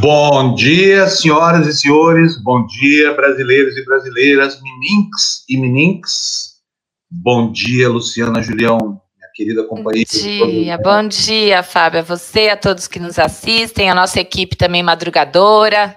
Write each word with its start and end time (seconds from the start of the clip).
Bom 0.00 0.54
dia, 0.54 1.06
senhoras 1.08 1.66
e 1.66 1.72
senhores. 1.72 2.36
Bom 2.42 2.66
dia, 2.66 3.12
brasileiros 3.14 3.76
e 3.76 3.84
brasileiras, 3.84 4.60
mininks 4.62 5.44
e 5.48 5.56
mininks. 5.56 6.54
Bom 7.10 7.52
dia, 7.52 7.88
Luciana 7.88 8.42
Julião, 8.42 8.78
minha 8.78 9.28
querida 9.34 9.64
companheira. 9.64 10.08
Bom 10.12 10.50
dia, 10.50 10.78
bom 10.78 11.08
dia, 11.08 11.62
Fábio. 11.62 12.00
A 12.00 12.02
você, 12.02 12.48
a 12.48 12.56
todos 12.56 12.88
que 12.88 12.98
nos 12.98 13.18
assistem, 13.18 13.90
a 13.90 13.94
nossa 13.94 14.20
equipe 14.20 14.56
também 14.56 14.82
madrugadora. 14.82 15.96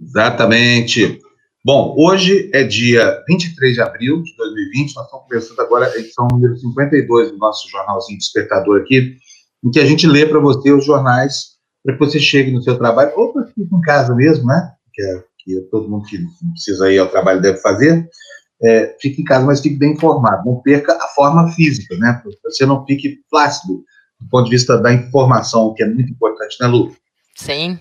Exatamente. 0.00 1.18
Bom, 1.64 1.94
hoje 1.98 2.50
é 2.52 2.64
dia 2.64 3.22
23 3.28 3.74
de 3.74 3.80
abril 3.80 4.22
de 4.22 4.34
2020, 4.36 4.96
nós 4.96 5.04
estamos 5.04 5.26
começando 5.28 5.60
agora 5.60 5.86
a 5.86 5.98
edição 5.98 6.26
número 6.32 6.56
52 6.56 7.32
do 7.32 7.38
nosso 7.38 7.68
jornalzinho 7.68 8.18
Despertador 8.18 8.80
aqui, 8.80 9.16
em 9.62 9.70
que 9.70 9.78
a 9.78 9.84
gente 9.84 10.06
lê 10.06 10.26
para 10.26 10.40
você 10.40 10.72
os 10.72 10.84
jornais 10.84 11.59
para 11.84 11.94
que 11.94 12.00
você 12.00 12.18
chegue 12.18 12.50
no 12.50 12.62
seu 12.62 12.78
trabalho, 12.78 13.12
ou 13.16 13.32
para 13.32 13.46
fique 13.46 13.74
em 13.74 13.80
casa 13.80 14.14
mesmo, 14.14 14.46
né? 14.46 14.72
Que, 14.92 15.02
é, 15.02 15.24
que 15.38 15.60
todo 15.70 15.88
mundo 15.88 16.04
que 16.06 16.18
precisa 16.52 16.92
ir 16.92 16.98
ao 16.98 17.08
trabalho 17.08 17.40
deve 17.40 17.58
fazer, 17.58 18.08
é, 18.62 18.96
fique 19.00 19.22
em 19.22 19.24
casa, 19.24 19.46
mas 19.46 19.60
fique 19.60 19.76
bem 19.76 19.92
informado. 19.92 20.44
Não 20.44 20.60
perca 20.60 20.92
a 20.92 21.08
forma 21.08 21.50
física, 21.52 21.96
né? 21.96 22.20
Para 22.22 22.50
você 22.50 22.66
não 22.66 22.84
fique 22.84 23.20
flácido 23.30 23.84
do 24.20 24.28
ponto 24.28 24.44
de 24.44 24.50
vista 24.50 24.76
da 24.78 24.92
informação, 24.92 25.72
que 25.74 25.82
é 25.82 25.86
muito 25.86 26.12
importante, 26.12 26.56
né, 26.60 26.66
Lu? 26.66 26.94
Sim. 27.34 27.78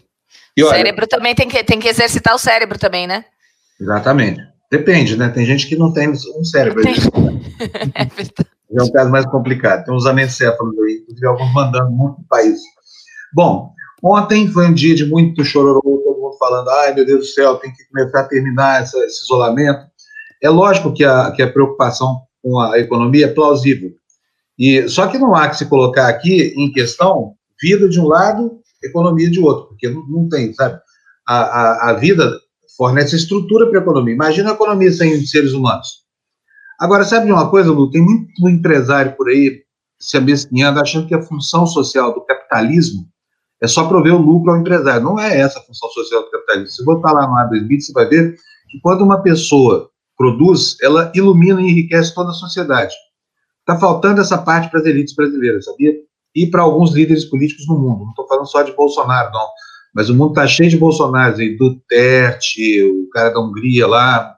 E, 0.56 0.64
olha, 0.64 0.72
o 0.72 0.76
cérebro 0.76 1.08
também 1.08 1.36
tem 1.36 1.48
que, 1.48 1.64
tem 1.64 1.80
que 1.80 1.88
exercitar 1.88 2.34
o 2.34 2.40
cérebro 2.40 2.80
também, 2.80 3.06
né? 3.06 3.26
Exatamente. 3.80 4.42
Depende, 4.72 5.18
né? 5.18 5.30
Tem 5.30 5.46
gente 5.46 5.68
que 5.68 5.76
não 5.76 5.92
tem 5.92 6.10
um 6.10 6.44
cérebro. 6.44 6.82
Tem... 6.82 6.94
é 7.96 8.06
verdade. 8.06 8.50
É 8.72 8.84
um 8.84 8.92
caso 8.92 9.10
mais 9.10 9.26
complicado. 9.26 9.84
Tem 9.84 9.94
uns 9.94 10.06
anencéfalos 10.06 10.78
aí, 10.80 11.00
inclusive 11.02 11.28
alguns 11.28 11.54
mandando 11.54 11.92
muito 11.92 12.16
para 12.28 12.40
país. 12.42 12.60
Bom, 13.34 13.74
ontem 14.04 14.48
foi 14.48 14.68
um 14.68 14.74
dia 14.74 14.96
de 14.96 15.06
muito 15.06 15.44
chororô, 15.44 15.82
todo 15.82 16.20
mundo 16.20 16.38
falando, 16.38 16.70
ai 16.70 16.94
meu 16.94 17.06
Deus 17.06 17.20
do 17.20 17.26
céu, 17.26 17.56
tem 17.58 17.72
que 17.74 17.84
começar 17.86 18.22
a 18.22 18.28
terminar 18.28 18.82
essa, 18.82 18.98
esse 19.06 19.24
isolamento. 19.24 19.86
É 20.42 20.50
lógico 20.50 20.94
que 20.94 21.04
a, 21.04 21.32
que 21.32 21.42
a 21.42 21.52
preocupação 21.52 22.22
com 22.42 22.60
a 22.60 22.80
economia 22.80 23.26
é 23.26 23.34
plausível. 23.34 23.92
E, 24.58 24.88
só 24.90 25.08
que 25.08 25.18
não 25.18 25.36
há 25.36 25.50
que 25.50 25.58
se 25.58 25.66
colocar 25.66 26.08
aqui 26.08 26.54
em 26.56 26.72
questão 26.72 27.34
vida 27.62 27.90
de 27.90 28.00
um 28.00 28.08
lado, 28.08 28.60
economia 28.84 29.30
de 29.30 29.40
outro, 29.40 29.68
porque 29.68 29.90
não, 29.90 30.06
não 30.08 30.30
tem, 30.30 30.54
sabe? 30.54 30.80
A, 31.28 31.38
a, 31.38 31.90
a 31.90 31.94
vida 31.94 32.40
fornece 32.78 33.16
estrutura 33.16 33.68
para 33.68 33.80
a 33.80 33.82
economia. 33.82 34.14
Imagina 34.14 34.52
a 34.52 34.54
economia 34.54 34.92
sem 34.92 35.26
seres 35.26 35.54
humanos. 35.54 36.06
Agora, 36.80 37.04
sabe 37.04 37.26
de 37.26 37.32
uma 37.32 37.50
coisa, 37.50 37.72
Lu? 37.72 37.92
Tem 37.92 38.02
muito 38.02 38.48
empresário 38.48 39.16
por 39.18 39.28
aí 39.28 39.64
se 40.00 40.16
abestinhando, 40.16 40.80
achando 40.80 41.08
que 41.08 41.14
a 41.14 41.22
função 41.22 41.68
social 41.68 42.14
do 42.14 42.22
capitalismo 42.22 43.06
é 43.62 43.68
só 43.68 43.88
prover 43.88 44.14
o 44.14 44.22
lucro 44.22 44.52
ao 44.52 44.58
empresário. 44.58 45.04
Não 45.04 45.20
é 45.20 45.40
essa 45.40 45.60
a 45.60 45.62
função 45.62 45.90
social 45.90 46.24
do 46.24 46.32
capitalismo. 46.32 46.70
Se 46.70 46.86
botar 46.86 47.12
lá 47.12 47.28
no 47.28 47.36
Adam 47.36 47.58
Smith, 47.58 47.82
você 47.82 47.94
vai 47.94 48.08
ver 48.08 48.36
que 48.70 48.80
quando 48.82 49.04
uma 49.04 49.22
pessoa 49.22 49.90
produz, 50.18 50.78
ela 50.82 51.12
ilumina 51.16 51.62
e 51.62 51.70
enriquece 51.70 52.14
toda 52.14 52.32
a 52.32 52.34
sociedade. 52.34 52.94
Está 53.60 53.80
faltando 53.80 54.22
essa 54.22 54.38
parte 54.38 54.70
para 54.70 54.80
as 54.80 54.86
elites 54.86 55.14
brasileiras, 55.14 55.66
sabia? 55.66 55.94
E 56.36 56.48
para 56.48 56.62
alguns 56.62 56.94
líderes 56.94 57.26
políticos 57.26 57.68
no 57.68 57.78
mundo. 57.78 58.04
Não 58.04 58.10
estou 58.10 58.28
falando 58.28 58.48
só 58.48 58.62
de 58.62 58.72
Bolsonaro, 58.74 59.32
não. 59.32 59.48
Mas 59.94 60.10
o 60.10 60.16
mundo 60.16 60.32
está 60.32 60.48
cheio 60.48 60.70
de 60.70 60.78
Bolsonaros 60.78 61.40
aí, 61.40 61.58
Duterte, 61.58 62.84
o 62.84 63.10
cara 63.10 63.30
da 63.30 63.40
Hungria 63.40 63.88
lá, 63.88 64.36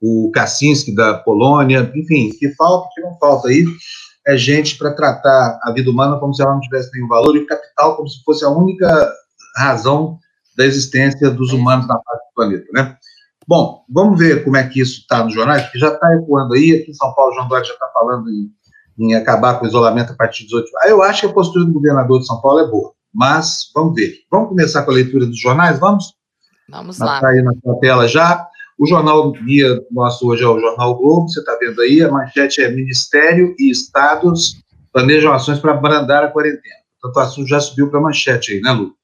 o 0.00 0.30
Kaczynski 0.32 0.94
da 0.94 1.14
Polônia, 1.14 1.90
enfim, 1.94 2.30
que 2.38 2.50
falta, 2.54 2.88
que 2.94 3.00
não 3.00 3.16
falta 3.18 3.48
aí, 3.48 3.64
é 4.26 4.36
gente 4.36 4.78
para 4.78 4.92
tratar 4.92 5.58
a 5.62 5.72
vida 5.72 5.90
humana 5.90 6.18
como 6.18 6.34
se 6.34 6.42
ela 6.42 6.52
não 6.52 6.60
tivesse 6.60 6.90
nenhum 6.92 7.08
valor 7.08 7.36
e 7.36 7.40
o 7.40 7.46
capital 7.46 7.96
como 7.96 8.08
se 8.08 8.22
fosse 8.22 8.44
a 8.44 8.48
única 8.48 9.12
razão 9.56 10.18
da 10.56 10.64
existência 10.64 11.30
dos 11.30 11.52
humanos 11.52 11.86
na 11.86 11.94
face 11.94 12.28
do 12.28 12.34
planeta, 12.34 12.66
né? 12.72 12.96
Bom, 13.46 13.84
vamos 13.88 14.18
ver 14.18 14.44
como 14.44 14.56
é 14.56 14.66
que 14.66 14.80
isso 14.80 15.00
está 15.00 15.24
nos 15.24 15.34
jornais, 15.34 15.62
porque 15.62 15.78
já 15.78 15.88
está 15.88 16.14
ecoando 16.14 16.54
aí, 16.54 16.72
aqui 16.72 16.90
em 16.90 16.94
São 16.94 17.12
Paulo, 17.14 17.34
João 17.34 17.48
Dória 17.48 17.64
já 17.64 17.72
está 17.72 17.88
falando 17.88 18.28
em, 18.30 18.50
em, 18.98 19.14
acabar 19.14 19.58
com 19.58 19.64
o 19.64 19.68
isolamento 19.68 20.12
a 20.12 20.16
partir 20.16 20.42
de 20.42 20.50
18 20.50 20.70
Ah, 20.82 20.88
eu 20.88 21.02
acho 21.02 21.22
que 21.22 21.26
a 21.26 21.32
postura 21.32 21.64
do 21.64 21.72
governador 21.72 22.20
de 22.20 22.26
São 22.26 22.40
Paulo 22.40 22.60
é 22.60 22.68
boa, 22.68 22.92
mas 23.12 23.70
vamos 23.74 23.94
ver. 23.94 24.14
Vamos 24.30 24.50
começar 24.50 24.82
com 24.84 24.92
a 24.92 24.94
leitura 24.94 25.26
dos 25.26 25.40
jornais, 25.40 25.78
vamos? 25.78 26.14
Vamos 26.68 26.98
lá. 26.98 27.16
Está 27.16 27.28
aí 27.28 27.42
na 27.42 27.52
sua 27.62 27.78
tela 27.80 28.06
já. 28.06 28.48
O 28.78 28.86
jornal 28.86 29.30
guia 29.32 29.80
nosso 29.90 30.26
hoje 30.26 30.42
é 30.42 30.46
o 30.46 30.58
Jornal 30.58 30.96
Globo, 30.96 31.28
você 31.28 31.40
está 31.40 31.56
vendo 31.60 31.80
aí, 31.80 32.02
a 32.02 32.10
manchete 32.10 32.62
é 32.62 32.70
Ministério 32.70 33.54
e 33.58 33.70
Estados 33.70 34.62
planejam 34.92 35.32
ações 35.32 35.58
para 35.58 35.72
abrandar 35.72 36.24
a 36.24 36.28
quarentena. 36.28 36.76
Portanto, 37.00 37.16
o 37.16 37.26
assunto 37.26 37.48
já 37.48 37.60
subiu 37.60 37.90
para 37.90 37.98
a 37.98 38.02
manchete 38.02 38.52
aí, 38.52 38.60
né, 38.60 38.72
Lu? 38.72 38.94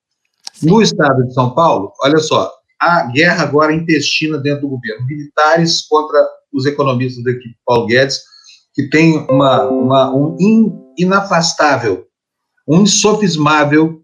No 0.62 0.82
estado 0.82 1.24
de 1.24 1.32
São 1.32 1.54
Paulo, 1.54 1.92
olha 2.02 2.18
só, 2.18 2.52
a 2.80 3.04
guerra 3.04 3.42
agora 3.42 3.72
intestina 3.72 4.38
dentro 4.38 4.62
do 4.62 4.68
governo. 4.68 5.06
Militares 5.06 5.82
contra 5.82 6.18
os 6.52 6.66
economistas 6.66 7.22
da 7.24 7.30
equipe 7.30 7.56
Paulo 7.64 7.86
Guedes, 7.86 8.20
que 8.74 8.88
tem 8.88 9.26
uma, 9.28 9.64
uma, 9.64 10.14
um 10.14 10.36
in, 10.38 10.72
inafastável, 10.96 12.06
um 12.66 12.82
insofismável 12.82 14.02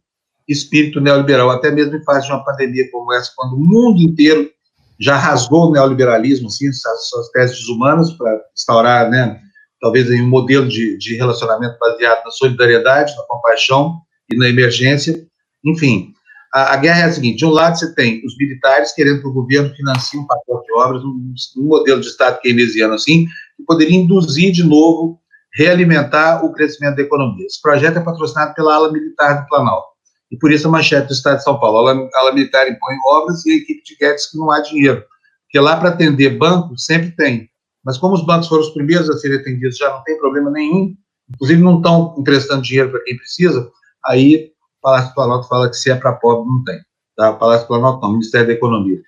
espírito 0.48 1.00
neoliberal, 1.00 1.50
até 1.50 1.70
mesmo 1.70 1.96
em 1.96 2.04
fase 2.04 2.26
de 2.26 2.32
uma 2.32 2.44
pandemia 2.44 2.90
como 2.90 3.12
essa, 3.12 3.32
quando 3.34 3.54
o 3.54 3.60
mundo 3.60 4.02
inteiro 4.02 4.50
já 4.98 5.16
rasgou 5.16 5.68
o 5.68 5.72
neoliberalismo, 5.72 6.48
assim, 6.48 6.72
suas, 6.72 7.30
teses 7.32 7.68
humanas 7.68 8.12
para 8.12 8.40
instaurar, 8.56 9.10
né, 9.10 9.40
talvez 9.80 10.08
um 10.08 10.28
modelo 10.28 10.68
de, 10.68 10.96
de 10.98 11.16
relacionamento 11.16 11.76
baseado 11.78 12.24
na 12.24 12.30
solidariedade, 12.30 13.14
na 13.16 13.22
compaixão 13.24 14.00
e 14.30 14.36
na 14.36 14.48
emergência. 14.48 15.26
Enfim, 15.64 16.12
a, 16.52 16.74
a, 16.74 16.76
guerra 16.76 17.00
é 17.00 17.04
a 17.04 17.12
seguinte: 17.12 17.38
de 17.38 17.46
um 17.46 17.50
lado 17.50 17.78
você 17.78 17.94
tem 17.94 18.22
os 18.24 18.36
militares 18.38 18.92
querendo 18.92 19.20
que 19.20 19.28
o 19.28 19.32
governo 19.32 19.74
financie 19.74 20.18
um 20.18 20.26
pacote 20.26 20.66
de 20.66 20.72
obras, 20.74 21.02
um, 21.02 21.34
um 21.58 21.64
modelo 21.64 22.00
de 22.00 22.06
Estado 22.06 22.40
keynesiano 22.40 22.94
assim, 22.94 23.26
que 23.56 23.64
poderia 23.66 23.96
induzir 23.96 24.52
de 24.52 24.64
novo, 24.64 25.20
realimentar 25.52 26.44
o 26.44 26.52
crescimento 26.52 26.96
da 26.96 27.02
economia. 27.02 27.46
Esse 27.46 27.60
projeto 27.60 27.98
é 27.98 28.02
patrocinado 28.02 28.54
pela 28.54 28.74
ala 28.74 28.92
militar 28.92 29.42
do 29.42 29.48
Planalto 29.48 29.93
e 30.34 30.38
por 30.38 30.50
isso 30.50 30.66
a 30.66 30.70
manchete 30.70 31.06
do 31.06 31.12
Estado 31.12 31.36
de 31.36 31.44
São 31.44 31.60
Paulo. 31.60 31.86
A 31.86 32.18
ala 32.18 32.32
militar 32.32 32.68
impõe 32.68 32.96
obras 33.06 33.46
e 33.46 33.52
a 33.52 33.56
equipe 33.56 33.84
de 33.84 33.96
Guedes 33.96 34.26
que 34.26 34.36
não 34.36 34.50
há 34.50 34.60
dinheiro. 34.60 35.04
Porque 35.44 35.60
lá 35.60 35.76
para 35.76 35.90
atender 35.90 36.36
banco 36.36 36.76
sempre 36.76 37.12
tem. 37.12 37.48
Mas 37.84 37.96
como 37.98 38.14
os 38.14 38.26
bancos 38.26 38.48
foram 38.48 38.62
os 38.62 38.70
primeiros 38.70 39.08
a 39.08 39.16
serem 39.16 39.38
atendidos, 39.38 39.76
já 39.76 39.88
não 39.90 40.02
tem 40.02 40.18
problema 40.18 40.50
nenhum, 40.50 40.92
inclusive 41.32 41.62
não 41.62 41.76
estão 41.76 42.16
emprestando 42.18 42.62
dinheiro 42.62 42.90
para 42.90 43.04
quem 43.04 43.16
precisa, 43.16 43.70
aí 44.04 44.50
o 44.78 44.82
Palácio 44.82 45.10
do 45.10 45.14
Planalto 45.14 45.48
fala 45.48 45.70
que 45.70 45.76
se 45.76 45.90
é 45.90 45.94
para 45.94 46.14
pobre, 46.14 46.48
não 46.48 46.64
tem. 46.64 46.80
Tá? 47.16 47.30
O 47.30 47.38
Palácio 47.38 47.66
do 47.66 47.68
Planalto 47.68 48.00
não, 48.00 48.08
o 48.08 48.12
Ministério 48.14 48.48
da 48.48 48.52
Economia. 48.54 48.98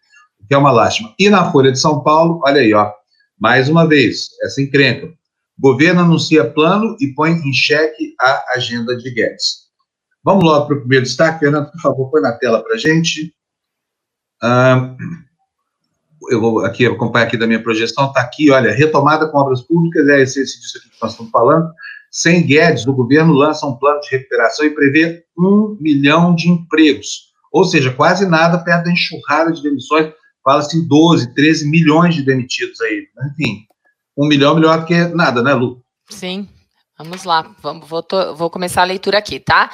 Que 0.47 0.55
é 0.55 0.59
uma 0.59 0.71
lástima. 0.71 1.13
E 1.19 1.29
na 1.29 1.51
Folha 1.51 1.73
de 1.73 1.81
São 1.81 2.05
Paulo, 2.05 2.41
olha 2.45 2.61
aí, 2.61 2.73
ó, 2.73 2.93
mais 3.41 3.69
uma 3.69 3.85
vez, 3.85 4.29
essa 4.43 4.63
encrenca. 4.63 5.09
O 5.59 5.73
governo 5.73 6.03
anuncia 6.03 6.49
plano 6.49 6.97
e 7.01 7.09
põe 7.09 7.33
em 7.33 7.53
xeque 7.53 8.15
a 8.21 8.45
agenda 8.55 8.97
de 8.97 9.11
Guedes. 9.11 9.66
Vamos 10.27 10.43
logo 10.43 10.67
para 10.67 10.77
o 10.77 10.81
primeiro 10.81 11.05
destaque. 11.05 11.39
Fernando, 11.39 11.71
por 11.71 11.81
favor, 11.81 12.11
põe 12.11 12.21
na 12.21 12.33
tela 12.33 12.61
para 12.61 12.75
a 12.75 12.77
gente. 12.77 13.33
Ah, 14.43 14.93
eu 16.29 16.41
vou 16.41 16.65
aqui 16.65 16.85
acompanhar 16.85 17.27
aqui 17.27 17.37
da 17.37 17.47
minha 17.47 17.63
projeção. 17.63 18.09
Está 18.09 18.23
aqui, 18.23 18.51
olha, 18.51 18.75
retomada 18.75 19.29
com 19.29 19.39
obras 19.39 19.63
públicas, 19.63 20.09
é 20.09 20.21
esse, 20.21 20.41
esse 20.41 20.61
disso 20.61 20.79
aqui 20.79 20.91
que 20.91 20.97
nós 21.01 21.13
estamos 21.13 21.31
falando. 21.31 21.71
Sem 22.11 22.45
Guedes, 22.45 22.89
o 22.89 22.93
governo 22.93 23.35
lança 23.35 23.65
um 23.67 23.77
plano 23.77 24.01
de 24.01 24.11
recuperação 24.11 24.67
e 24.67 24.71
prevê 24.71 25.25
um 25.39 25.77
milhão 25.81 26.35
de 26.35 26.51
empregos. 26.51 27.27
Ou 27.53 27.65
seja, 27.65 27.93
quase 27.93 28.27
nada 28.27 28.59
perto 28.59 28.87
da 28.87 28.91
enxurrada 28.91 29.53
de 29.53 29.63
demissões. 29.63 30.13
Fala-se 30.43 30.77
em 30.77 30.89
12, 30.89 31.35
13 31.35 31.71
milhões 31.71 32.17
de 32.17 32.25
demitidos 32.25 32.81
aí. 32.81 33.07
Enfim, 33.31 33.65
um 34.17 34.27
milhão 34.27 34.57
melhor 34.57 34.81
do 34.81 34.87
que 34.87 35.05
nada, 35.07 35.41
né, 35.41 35.55
Lu? 35.55 35.81
Sim. 36.11 36.49
Vamos 36.99 37.23
lá. 37.23 37.55
Vamos, 37.63 37.89
vou, 37.89 38.05
vou 38.35 38.51
começar 38.51 38.83
a 38.83 38.87
leitura 38.87 39.19
aqui, 39.19 39.39
tá? 39.39 39.71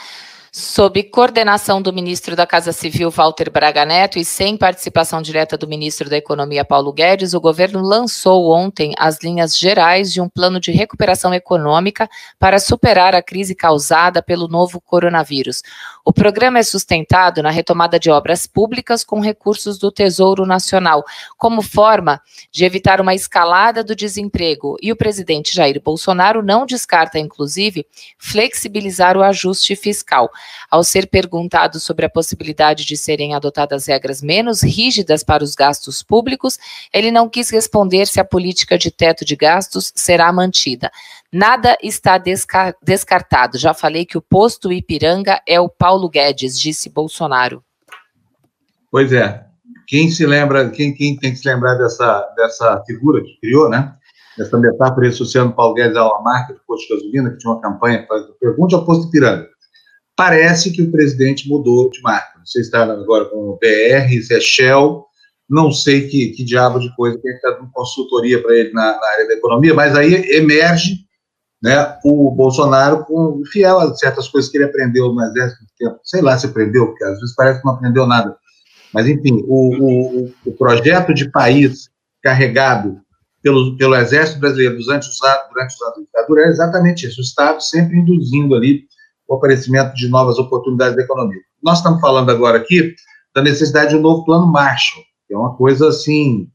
Sob 0.54 1.02
coordenação 1.04 1.80
do 1.80 1.94
ministro 1.94 2.36
da 2.36 2.46
Casa 2.46 2.72
Civil, 2.72 3.10
Walter 3.10 3.50
Braga 3.50 3.86
Neto, 3.86 4.18
e 4.18 4.24
sem 4.24 4.54
participação 4.54 5.22
direta 5.22 5.56
do 5.56 5.66
ministro 5.66 6.10
da 6.10 6.16
Economia, 6.18 6.62
Paulo 6.62 6.92
Guedes, 6.92 7.32
o 7.32 7.40
governo 7.40 7.80
lançou 7.80 8.52
ontem 8.52 8.92
as 8.98 9.18
linhas 9.22 9.56
gerais 9.56 10.12
de 10.12 10.20
um 10.20 10.28
plano 10.28 10.60
de 10.60 10.70
recuperação 10.70 11.32
econômica 11.32 12.06
para 12.38 12.58
superar 12.58 13.14
a 13.14 13.22
crise 13.22 13.54
causada 13.54 14.22
pelo 14.22 14.46
novo 14.46 14.78
coronavírus. 14.78 15.62
O 16.04 16.12
programa 16.12 16.58
é 16.58 16.64
sustentado 16.64 17.40
na 17.44 17.50
retomada 17.50 17.96
de 17.96 18.10
obras 18.10 18.44
públicas 18.44 19.04
com 19.04 19.20
recursos 19.20 19.78
do 19.78 19.92
Tesouro 19.92 20.44
Nacional, 20.44 21.04
como 21.38 21.62
forma 21.62 22.20
de 22.50 22.64
evitar 22.64 23.00
uma 23.00 23.14
escalada 23.14 23.84
do 23.84 23.94
desemprego. 23.94 24.76
E 24.82 24.90
o 24.90 24.96
presidente 24.96 25.54
Jair 25.54 25.80
Bolsonaro 25.80 26.42
não 26.42 26.66
descarta, 26.66 27.20
inclusive, 27.20 27.86
flexibilizar 28.18 29.16
o 29.16 29.22
ajuste 29.22 29.76
fiscal. 29.76 30.28
Ao 30.68 30.82
ser 30.82 31.06
perguntado 31.06 31.78
sobre 31.78 32.04
a 32.04 32.10
possibilidade 32.10 32.84
de 32.84 32.96
serem 32.96 33.36
adotadas 33.36 33.86
regras 33.86 34.20
menos 34.20 34.60
rígidas 34.60 35.22
para 35.22 35.44
os 35.44 35.54
gastos 35.54 36.02
públicos, 36.02 36.58
ele 36.92 37.12
não 37.12 37.28
quis 37.28 37.48
responder 37.48 38.08
se 38.08 38.18
a 38.18 38.24
política 38.24 38.76
de 38.76 38.90
teto 38.90 39.24
de 39.24 39.36
gastos 39.36 39.92
será 39.94 40.32
mantida. 40.32 40.90
Nada 41.34 41.78
está 41.82 42.22
descartado. 42.82 43.56
Já 43.56 43.72
falei 43.72 44.04
que 44.04 44.18
o 44.18 44.20
posto 44.20 44.70
Ipiranga 44.70 45.40
é 45.46 45.58
o 45.58 45.66
Paulo 45.92 46.08
Guedes, 46.08 46.58
disse 46.58 46.88
Bolsonaro. 46.88 47.62
Pois 48.90 49.12
é. 49.12 49.44
Quem 49.86 50.10
se 50.10 50.24
lembra, 50.24 50.70
quem, 50.70 50.94
quem 50.94 51.18
tem 51.18 51.32
que 51.32 51.36
se 51.36 51.46
lembrar 51.46 51.74
dessa, 51.74 52.32
dessa 52.34 52.82
figura 52.86 53.22
que 53.22 53.38
criou, 53.42 53.68
né? 53.68 53.94
Essa 54.40 54.58
metáfora 54.58 55.06
associando 55.06 55.52
Paulo 55.52 55.74
Guedes 55.74 55.94
a 55.94 56.06
uma 56.06 56.22
marca 56.22 56.54
de 56.54 56.60
posto 56.66 56.88
de 56.88 56.94
gasolina, 56.94 57.30
que 57.32 57.36
tinha 57.36 57.52
uma 57.52 57.60
campanha, 57.60 58.06
pergunte 58.40 58.74
ao 58.74 58.86
posto 58.86 59.04
de 59.04 59.10
pirâmide. 59.10 59.50
Parece 60.16 60.72
que 60.72 60.80
o 60.80 60.90
presidente 60.90 61.46
mudou 61.46 61.90
de 61.90 62.00
marca. 62.00 62.40
Você 62.42 62.62
está 62.62 62.84
agora 62.84 63.26
com 63.26 63.50
o 63.50 63.58
BR, 63.58 64.22
se 64.22 64.34
é 64.34 64.40
Shell, 64.40 65.04
não 65.46 65.70
sei 65.70 66.08
que, 66.08 66.30
que 66.30 66.42
diabo 66.42 66.78
de 66.78 66.88
coisa, 66.96 67.20
quem 67.20 67.32
está 67.32 67.50
dando 67.50 67.70
consultoria 67.70 68.42
para 68.42 68.54
ele 68.54 68.72
na, 68.72 68.98
na, 68.98 69.08
área 69.08 69.28
da 69.28 69.34
economia, 69.34 69.74
mas 69.74 69.94
aí 69.94 70.14
emerge 70.30 71.04
né, 71.62 71.96
o 72.04 72.30
Bolsonaro 72.32 73.04
com, 73.04 73.40
fiel 73.52 73.78
a 73.78 73.94
certas 73.94 74.28
coisas 74.28 74.50
que 74.50 74.56
ele 74.56 74.64
aprendeu 74.64 75.12
no 75.12 75.22
exército, 75.22 75.64
sei 76.02 76.20
lá 76.20 76.36
se 76.36 76.46
aprendeu, 76.46 76.88
porque 76.88 77.04
às 77.04 77.20
vezes 77.20 77.34
parece 77.36 77.60
que 77.60 77.66
não 77.66 77.74
aprendeu 77.74 78.06
nada. 78.06 78.36
Mas, 78.92 79.06
enfim, 79.06 79.42
o, 79.46 80.24
o, 80.24 80.34
o 80.44 80.52
projeto 80.52 81.14
de 81.14 81.30
país 81.30 81.88
carregado 82.22 83.00
pelo, 83.42 83.76
pelo 83.76 83.94
Exército 83.94 84.40
Brasileiro 84.40 84.78
durante 84.78 85.08
os, 85.08 85.22
anos 85.22 85.46
da 85.50 86.00
ditadura 86.00 86.42
é 86.42 86.48
exatamente 86.48 87.06
isso, 87.06 87.20
o 87.20 87.24
Estado 87.24 87.60
sempre 87.60 87.98
induzindo 87.98 88.54
ali 88.54 88.84
o 89.28 89.34
aparecimento 89.34 89.94
de 89.94 90.08
novas 90.08 90.38
oportunidades 90.38 90.96
da 90.96 91.02
economia. 91.02 91.40
Nós 91.62 91.78
estamos 91.78 92.00
falando 92.00 92.30
agora 92.30 92.58
aqui 92.58 92.94
da 93.34 93.40
necessidade 93.40 93.90
de 93.90 93.96
um 93.96 94.00
novo 94.00 94.24
plano 94.24 94.46
Marshall, 94.46 95.02
que 95.26 95.34
é 95.34 95.38
uma 95.38 95.56
coisa 95.56 95.88
assim 95.88 96.48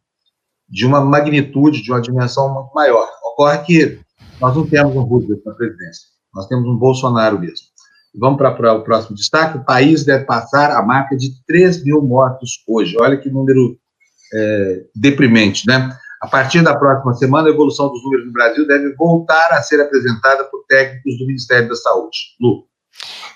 de 0.69 0.85
uma 0.85 1.01
magnitude, 1.01 1.81
de 1.81 1.91
uma 1.91 2.01
dimensão 2.01 2.53
muito 2.53 2.73
maior. 2.73 3.09
Ocorre 3.23 3.57
que 3.59 3.99
nós 4.39 4.55
não 4.55 4.67
temos 4.67 4.95
um 4.95 5.01
Roosevelt 5.01 5.41
na 5.45 5.53
presidência, 5.53 6.07
nós 6.33 6.47
temos 6.47 6.67
um 6.67 6.75
Bolsonaro 6.75 7.39
mesmo. 7.39 7.67
Vamos 8.15 8.37
para 8.37 8.73
o 8.73 8.83
próximo 8.83 9.15
destaque. 9.15 9.57
O 9.57 9.63
país 9.63 10.03
deve 10.03 10.25
passar 10.25 10.71
a 10.71 10.81
marca 10.81 11.15
de 11.15 11.29
3 11.45 11.83
mil 11.83 12.01
mortos 12.01 12.63
hoje. 12.67 12.95
Olha 12.99 13.15
que 13.15 13.29
número 13.29 13.77
é, 14.33 14.85
deprimente, 14.95 15.67
né? 15.67 15.89
A 16.19 16.27
partir 16.27 16.63
da 16.63 16.75
próxima 16.75 17.13
semana, 17.13 17.47
a 17.47 17.51
evolução 17.51 17.89
dos 17.89 18.03
números 18.03 18.25
no 18.25 18.33
Brasil 18.33 18.65
deve 18.67 18.95
voltar 18.95 19.51
a 19.51 19.61
ser 19.61 19.79
apresentada 19.79 20.45
por 20.45 20.65
técnicos 20.67 21.17
do 21.19 21.27
Ministério 21.27 21.69
da 21.69 21.75
Saúde. 21.75 22.17
Lu. 22.41 22.65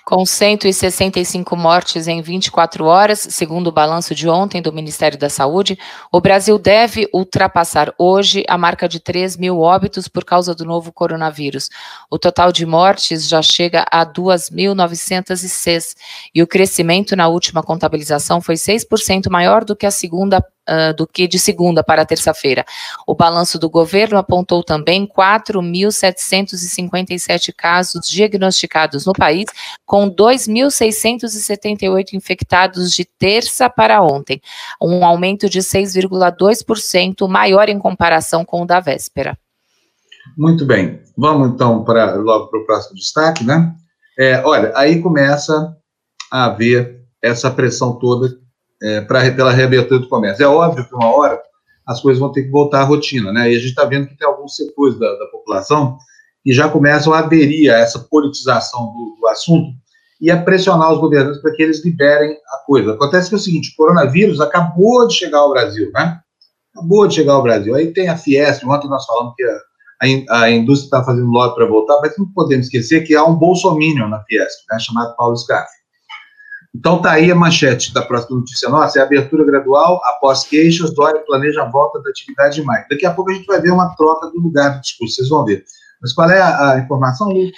Com 0.05 0.25
165 0.25 1.55
mortes 1.55 2.07
em 2.07 2.21
24 2.21 2.85
horas, 2.85 3.19
segundo 3.19 3.67
o 3.67 3.71
balanço 3.71 4.15
de 4.15 4.27
ontem 4.27 4.61
do 4.61 4.73
Ministério 4.73 5.17
da 5.17 5.29
Saúde, 5.29 5.77
o 6.11 6.19
Brasil 6.19 6.57
deve 6.57 7.07
ultrapassar 7.13 7.93
hoje 7.99 8.43
a 8.47 8.57
marca 8.57 8.89
de 8.89 8.99
3 8.99 9.37
mil 9.37 9.59
óbitos 9.59 10.07
por 10.07 10.25
causa 10.25 10.55
do 10.55 10.65
novo 10.65 10.91
coronavírus. 10.91 11.69
O 12.09 12.17
total 12.17 12.51
de 12.51 12.65
mortes 12.65 13.27
já 13.27 13.41
chega 13.43 13.85
a 13.91 14.03
2.906 14.03 15.95
e 16.33 16.41
o 16.41 16.47
crescimento 16.47 17.15
na 17.15 17.27
última 17.27 17.61
contabilização 17.61 18.41
foi 18.41 18.55
6% 18.55 19.29
maior 19.29 19.63
do 19.63 19.75
que 19.75 19.85
a 19.85 19.91
segunda 19.91 20.43
uh, 20.69 20.93
do 20.95 21.07
que 21.07 21.27
de 21.27 21.39
segunda 21.39 21.83
para 21.83 22.05
terça-feira. 22.05 22.63
O 23.07 23.15
balanço 23.15 23.57
do 23.59 23.69
governo 23.69 24.17
apontou 24.17 24.63
também 24.63 25.05
4.757 25.07 27.53
casos 27.55 28.07
diagnosticados 28.07 29.05
no 29.05 29.13
país, 29.13 29.45
com 29.85 30.09
2.678 30.09 32.13
infectados 32.13 32.91
de 32.91 33.05
terça 33.05 33.69
para 33.69 34.01
ontem, 34.01 34.41
um 34.81 35.05
aumento 35.05 35.47
de 35.49 35.59
6,2% 35.59 37.27
maior 37.27 37.69
em 37.69 37.79
comparação 37.79 38.43
com 38.45 38.63
o 38.63 38.65
da 38.65 38.79
véspera. 38.79 39.37
Muito 40.37 40.65
bem. 40.65 41.01
Vamos 41.17 41.49
então 41.49 41.83
para 41.83 42.15
logo 42.15 42.47
para 42.47 42.59
o 42.59 42.65
próximo 42.65 42.95
destaque, 42.95 43.43
né? 43.43 43.75
É, 44.17 44.41
olha, 44.45 44.71
aí 44.75 45.01
começa 45.01 45.75
a 46.31 46.45
haver 46.45 47.01
essa 47.21 47.51
pressão 47.51 47.97
toda 47.97 48.39
é, 48.81 49.01
pra, 49.01 49.31
pela 49.31 49.51
reabertura 49.51 49.99
do 49.99 50.09
comércio. 50.09 50.43
É 50.43 50.47
óbvio 50.47 50.87
que 50.87 50.95
uma 50.95 51.15
hora 51.15 51.41
as 51.85 52.01
coisas 52.01 52.19
vão 52.19 52.31
ter 52.31 52.43
que 52.43 52.49
voltar 52.49 52.81
à 52.81 52.83
rotina, 52.83 53.31
né? 53.31 53.51
E 53.51 53.55
a 53.55 53.59
gente 53.59 53.69
está 53.69 53.85
vendo 53.85 54.07
que 54.07 54.17
tem 54.17 54.27
alguns 54.27 54.55
setores 54.55 54.97
da, 54.97 55.07
da, 55.15 55.25
população 55.27 55.97
que 56.43 56.53
já 56.53 56.69
começam 56.69 57.13
a 57.13 57.19
aderir 57.19 57.73
a 57.73 57.77
essa 57.77 57.99
politização 57.99 58.87
do, 58.87 59.17
do 59.19 59.27
assunto 59.27 59.73
e 60.19 60.29
a 60.29 60.41
pressionar 60.41 60.91
os 60.93 60.99
governantes 60.99 61.41
para 61.41 61.51
que 61.53 61.63
eles 61.63 61.83
liberem 61.83 62.31
a 62.31 62.57
coisa. 62.65 62.93
Acontece 62.93 63.29
que 63.29 63.35
é 63.35 63.37
o 63.37 63.41
seguinte, 63.41 63.71
o 63.71 63.75
coronavírus 63.75 64.39
acabou 64.39 65.07
de 65.07 65.15
chegar 65.15 65.39
ao 65.39 65.51
Brasil, 65.51 65.91
né? 65.93 66.19
Acabou 66.75 67.07
de 67.07 67.15
chegar 67.15 67.33
ao 67.33 67.43
Brasil. 67.43 67.75
Aí 67.75 67.91
tem 67.91 68.07
a 68.07 68.17
Fiesp, 68.17 68.63
ontem 68.65 68.87
nós 68.87 69.05
falamos 69.05 69.33
que 69.35 69.43
a, 69.43 69.59
a, 70.29 70.41
a 70.43 70.51
indústria 70.51 70.87
está 70.87 71.03
fazendo 71.03 71.27
lobby 71.27 71.55
para 71.55 71.65
voltar, 71.65 71.99
mas 72.01 72.17
não 72.17 72.31
podemos 72.31 72.67
esquecer 72.67 73.01
que 73.01 73.15
há 73.15 73.25
um 73.25 73.35
bolsominion 73.35 74.07
na 74.07 74.23
Fiesp, 74.23 74.61
né, 74.71 74.79
chamado 74.79 75.15
Paulo 75.15 75.35
Scaff. 75.35 75.69
Então 76.73 76.97
está 76.97 77.11
aí 77.11 77.29
a 77.29 77.35
manchete 77.35 77.93
da 77.93 78.01
próxima 78.01 78.37
notícia 78.37 78.69
nossa, 78.69 78.99
é 78.99 79.01
abertura 79.01 79.43
gradual, 79.43 79.99
após 80.05 80.43
queixas, 80.45 80.93
Dória 80.93 81.21
planeja 81.25 81.63
a 81.63 81.69
volta 81.69 82.01
da 82.01 82.09
atividade 82.09 82.55
de 82.55 82.63
maio. 82.63 82.85
Daqui 82.89 83.05
a 83.05 83.13
pouco 83.13 83.29
a 83.29 83.33
gente 83.33 83.45
vai 83.45 83.59
ver 83.59 83.71
uma 83.71 83.93
troca 83.95 84.27
do 84.27 84.39
lugar 84.39 84.75
do 84.75 84.81
discurso, 84.81 85.15
vocês 85.15 85.29
vão 85.29 85.43
ver. 85.43 85.65
Mas 86.01 86.13
qual 86.13 86.29
é 86.29 86.39
a, 86.39 86.71
a 86.71 86.79
informação, 86.79 87.27
Lu? 87.27 87.51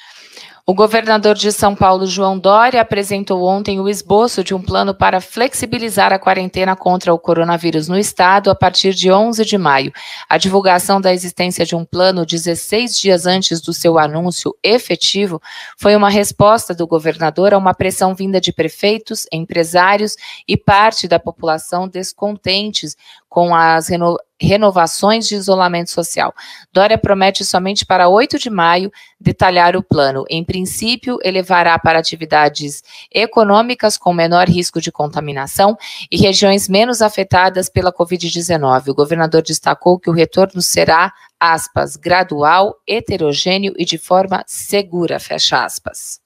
O 0.65 0.74
governador 0.74 1.36
de 1.36 1.51
São 1.51 1.75
Paulo, 1.75 2.07
João 2.07 2.39
Dória, 2.39 2.80
apresentou 2.80 3.44
ontem 3.44 3.81
o 3.81 3.89
esboço 3.89 4.42
de 4.45 4.56
um 4.56 4.62
plano 4.62 4.95
para 4.95 5.19
flexibilizar 5.19 6.13
a 6.13 6.18
quarentena 6.18 6.74
contra 6.74 7.13
o 7.13 7.19
coronavírus 7.19 7.89
no 7.89 8.00
estado 8.00 8.50
a 8.50 8.56
partir 8.56 8.94
de 8.94 9.12
11 9.12 9.44
de 9.44 9.57
maio. 9.57 9.92
A 10.30 10.38
divulgação 10.38 11.01
da 11.01 11.13
existência 11.13 11.65
de 11.65 11.75
um 11.75 11.83
plano 11.83 12.25
16 12.25 12.98
dias 12.98 13.25
antes 13.25 13.60
do 13.60 13.74
seu 13.74 14.00
anúncio 14.00 14.56
efetivo 14.63 15.42
foi 15.77 15.98
uma 15.98 16.10
resposta 16.10 16.74
do 16.74 16.88
governador 16.88 17.54
a 17.54 17.57
uma 17.57 17.74
pressão 17.74 18.15
vinda 18.15 18.39
de 18.39 18.54
prefeitos, 18.54 19.27
empresários 19.33 20.15
e 20.48 20.56
parte 20.56 21.10
da 21.10 21.19
população 21.19 21.89
descontentes 21.89 22.95
com 23.27 23.54
as 23.54 23.89
reno 23.89 24.15
renovações 24.44 25.28
de 25.28 25.36
isolamento 25.36 25.90
social. 25.90 26.34
Dória 26.72 26.98
promete 26.98 27.45
somente 27.45 27.86
para 27.86 28.10
8 28.10 28.38
de 28.38 28.50
maio 28.50 28.92
detalhar 29.19 29.75
o 29.75 29.81
plano. 29.81 30.25
Em 30.30 30.44
princípio, 30.44 31.18
elevará 31.24 31.80
para 31.80 32.00
atividades 32.00 32.84
econômicas 33.12 33.98
com 33.98 34.13
menor 34.13 34.48
risco 34.48 34.81
de 34.81 34.92
contaminação 34.92 35.78
e 36.12 36.18
regiões 36.18 36.68
menos 36.68 37.01
afetadas 37.01 37.69
pela 37.69 37.94
Covid-19. 37.94 38.90
O 38.90 38.95
governador 38.95 39.42
destacou 39.42 39.98
que 39.98 40.10
o 40.10 40.13
retorno 40.13 40.62
será, 40.62 41.13
aspas, 41.39 41.96
gradual, 41.96 42.75
heterogêneo 42.88 43.74
e 43.78 43.86
de 43.86 43.98
forma 43.98 44.44
segura, 44.46 45.19
fecha 45.19 45.63
aspas. 45.63 46.22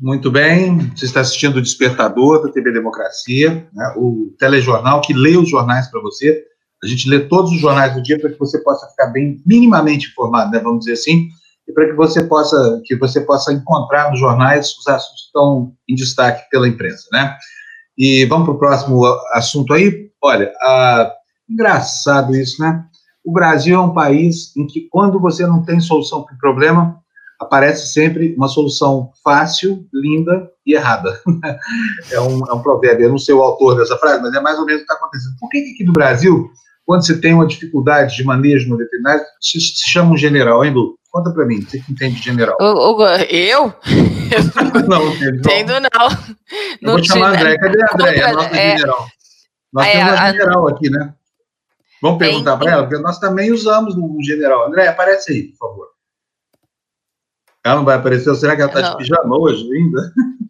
Muito 0.00 0.30
bem, 0.30 0.90
você 0.90 1.04
está 1.04 1.20
assistindo 1.20 1.56
o 1.56 1.62
Despertador 1.62 2.42
da 2.42 2.50
TV 2.50 2.72
Democracia, 2.72 3.68
né, 3.72 3.94
o 3.96 4.34
telejornal 4.38 5.00
que 5.00 5.14
lê 5.14 5.36
os 5.36 5.48
jornais 5.48 5.88
para 5.88 6.00
você. 6.00 6.44
A 6.84 6.88
gente 6.88 7.08
lê 7.08 7.20
todos 7.20 7.50
os 7.50 7.60
jornais 7.60 7.94
do 7.94 8.02
dia 8.02 8.18
para 8.20 8.30
que 8.30 8.38
você 8.38 8.58
possa 8.62 8.86
ficar 8.88 9.06
bem 9.06 9.42
minimamente 9.46 10.08
informado, 10.08 10.50
né, 10.50 10.60
vamos 10.60 10.80
dizer 10.80 10.92
assim, 10.92 11.28
e 11.66 11.72
para 11.72 11.86
que 11.86 11.94
você 11.94 12.22
possa 12.22 12.80
que 12.84 12.94
você 12.96 13.20
possa 13.22 13.52
encontrar 13.52 14.10
nos 14.10 14.20
jornais 14.20 14.76
os 14.78 14.86
assuntos 14.86 15.22
que 15.22 15.26
estão 15.26 15.72
em 15.88 15.94
destaque 15.94 16.48
pela 16.50 16.68
imprensa, 16.68 17.08
né? 17.10 17.36
E 17.96 18.26
vamos 18.26 18.44
para 18.44 18.54
o 18.54 18.58
próximo 18.58 19.04
assunto 19.32 19.72
aí. 19.72 20.10
Olha, 20.22 20.52
engraçado 21.48 22.36
isso, 22.36 22.60
né? 22.60 22.84
O 23.24 23.32
Brasil 23.32 23.76
é 23.76 23.80
um 23.80 23.94
país 23.94 24.54
em 24.56 24.66
que 24.66 24.88
quando 24.90 25.18
você 25.18 25.46
não 25.46 25.64
tem 25.64 25.80
solução 25.80 26.22
para 26.22 26.34
o 26.34 26.38
problema, 26.38 27.00
aparece 27.40 27.92
sempre 27.92 28.34
uma 28.36 28.48
solução 28.48 29.10
fácil, 29.22 29.86
linda 29.92 30.50
e 30.66 30.74
errada. 30.74 31.18
é, 32.10 32.20
um, 32.20 32.46
é 32.46 32.52
um 32.52 32.62
provérbio, 32.62 33.06
eu 33.06 33.10
não 33.10 33.18
sei 33.18 33.34
o 33.34 33.42
autor 33.42 33.76
dessa 33.76 33.96
frase, 33.96 34.22
mas 34.22 34.34
é 34.34 34.40
mais 34.40 34.58
ou 34.58 34.66
menos 34.66 34.82
o 34.82 34.86
que 34.86 34.92
está 34.92 35.02
acontecendo. 35.02 35.36
Por 35.40 35.48
que, 35.48 35.58
aqui 35.58 35.84
no 35.84 35.92
Brasil, 35.92 36.50
quando 36.86 37.06
você 37.06 37.20
tem 37.20 37.34
uma 37.34 37.46
dificuldade 37.46 38.16
de 38.16 38.24
manejo 38.24 38.68
no 38.68 38.76
veterinário, 38.76 39.24
se, 39.40 39.60
se 39.60 39.88
chama 39.88 40.12
um 40.12 40.16
general, 40.16 40.64
hein, 40.64 40.72
Lu? 40.72 40.98
Conta 41.10 41.30
para 41.30 41.46
mim, 41.46 41.60
você 41.60 41.78
que 41.78 41.92
entende 41.92 42.16
de 42.16 42.24
general. 42.24 42.56
O, 42.60 42.96
o, 42.96 43.06
eu? 43.30 43.72
não, 44.88 45.08
entendo 45.14 45.72
não. 45.80 46.08
Eu 46.82 46.92
vou 46.92 47.04
chamar 47.04 47.28
a 47.28 47.30
André. 47.30 47.56
Cadê 47.56 47.82
a 47.82 47.94
André, 47.94 48.22
a 48.22 48.32
nossa 48.32 48.56
é, 48.56 48.76
general? 48.76 49.06
Nós 49.72 49.86
é, 49.86 49.92
temos 49.92 50.12
uma 50.12 50.20
a, 50.20 50.32
general 50.32 50.68
aqui, 50.68 50.90
né? 50.90 51.14
Vamos 52.02 52.18
perguntar 52.18 52.56
para 52.58 52.70
ela, 52.70 52.82
porque 52.86 53.02
nós 53.02 53.18
também 53.18 53.52
usamos 53.52 53.96
um 53.96 54.18
general. 54.22 54.66
André, 54.66 54.88
aparece 54.88 55.32
aí, 55.32 55.42
por 55.44 55.68
favor. 55.68 55.88
Ela 57.64 57.76
não 57.76 57.84
vai 57.84 57.96
aparecer? 57.96 58.34
Será 58.34 58.54
que 58.54 58.62
ela 58.62 58.70
está 58.70 58.90
de 58.90 58.96
pijama 58.98 59.38
hoje 59.38 59.62
ainda? 59.72 60.12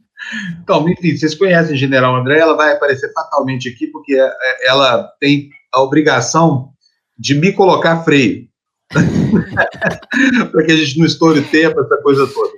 Então, 0.62 0.88
enfim, 0.88 1.14
vocês 1.14 1.34
conhecem 1.34 1.76
General 1.76 2.16
André, 2.16 2.38
ela 2.38 2.56
vai 2.56 2.72
aparecer 2.72 3.12
fatalmente 3.12 3.68
aqui, 3.68 3.88
porque 3.88 4.14
é, 4.14 4.24
é, 4.24 4.68
ela 4.68 5.12
tem 5.20 5.50
a 5.74 5.82
obrigação 5.82 6.70
de 7.18 7.34
me 7.34 7.52
colocar 7.52 8.04
freio. 8.04 8.48
para 10.52 10.64
que 10.64 10.72
a 10.72 10.76
gente 10.76 10.98
não 10.98 11.06
estoure 11.06 11.42
tempo, 11.42 11.80
essa 11.80 11.96
coisa 12.02 12.26
toda. 12.26 12.52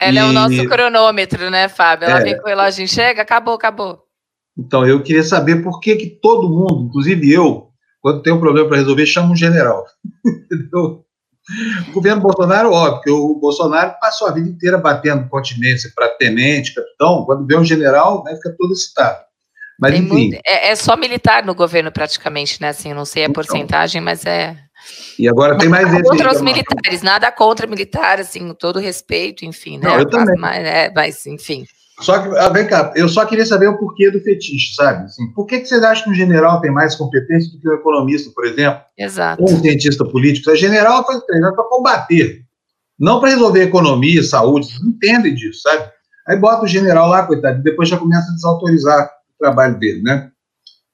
Ela 0.00 0.14
e... 0.14 0.18
é 0.18 0.24
o 0.24 0.32
nosso 0.32 0.68
cronômetro, 0.68 1.50
né, 1.50 1.68
Fábio? 1.68 2.08
Ela 2.08 2.20
é. 2.20 2.24
vem 2.24 2.36
com 2.36 2.44
o 2.44 2.48
relógio, 2.48 2.86
chega, 2.86 3.22
acabou, 3.22 3.54
acabou. 3.54 4.02
Então, 4.56 4.86
eu 4.86 5.02
queria 5.02 5.22
saber 5.22 5.62
por 5.62 5.80
que, 5.80 5.96
que 5.96 6.06
todo 6.06 6.48
mundo, 6.48 6.86
inclusive 6.88 7.32
eu, 7.32 7.68
quando 8.00 8.22
tem 8.22 8.32
um 8.32 8.40
problema 8.40 8.68
para 8.68 8.78
resolver, 8.78 9.06
chama 9.06 9.32
um 9.32 9.36
general. 9.36 9.84
Entendeu? 10.26 11.04
O 11.88 11.92
governo 11.92 12.22
Bolsonaro, 12.22 12.70
óbvio, 12.70 12.94
porque 12.94 13.10
o 13.10 13.34
Bolsonaro 13.40 13.96
passou 14.00 14.28
a 14.28 14.32
vida 14.32 14.48
inteira 14.48 14.78
batendo 14.78 15.28
continência 15.28 15.90
para 15.94 16.08
tenente, 16.10 16.74
capitão, 16.74 17.24
quando 17.24 17.46
vê 17.46 17.56
um 17.56 17.64
general, 17.64 18.22
né, 18.24 18.36
fica 18.36 18.54
todo 18.56 18.72
excitado. 18.72 19.24
Mas, 19.82 19.94
enfim. 19.94 20.06
Muito, 20.06 20.40
é, 20.46 20.70
é, 20.70 20.76
só 20.76 20.96
militar 20.96 21.44
no 21.44 21.56
governo, 21.56 21.90
praticamente, 21.90 22.60
né? 22.60 22.68
Assim, 22.68 22.94
não 22.94 23.04
sei 23.04 23.24
a 23.24 23.26
então, 23.26 23.34
porcentagem, 23.34 24.00
mas 24.00 24.24
é. 24.24 24.56
E 25.18 25.28
agora 25.28 25.58
tem 25.58 25.68
mais. 25.68 25.90
Contra 26.02 26.30
os 26.30 26.40
militares, 26.40 27.02
nada 27.02 27.32
contra 27.32 27.66
militar, 27.66 28.20
assim, 28.20 28.54
todo 28.54 28.78
respeito, 28.78 29.44
enfim, 29.44 29.78
né? 29.78 29.88
Não, 29.88 29.98
eu 29.98 30.08
também. 30.08 30.38
Mas, 30.38 30.64
é, 30.64 30.92
mas, 30.94 31.26
enfim. 31.26 31.66
Só 31.98 32.16
que, 32.20 32.36
ah, 32.36 32.48
vem 32.48 32.66
cá, 32.66 32.92
eu 32.94 33.08
só 33.08 33.26
queria 33.26 33.44
saber 33.44 33.66
o 33.66 33.76
porquê 33.76 34.08
do 34.08 34.20
fetiche, 34.20 34.72
sabe? 34.74 35.04
Assim, 35.04 35.26
por 35.32 35.46
que, 35.46 35.58
que 35.58 35.66
vocês 35.66 35.82
acham 35.82 36.04
que 36.04 36.10
um 36.10 36.14
general 36.14 36.60
tem 36.60 36.70
mais 36.70 36.94
competência 36.94 37.50
do 37.50 37.58
que 37.58 37.68
um 37.68 37.74
economista, 37.74 38.30
por 38.32 38.46
exemplo? 38.46 38.80
Exato. 38.96 39.42
Ou 39.42 39.50
um 39.50 39.60
cientista 39.60 40.04
político? 40.04 40.48
O 40.48 40.56
general 40.56 41.04
foi 41.04 41.20
treinado 41.22 41.56
para 41.56 41.64
combater, 41.64 42.42
não 42.98 43.18
para 43.18 43.30
resolver 43.30 43.62
economia, 43.62 44.22
saúde. 44.22 44.66
Vocês 44.66 44.80
entendem 44.80 45.34
disso, 45.34 45.62
sabe? 45.62 45.90
Aí 46.28 46.36
bota 46.36 46.64
o 46.64 46.68
general 46.68 47.08
lá, 47.08 47.26
coitado, 47.26 47.58
e 47.58 47.62
depois 47.64 47.88
já 47.88 47.98
começa 47.98 48.30
a 48.30 48.34
desautorizar 48.34 49.21
trabalho 49.42 49.78
dele, 49.78 50.02
né? 50.02 50.30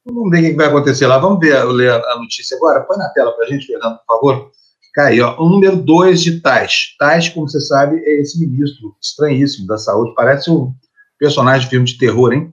Vamos 0.05 0.31
ver 0.31 0.39
o 0.39 0.51
que 0.51 0.57
vai 0.57 0.67
acontecer 0.67 1.07
lá. 1.07 1.19
Vamos 1.19 1.39
ver, 1.39 1.63
ler 1.65 1.93
a 1.93 2.17
notícia 2.19 2.57
agora. 2.57 2.81
Põe 2.81 2.97
na 2.97 3.09
tela 3.11 3.33
para 3.33 3.45
a 3.45 3.49
gente, 3.49 3.67
Fernando, 3.67 3.99
por 3.99 4.07
favor. 4.07 4.51
Cai, 4.95 5.21
ó. 5.21 5.37
O 5.39 5.49
número 5.49 5.77
2 5.77 6.23
de 6.23 6.41
Tais. 6.41 6.95
Tais, 6.99 7.29
como 7.29 7.49
você 7.49 7.61
sabe, 7.61 7.99
é 7.99 8.21
esse 8.21 8.41
ministro 8.41 8.97
estranhíssimo 9.03 9.67
da 9.67 9.77
saúde. 9.77 10.15
Parece 10.17 10.51
um 10.51 10.73
personagem 11.19 11.65
de 11.65 11.71
filme 11.71 11.87
de 11.87 11.99
terror, 11.99 12.33
hein? 12.33 12.53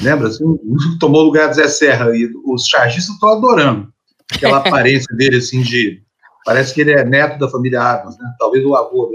Lembra? 0.00 0.28
Assim, 0.28 0.44
tomou 1.00 1.22
o 1.22 1.24
lugar 1.24 1.48
do 1.48 1.54
Zé 1.54 1.66
Serra. 1.66 2.16
E 2.16 2.30
os 2.44 2.66
chargistas 2.66 3.14
estão 3.14 3.30
adorando 3.30 3.92
aquela 4.32 4.58
aparência 4.64 5.14
dele, 5.16 5.36
assim, 5.36 5.62
de. 5.62 6.02
Parece 6.44 6.72
que 6.72 6.80
ele 6.80 6.92
é 6.92 7.04
neto 7.04 7.40
da 7.40 7.48
família 7.48 7.82
Adams, 7.82 8.16
né? 8.16 8.32
Talvez 8.38 8.64
o 8.64 8.76
avô. 8.76 9.10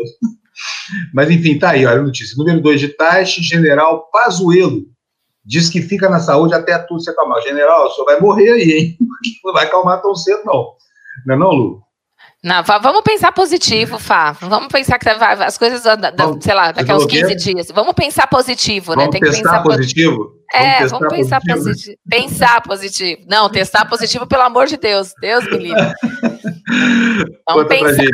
Mas, 1.14 1.32
enfim, 1.32 1.58
tá 1.58 1.70
aí, 1.70 1.86
olha 1.86 2.02
a 2.02 2.04
notícia. 2.04 2.36
Número 2.38 2.60
2 2.62 2.82
de 2.82 2.90
Taixe, 2.90 3.42
general 3.42 4.10
Pazuello, 4.12 4.86
diz 5.46 5.70
que 5.70 5.82
fica 5.82 6.10
na 6.10 6.20
saúde 6.20 6.54
até 6.54 6.78
tudo 6.80 7.02
se 7.02 7.10
acalmar. 7.10 7.42
General, 7.42 7.88
o 7.88 7.92
senhor 7.92 8.06
vai 8.06 8.20
morrer 8.20 8.52
aí, 8.52 8.72
hein? 8.72 8.98
Não 9.44 9.54
vai 9.54 9.66
acalmar 9.66 10.02
tão 10.02 10.16
cedo, 10.16 10.42
não. 10.46 10.74
Não 11.26 11.36
é 11.36 11.38
não, 11.38 11.52
Lu? 11.52 11.82
Não, 12.44 12.64
vamos 12.64 13.02
pensar 13.02 13.32
positivo, 13.32 14.00
Fá. 14.00 14.32
Vamos 14.32 14.70
pensar 14.70 14.98
que 14.98 15.08
as 15.08 15.58
coisas, 15.60 15.84
vamos, 16.18 16.44
sei 16.44 16.56
lá, 16.56 16.72
daqui 16.72 16.90
a 16.90 16.96
uns 16.96 17.06
15 17.06 17.36
dias. 17.36 17.68
Vamos 17.72 17.94
pensar 17.94 18.26
positivo, 18.26 18.94
né? 18.96 19.04
vamos? 19.06 19.12
Tem 19.12 19.22
que 19.22 19.38
pensar 19.38 19.62
positivo? 19.62 20.32
É, 20.52 20.78
vamos, 20.78 20.92
vamos 20.92 21.08
pensar 21.10 21.40
positivo. 21.40 21.64
positivo. 21.64 21.98
Pensar 22.10 22.62
positivo. 22.64 23.22
Não, 23.30 23.50
testar 23.50 23.86
positivo, 23.86 24.26
pelo 24.26 24.42
amor 24.42 24.66
de 24.66 24.78
Deus. 24.78 25.14
Deus 25.22 25.46
me 25.46 25.58
livre. 25.58 25.94
Vamos 27.48 27.64
Conta 27.64 27.66
pensar. 27.66 27.96
Gente, 27.96 28.12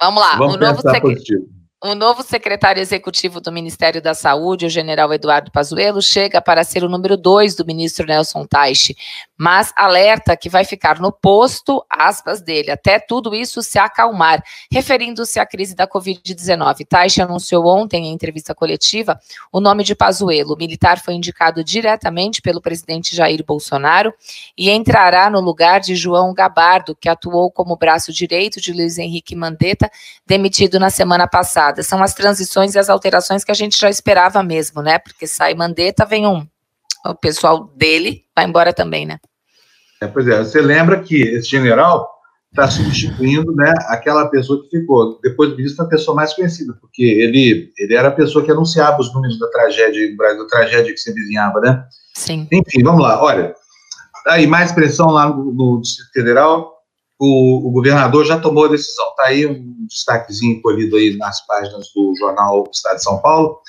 vamos 0.00 0.20
lá. 0.20 0.36
Vamos 0.36 0.56
o 0.56 0.58
novo 0.58 0.82
positivo. 0.82 1.44
O 1.84 1.96
novo 1.96 2.22
secretário 2.22 2.80
executivo 2.80 3.40
do 3.40 3.50
Ministério 3.50 4.00
da 4.00 4.14
Saúde, 4.14 4.66
o 4.66 4.70
general 4.70 5.12
Eduardo 5.12 5.50
Pazuello, 5.50 6.00
chega 6.00 6.40
para 6.40 6.62
ser 6.62 6.84
o 6.84 6.88
número 6.88 7.16
dois 7.16 7.56
do 7.56 7.66
ministro 7.66 8.06
Nelson 8.06 8.46
Taixe, 8.46 8.96
mas 9.36 9.72
alerta 9.76 10.36
que 10.36 10.48
vai 10.48 10.64
ficar 10.64 11.00
no 11.00 11.10
posto, 11.10 11.84
aspas 11.90 12.40
dele, 12.40 12.70
até 12.70 13.00
tudo 13.00 13.34
isso 13.34 13.60
se 13.62 13.80
acalmar, 13.80 14.40
referindo-se 14.70 15.40
à 15.40 15.44
crise 15.44 15.74
da 15.74 15.84
Covid-19. 15.84 16.86
Taixe 16.88 17.20
anunciou 17.20 17.66
ontem, 17.66 18.06
em 18.06 18.12
entrevista 18.12 18.54
coletiva, 18.54 19.18
o 19.50 19.58
nome 19.58 19.82
de 19.82 19.96
Pazuello. 19.96 20.54
O 20.54 20.56
militar 20.56 21.00
foi 21.00 21.14
indicado 21.14 21.64
diretamente 21.64 22.40
pelo 22.40 22.60
presidente 22.60 23.16
Jair 23.16 23.44
Bolsonaro 23.44 24.14
e 24.56 24.70
entrará 24.70 25.28
no 25.28 25.40
lugar 25.40 25.80
de 25.80 25.96
João 25.96 26.32
Gabardo, 26.32 26.94
que 26.94 27.08
atuou 27.08 27.50
como 27.50 27.76
braço 27.76 28.12
direito 28.12 28.60
de 28.60 28.72
Luiz 28.72 28.98
Henrique 28.98 29.34
Mandetta, 29.34 29.90
demitido 30.24 30.78
na 30.78 30.88
semana 30.88 31.26
passada 31.26 31.71
são 31.82 32.02
as 32.02 32.14
transições 32.14 32.74
e 32.74 32.78
as 32.78 32.88
alterações 32.88 33.44
que 33.44 33.50
a 33.50 33.54
gente 33.54 33.78
já 33.78 33.88
esperava 33.88 34.42
mesmo, 34.42 34.82
né? 34.82 34.98
Porque 34.98 35.26
sai 35.26 35.54
Mandetta, 35.54 36.04
vem 36.04 36.26
um. 36.26 36.46
O 37.04 37.14
pessoal 37.14 37.72
dele 37.76 38.24
vai 38.34 38.44
embora 38.44 38.72
também, 38.72 39.06
né? 39.06 39.18
É, 40.00 40.06
pois 40.06 40.26
é, 40.26 40.38
você 40.38 40.60
lembra 40.60 41.00
que 41.00 41.22
esse 41.22 41.48
general 41.48 42.08
está 42.50 42.68
substituindo 42.68 43.54
né, 43.54 43.72
aquela 43.86 44.26
pessoa 44.28 44.62
que 44.62 44.78
ficou. 44.78 45.18
Depois 45.22 45.50
do 45.50 45.56
ministro, 45.56 45.84
a 45.84 45.88
pessoa 45.88 46.14
mais 46.14 46.34
conhecida, 46.34 46.74
porque 46.80 47.02
ele, 47.02 47.72
ele 47.78 47.94
era 47.94 48.08
a 48.08 48.12
pessoa 48.12 48.44
que 48.44 48.50
anunciava 48.50 49.00
os 49.00 49.12
números 49.14 49.38
da 49.38 49.48
tragédia 49.48 50.14
da 50.16 50.46
tragédia 50.46 50.92
que 50.92 50.98
se 50.98 51.12
vizinhava, 51.12 51.60
né? 51.60 51.84
Sim. 52.14 52.46
Enfim, 52.52 52.82
vamos 52.82 53.02
lá. 53.02 53.22
Olha, 53.22 53.54
aí 54.26 54.46
mais 54.46 54.70
pressão 54.70 55.06
lá 55.06 55.28
no, 55.28 55.52
no 55.52 55.80
Distrito 55.80 56.12
Federal 56.12 56.71
o, 57.24 57.68
o, 57.68 57.70
governador 57.70 58.24
já 58.24 58.36
tomou 58.36 58.64
a 58.64 58.68
decisão. 58.68 59.06
Está 59.10 59.26
aí 59.26 59.46
um 59.46 59.86
destaquezinho 59.86 60.60
colhido 60.60 60.96
aí 60.96 61.16
nas 61.16 61.46
páginas 61.46 61.88
do 61.94 62.12
jornal 62.18 62.68
Estado 62.72 62.96
de 62.96 63.04
São 63.04 63.18
Paulo. 63.18 63.60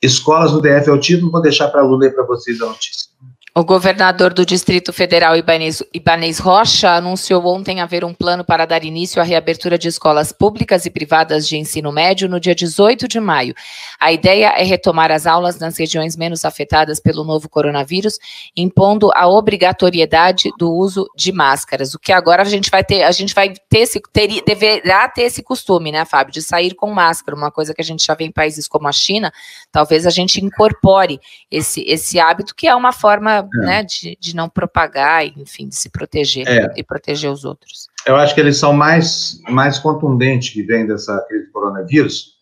Escolas 0.00 0.52
no 0.52 0.60
DF 0.62 0.88
é 0.88 0.92
o 0.92 0.98
título, 0.98 1.30
vou 1.30 1.42
deixar 1.42 1.68
para 1.68 1.82
a 1.82 1.84
Lula 1.84 1.98
ler 1.98 2.14
para 2.14 2.24
vocês 2.24 2.62
a 2.62 2.66
notícia. 2.66 3.11
O 3.54 3.62
governador 3.64 4.32
do 4.32 4.46
Distrito 4.46 4.94
Federal, 4.94 5.36
Ibanez, 5.36 5.82
Ibanez, 5.92 6.38
Rocha, 6.38 6.88
anunciou 6.92 7.46
ontem 7.46 7.82
haver 7.82 8.02
um 8.02 8.14
plano 8.14 8.42
para 8.42 8.64
dar 8.64 8.82
início 8.82 9.20
à 9.20 9.24
reabertura 9.26 9.76
de 9.76 9.88
escolas 9.88 10.32
públicas 10.32 10.86
e 10.86 10.90
privadas 10.90 11.46
de 11.46 11.58
ensino 11.58 11.92
médio 11.92 12.30
no 12.30 12.40
dia 12.40 12.54
18 12.54 13.06
de 13.06 13.20
maio. 13.20 13.54
A 14.00 14.10
ideia 14.10 14.54
é 14.56 14.62
retomar 14.62 15.12
as 15.12 15.26
aulas 15.26 15.58
nas 15.58 15.76
regiões 15.76 16.16
menos 16.16 16.46
afetadas 16.46 16.98
pelo 16.98 17.24
novo 17.24 17.46
coronavírus, 17.46 18.18
impondo 18.56 19.10
a 19.14 19.28
obrigatoriedade 19.28 20.48
do 20.58 20.72
uso 20.72 21.06
de 21.14 21.30
máscaras. 21.30 21.92
O 21.92 21.98
que 21.98 22.10
agora 22.10 22.40
a 22.40 22.46
gente 22.46 22.70
vai 22.70 22.82
ter, 22.82 23.02
a 23.02 23.12
gente 23.12 23.34
vai 23.34 23.52
ter 23.68 23.80
esse, 23.80 24.00
ter, 24.14 24.42
deverá 24.46 25.10
ter 25.10 25.24
esse 25.24 25.42
costume, 25.42 25.92
né, 25.92 26.06
Fábio, 26.06 26.32
de 26.32 26.40
sair 26.40 26.74
com 26.74 26.90
máscara, 26.90 27.36
uma 27.36 27.50
coisa 27.50 27.74
que 27.74 27.82
a 27.82 27.84
gente 27.84 28.02
já 28.02 28.14
vê 28.14 28.24
em 28.24 28.32
países 28.32 28.66
como 28.66 28.88
a 28.88 28.92
China. 28.92 29.30
Talvez 29.70 30.06
a 30.06 30.10
gente 30.10 30.42
incorpore 30.42 31.20
esse, 31.50 31.82
esse 31.86 32.18
hábito, 32.18 32.54
que 32.54 32.66
é 32.66 32.74
uma 32.74 32.92
forma 32.92 33.41
é. 33.54 33.58
né, 33.58 33.82
de, 33.82 34.16
de 34.20 34.34
não 34.34 34.48
propagar, 34.48 35.24
enfim, 35.26 35.68
de 35.68 35.76
se 35.76 35.88
proteger 35.90 36.46
é. 36.46 36.72
e 36.76 36.82
proteger 36.82 37.30
os 37.30 37.44
outros. 37.44 37.88
Eu 38.06 38.16
acho 38.16 38.34
que 38.34 38.40
eles 38.40 38.56
são 38.56 38.72
mais, 38.72 39.40
mais 39.48 39.78
contundentes 39.78 40.50
que 40.50 40.62
vem 40.62 40.86
dessa 40.86 41.18
crise 41.28 41.46
do 41.46 41.52
coronavírus. 41.52 42.32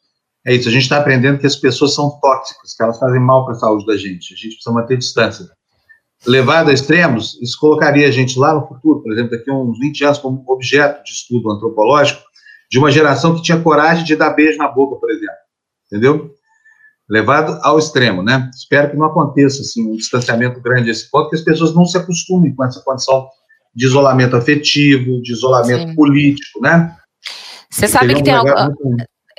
É 0.47 0.55
isso, 0.55 0.69
a 0.69 0.73
gente 0.73 0.83
está 0.83 0.99
aprendendo 0.99 1.39
que 1.39 1.47
as 1.47 1.57
pessoas 1.57 1.95
são 1.95 2.19
tóxicas, 2.21 2.75
que 2.75 2.83
elas 2.83 2.99
fazem 2.99 3.21
mal 3.21 3.45
para 3.45 3.55
a 3.55 3.59
saúde 3.59 3.85
da 3.87 3.97
gente. 3.97 4.33
A 4.33 4.37
gente 4.37 4.55
precisa 4.55 4.73
manter 4.73 4.97
distância. 4.97 5.47
Levado 6.27 6.71
a 6.71 6.73
extremos, 6.73 7.39
isso 7.41 7.59
colocaria 7.59 8.07
a 8.07 8.11
gente 8.11 8.39
lá 8.39 8.55
no 8.55 8.67
futuro, 8.67 9.03
por 9.03 9.13
exemplo, 9.13 9.31
daqui 9.31 9.51
a 9.51 9.55
uns 9.55 9.79
20 9.79 10.05
anos, 10.05 10.19
como 10.19 10.45
objeto 10.47 11.03
de 11.03 11.11
estudo 11.11 11.51
antropológico 11.51 12.23
de 12.71 12.79
uma 12.79 12.91
geração 12.91 13.35
que 13.35 13.43
tinha 13.43 13.61
coragem 13.61 14.05
de 14.05 14.15
dar 14.15 14.31
beijo 14.31 14.59
na 14.59 14.69
boca, 14.69 14.97
por 14.97 15.11
exemplo. 15.11 15.35
Entendeu? 15.87 16.31
Levado 17.11 17.59
ao 17.63 17.77
extremo, 17.77 18.23
né? 18.23 18.49
Espero 18.55 18.91
que 18.91 18.97
não 18.97 19.07
aconteça 19.07 19.63
assim 19.63 19.91
um 19.91 19.97
distanciamento 19.97 20.61
grande 20.61 20.89
a 20.89 20.93
esse 20.93 21.11
ponto, 21.11 21.29
que 21.29 21.37
as 21.37 21.43
pessoas 21.43 21.75
não 21.75 21.85
se 21.85 21.99
acostumem 21.99 22.55
com 22.55 22.65
essa 22.65 22.81
condição 22.83 23.27
de 23.75 23.87
isolamento 23.87 24.37
afetivo, 24.37 25.21
de 25.21 25.33
isolamento 25.33 25.89
Sim. 25.89 25.95
político, 25.97 26.61
né? 26.61 26.97
Você 27.69 27.89
sabe 27.89 28.15
que 28.15 28.23
tem 28.23 28.33
algo, 28.33 28.51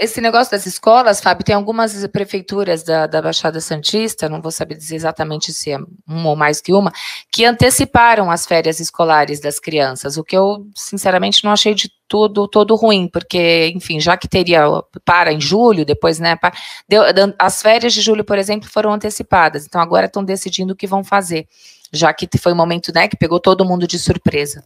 esse 0.01 0.19
negócio 0.19 0.49
das 0.49 0.65
escolas, 0.65 1.21
Fábio, 1.21 1.45
tem 1.45 1.53
algumas 1.53 2.07
prefeituras 2.07 2.81
da, 2.81 3.05
da, 3.05 3.21
Baixada 3.21 3.61
Santista, 3.61 4.27
não 4.27 4.41
vou 4.41 4.51
saber 4.51 4.75
dizer 4.75 4.95
exatamente 4.95 5.53
se 5.53 5.71
é 5.71 5.77
uma 6.07 6.29
ou 6.29 6.35
mais 6.35 6.59
que 6.59 6.73
uma, 6.73 6.91
que 7.31 7.45
anteciparam 7.45 8.31
as 8.31 8.47
férias 8.47 8.79
escolares 8.79 9.39
das 9.39 9.59
crianças, 9.59 10.17
o 10.17 10.23
que 10.23 10.35
eu, 10.35 10.65
sinceramente, 10.75 11.43
não 11.43 11.51
achei 11.51 11.75
de 11.75 11.91
tudo 12.07 12.47
todo 12.47 12.75
ruim, 12.75 13.07
porque, 13.07 13.71
enfim, 13.75 13.99
já 13.99 14.17
que 14.17 14.27
teria 14.27 14.63
para 15.05 15.31
em 15.31 15.39
julho, 15.39 15.85
depois, 15.85 16.17
né, 16.17 16.35
para, 16.35 16.51
deu, 16.89 17.03
as 17.37 17.61
férias 17.61 17.93
de 17.93 18.01
julho, 18.01 18.25
por 18.25 18.39
exemplo, 18.39 18.67
foram 18.67 18.91
antecipadas, 18.91 19.67
então 19.67 19.79
agora 19.79 20.07
estão 20.07 20.23
decidindo 20.23 20.73
o 20.73 20.75
que 20.75 20.87
vão 20.87 21.03
fazer, 21.03 21.47
já 21.93 22.11
que 22.11 22.27
foi 22.39 22.53
um 22.53 22.57
momento, 22.57 22.91
né, 22.91 23.07
que 23.07 23.15
pegou 23.15 23.39
todo 23.39 23.63
mundo 23.63 23.85
de 23.85 23.99
surpresa. 23.99 24.63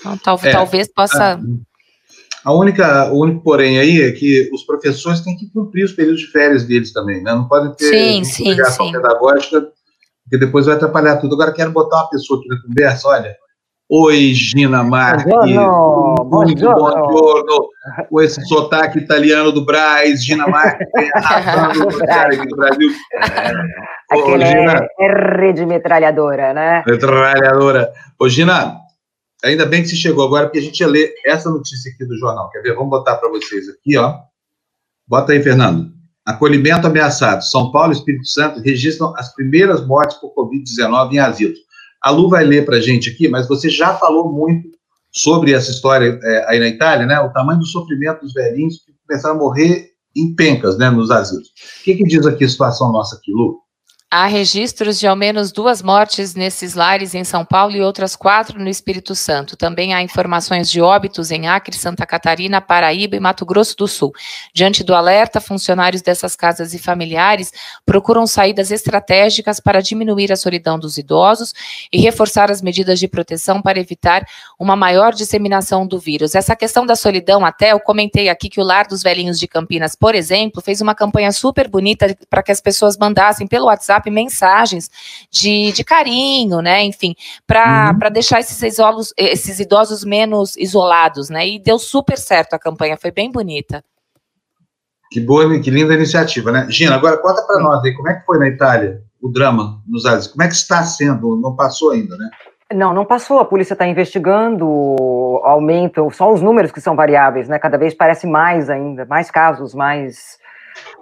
Então, 0.00 0.16
tal, 0.16 0.40
é, 0.42 0.50
talvez 0.50 0.88
possa... 0.88 1.32
É 1.32 1.71
a 2.44 2.52
única, 2.52 3.12
o 3.12 3.20
único 3.20 3.42
porém 3.42 3.78
aí 3.78 4.02
é 4.02 4.12
que 4.12 4.50
os 4.52 4.64
professores 4.64 5.20
têm 5.20 5.36
que 5.36 5.50
cumprir 5.50 5.84
os 5.84 5.92
períodos 5.92 6.20
de 6.20 6.26
férias 6.26 6.64
deles 6.64 6.92
também, 6.92 7.22
né? 7.22 7.32
Não 7.32 7.46
podem 7.46 7.72
ter 7.74 7.84
sim, 7.84 8.24
sim, 8.24 8.42
obrigação 8.44 8.86
sim. 8.86 8.92
pedagógica, 8.92 9.60
porque 10.24 10.38
depois 10.38 10.66
vai 10.66 10.74
atrapalhar 10.74 11.16
tudo. 11.18 11.34
Agora 11.34 11.52
quero 11.52 11.70
botar 11.70 11.96
uma 11.98 12.10
pessoa 12.10 12.40
aqui 12.40 12.48
na 12.48 12.60
conversa, 12.62 13.08
olha. 13.08 13.36
Oi, 13.94 14.32
Gina 14.32 14.82
Marques. 14.82 15.26
Muito 15.26 16.24
buongiorno. 16.24 17.68
Com 18.08 18.20
esse 18.22 18.42
sotaque 18.46 18.98
italiano 18.98 19.52
do 19.52 19.66
Braz, 19.66 20.24
Gina 20.24 20.46
Marques, 20.46 20.88
arrasando 21.14 21.88
aqui 22.08 22.48
do 22.48 22.56
Brasil. 22.56 22.90
É, 24.10 24.46
Gina, 24.46 24.86
R 24.98 25.52
de 25.52 25.66
metralhadora, 25.66 26.54
né? 26.54 26.82
Metralhadora. 26.86 27.92
Ô, 28.18 28.28
Gina, 28.30 28.78
Ainda 29.44 29.66
bem 29.66 29.82
que 29.82 29.88
você 29.88 29.96
chegou 29.96 30.24
agora, 30.24 30.46
porque 30.46 30.58
a 30.58 30.62
gente 30.62 30.80
ia 30.80 30.86
ler 30.86 31.14
essa 31.24 31.50
notícia 31.50 31.90
aqui 31.90 32.04
do 32.04 32.16
jornal. 32.16 32.50
Quer 32.50 32.62
ver? 32.62 32.74
Vamos 32.74 32.90
botar 32.90 33.16
para 33.16 33.28
vocês 33.28 33.68
aqui, 33.68 33.96
ó. 33.96 34.18
Bota 35.06 35.32
aí, 35.32 35.42
Fernando. 35.42 35.92
Acolhimento 36.24 36.86
ameaçado. 36.86 37.42
São 37.42 37.72
Paulo 37.72 37.92
e 37.92 37.96
Espírito 37.96 38.26
Santo 38.26 38.60
registram 38.60 39.12
as 39.16 39.34
primeiras 39.34 39.84
mortes 39.86 40.16
por 40.18 40.32
Covid-19 40.34 41.12
em 41.12 41.18
asilos. 41.18 41.58
A 42.00 42.10
Lu 42.10 42.28
vai 42.28 42.44
ler 42.44 42.64
para 42.64 42.76
a 42.76 42.80
gente 42.80 43.10
aqui, 43.10 43.28
mas 43.28 43.48
você 43.48 43.68
já 43.68 43.94
falou 43.96 44.32
muito 44.32 44.68
sobre 45.10 45.52
essa 45.52 45.70
história 45.70 46.18
é, 46.22 46.44
aí 46.48 46.58
na 46.58 46.68
Itália, 46.68 47.06
né? 47.06 47.20
O 47.20 47.32
tamanho 47.32 47.58
do 47.58 47.66
sofrimento 47.66 48.20
dos 48.20 48.32
velhinhos 48.32 48.82
que 48.84 48.92
começaram 49.06 49.36
a 49.36 49.38
morrer 49.38 49.92
em 50.16 50.34
pencas, 50.34 50.76
né, 50.76 50.90
nos 50.90 51.10
asilos. 51.10 51.48
O 51.48 51.84
que, 51.84 51.94
que 51.96 52.04
diz 52.04 52.26
aqui 52.26 52.44
a 52.44 52.48
situação 52.48 52.92
nossa 52.92 53.16
aqui, 53.16 53.32
Lu? 53.32 53.60
Há 54.14 54.26
registros 54.26 55.00
de 55.00 55.06
ao 55.06 55.16
menos 55.16 55.50
duas 55.50 55.80
mortes 55.80 56.34
nesses 56.34 56.74
lares 56.74 57.14
em 57.14 57.24
São 57.24 57.46
Paulo 57.46 57.74
e 57.74 57.80
outras 57.80 58.14
quatro 58.14 58.60
no 58.60 58.68
Espírito 58.68 59.14
Santo. 59.14 59.56
Também 59.56 59.94
há 59.94 60.02
informações 60.02 60.70
de 60.70 60.82
óbitos 60.82 61.30
em 61.30 61.48
Acre, 61.48 61.74
Santa 61.74 62.04
Catarina, 62.04 62.60
Paraíba 62.60 63.16
e 63.16 63.20
Mato 63.20 63.46
Grosso 63.46 63.74
do 63.74 63.88
Sul. 63.88 64.12
Diante 64.52 64.84
do 64.84 64.94
alerta, 64.94 65.40
funcionários 65.40 66.02
dessas 66.02 66.36
casas 66.36 66.74
e 66.74 66.78
familiares 66.78 67.54
procuram 67.86 68.26
saídas 68.26 68.70
estratégicas 68.70 69.58
para 69.58 69.80
diminuir 69.80 70.30
a 70.30 70.36
solidão 70.36 70.78
dos 70.78 70.98
idosos 70.98 71.54
e 71.90 71.98
reforçar 71.98 72.50
as 72.50 72.60
medidas 72.60 73.00
de 73.00 73.08
proteção 73.08 73.62
para 73.62 73.80
evitar 73.80 74.26
uma 74.58 74.76
maior 74.76 75.14
disseminação 75.14 75.86
do 75.86 75.98
vírus. 75.98 76.34
Essa 76.34 76.54
questão 76.54 76.84
da 76.84 76.96
solidão, 76.96 77.46
até 77.46 77.72
eu 77.72 77.80
comentei 77.80 78.28
aqui 78.28 78.50
que 78.50 78.60
o 78.60 78.62
Lar 78.62 78.86
dos 78.86 79.02
Velhinhos 79.02 79.40
de 79.40 79.48
Campinas, 79.48 79.96
por 79.96 80.14
exemplo, 80.14 80.60
fez 80.60 80.82
uma 80.82 80.94
campanha 80.94 81.32
super 81.32 81.66
bonita 81.66 82.14
para 82.28 82.42
que 82.42 82.52
as 82.52 82.60
pessoas 82.60 82.98
mandassem 82.98 83.46
pelo 83.46 83.68
WhatsApp 83.68 84.01
WhatsApp 84.02 84.10
mensagens 84.10 84.90
de, 85.30 85.72
de 85.72 85.84
carinho, 85.84 86.60
né? 86.60 86.82
Enfim, 86.82 87.14
para 87.46 87.92
uhum. 87.92 88.12
deixar 88.12 88.40
esses, 88.40 88.60
isolos, 88.62 89.14
esses 89.16 89.60
idosos 89.60 90.04
menos 90.04 90.56
isolados, 90.56 91.30
né? 91.30 91.46
E 91.46 91.58
deu 91.58 91.78
super 91.78 92.18
certo 92.18 92.54
a 92.54 92.58
campanha, 92.58 92.96
foi 92.96 93.10
bem 93.10 93.30
bonita. 93.30 93.84
Que 95.10 95.20
boa, 95.20 95.58
que 95.60 95.70
linda 95.70 95.94
iniciativa, 95.94 96.50
né? 96.50 96.66
Gina, 96.70 96.94
agora 96.94 97.18
conta 97.18 97.42
para 97.42 97.60
nós 97.60 97.84
aí, 97.84 97.94
como 97.94 98.08
é 98.08 98.14
que 98.14 98.24
foi 98.24 98.38
na 98.38 98.48
Itália 98.48 99.02
o 99.20 99.28
drama 99.28 99.80
nos 99.86 100.06
Ares? 100.06 100.26
Como 100.26 100.42
é 100.42 100.48
que 100.48 100.54
está 100.54 100.82
sendo? 100.82 101.36
Não 101.36 101.54
passou 101.54 101.92
ainda, 101.92 102.16
né? 102.16 102.30
Não, 102.74 102.94
não 102.94 103.04
passou. 103.04 103.38
A 103.38 103.44
polícia 103.44 103.74
está 103.74 103.86
investigando, 103.86 104.66
aumentam 105.44 106.08
só 106.08 106.32
os 106.32 106.40
números 106.40 106.72
que 106.72 106.80
são 106.80 106.96
variáveis, 106.96 107.46
né? 107.46 107.58
Cada 107.58 107.76
vez 107.76 107.92
parece 107.92 108.26
mais 108.26 108.70
ainda, 108.70 109.04
mais 109.04 109.30
casos, 109.30 109.74
mais 109.74 110.38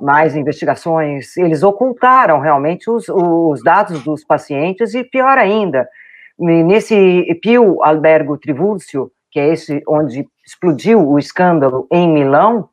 mais 0.00 0.36
investigações, 0.36 1.36
eles 1.36 1.62
ocultaram 1.62 2.40
realmente 2.40 2.90
os, 2.90 3.08
os 3.08 3.62
dados 3.62 4.02
dos 4.02 4.24
pacientes 4.24 4.94
e, 4.94 5.04
pior 5.04 5.38
ainda, 5.38 5.88
nesse 6.38 7.38
Pio 7.42 7.82
Albergo 7.82 8.38
Trivulzio, 8.38 9.10
que 9.30 9.38
é 9.38 9.52
esse 9.52 9.82
onde 9.86 10.26
explodiu 10.44 11.06
o 11.06 11.18
escândalo 11.18 11.86
em 11.92 12.08
Milão, 12.08 12.68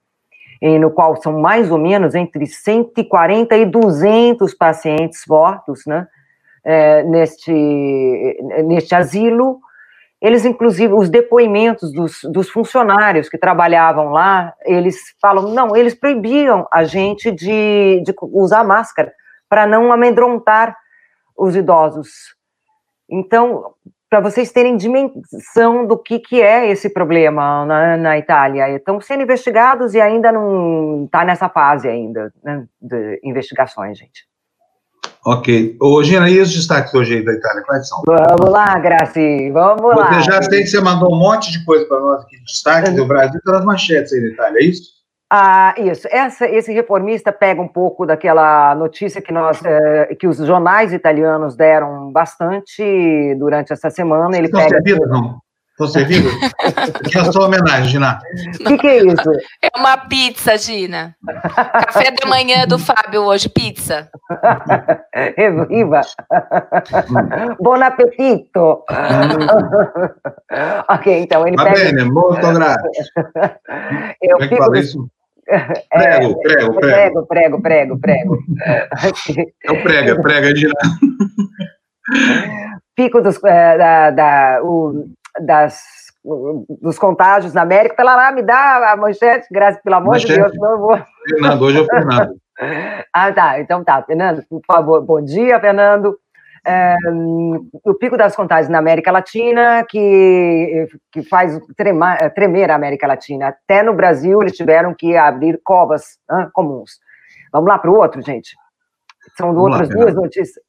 no 0.61 0.89
qual 0.89 1.15
são 1.21 1.39
mais 1.39 1.69
ou 1.69 1.77
menos 1.77 2.15
entre 2.15 2.47
140 2.47 3.55
e 3.55 3.65
200 3.65 4.53
pacientes 4.55 5.21
mortos, 5.27 5.81
né, 5.85 6.07
é, 6.65 7.03
neste, 7.03 7.53
neste 8.65 8.95
asilo, 8.95 9.59
eles, 10.21 10.45
inclusive, 10.45 10.93
os 10.93 11.09
depoimentos 11.09 11.91
dos, 11.91 12.21
dos, 12.23 12.49
funcionários 12.49 13.29
que 13.29 13.37
trabalhavam 13.37 14.09
lá, 14.09 14.53
eles 14.65 14.97
falam, 15.21 15.53
não, 15.53 15.75
eles 15.75 15.93
proibiam 15.93 16.67
a 16.71 16.83
gente 16.83 17.31
de, 17.31 18.01
de 18.03 18.13
usar 18.33 18.63
máscara 18.63 19.13
para 19.47 19.67
não 19.67 19.91
amedrontar 19.91 20.75
os 21.37 21.55
idosos. 21.55 22.35
Então, 23.09 23.73
para 24.09 24.19
vocês 24.19 24.51
terem 24.51 24.75
dimensão 24.75 25.85
do 25.85 25.97
que, 25.97 26.19
que 26.19 26.41
é 26.41 26.67
esse 26.67 26.89
problema 26.89 27.65
na, 27.65 27.97
na 27.97 28.17
Itália, 28.17 28.69
estão 28.69 28.99
sendo 28.99 29.23
investigados 29.23 29.93
e 29.93 30.01
ainda 30.01 30.31
não 30.31 31.05
está 31.05 31.23
nessa 31.23 31.47
fase 31.47 31.87
ainda 31.87 32.33
né, 32.43 32.65
de 32.81 33.19
investigações, 33.23 33.97
gente. 33.97 34.25
Ok. 35.25 35.75
Ô, 35.81 36.03
Gina, 36.03 36.29
e 36.29 36.39
os 36.39 36.53
destaques 36.53 36.93
hoje 36.93 37.15
aí 37.15 37.25
da 37.25 37.33
Itália, 37.33 37.63
quais 37.63 37.87
são? 37.87 38.01
Vamos 38.05 38.49
lá, 38.49 38.79
Graci, 38.79 39.51
vamos 39.51 39.81
você 39.81 39.99
lá. 39.99 40.21
Já 40.21 40.41
sei 40.41 40.61
que 40.61 40.67
você 40.67 40.79
mandou 40.79 41.13
um 41.13 41.19
monte 41.19 41.51
de 41.51 41.63
coisa 41.65 41.85
para 41.85 41.99
nós 41.99 42.21
aqui, 42.23 42.37
destaque 42.45 42.91
do 42.91 43.05
Brasil, 43.05 43.39
pelas 43.43 43.65
manchetes 43.65 44.13
aí 44.13 44.21
da 44.21 44.27
Itália, 44.27 44.59
é 44.59 44.63
isso? 44.63 44.97
Ah, 45.29 45.75
isso. 45.77 46.07
Essa, 46.09 46.47
esse 46.47 46.71
reformista 46.71 47.33
pega 47.33 47.61
um 47.61 47.67
pouco 47.67 48.05
daquela 48.05 48.73
notícia 48.75 49.21
que 49.21 49.33
nós, 49.33 49.59
é, 49.65 50.15
que 50.15 50.25
os 50.25 50.37
jornais 50.37 50.93
italianos 50.93 51.55
deram 51.55 52.09
bastante 52.11 53.35
durante 53.37 53.73
essa 53.73 53.89
semana. 53.89 54.37
Ele 54.37 54.45
Estão 54.45 54.61
pega. 54.61 55.05
não? 55.07 55.41
Estou 55.77 55.89
servindo? 55.89 56.27
Aqui 57.05 57.15
é 57.19 57.21
a 57.21 57.31
sua 57.31 57.45
homenagem, 57.45 57.85
Gina. 57.85 58.19
O 58.61 58.63
que, 58.63 58.77
que, 58.79 58.87
é 58.87 58.97
isso? 58.97 59.31
É 59.61 59.69
uma 59.77 59.95
pizza, 59.95 60.57
Gina. 60.57 61.15
Café 61.85 62.09
da 62.09 62.27
manhã 62.27 62.65
do 62.65 62.79
Fábio 62.79 63.21
hoje, 63.21 63.47
pizza. 63.47 64.09
Viva! 65.69 66.01
Bom 67.59 67.75
apetito! 67.75 68.83
ok, 70.89 71.19
então 71.19 71.47
ele 71.47 71.55
Va 71.55 71.65
pega... 71.65 71.75
bene, 71.75 72.05
molto 72.05 72.51
grazie. 72.53 72.89
Eu 74.19 74.37
Como 74.37 74.45
é 74.45 74.47
que 74.47 74.57
fala 74.57 74.79
isso? 74.79 75.07
Prego, 75.93 76.41
prego, 76.41 76.73
prego. 76.73 77.25
Prego, 77.27 77.27
prego, 77.27 77.61
prego, 77.61 77.99
prego. 77.99 78.37
É 79.63 79.71
o 79.71 79.83
prega, 79.83 80.21
prega, 80.23 80.55
Gina. 80.55 80.73
Pico 82.95 83.21
dos, 83.21 83.41
é, 83.43 83.77
da, 83.77 84.09
da 84.09 84.59
o, 84.63 85.05
das, 85.41 85.83
dos 86.81 86.97
contágios 86.97 87.53
na 87.53 87.61
América. 87.61 87.95
Pela 87.95 88.15
lá, 88.15 88.31
me 88.31 88.41
dá 88.41 88.91
a 88.91 88.97
manchete, 88.97 89.47
graças 89.51 89.81
pelo 89.81 89.95
amor 89.95 90.13
manchete. 90.13 90.33
de 90.33 90.39
Deus, 90.39 90.53
não 90.55 90.77
vou. 90.79 90.99
Fernando, 91.29 91.61
hoje 91.61 91.77
é 91.77 91.81
o 91.81 91.85
Fernando. 91.85 92.35
ah, 93.13 93.31
tá. 93.31 93.59
Então 93.59 93.83
tá. 93.83 94.01
Fernando, 94.03 94.43
por 94.49 94.61
favor. 94.65 95.01
Bom 95.01 95.21
dia, 95.21 95.59
Fernando. 95.59 96.17
É, 96.65 96.97
o 97.85 97.93
pico 97.93 98.17
das 98.17 98.35
contágios 98.35 98.67
na 98.67 98.79
América 98.79 99.09
Latina, 99.09 99.85
que, 99.87 100.87
que 101.13 101.23
faz 101.23 101.57
tremar, 101.77 102.33
tremer 102.33 102.69
a 102.69 102.75
América 102.75 103.07
Latina. 103.07 103.47
Até 103.47 103.81
no 103.81 103.93
Brasil, 103.93 104.41
eles 104.41 104.57
tiveram 104.57 104.93
que 104.93 105.15
abrir 105.15 105.61
covas 105.63 106.17
hein, 106.29 106.49
comuns. 106.51 106.99
Vamos 107.53 107.69
lá 107.69 107.77
para 107.77 107.89
o 107.89 107.95
outro, 107.95 108.21
gente. 108.21 108.53
São 109.37 109.55
outras 109.55 109.87
duas 109.87 110.13
notícias. 110.13 110.61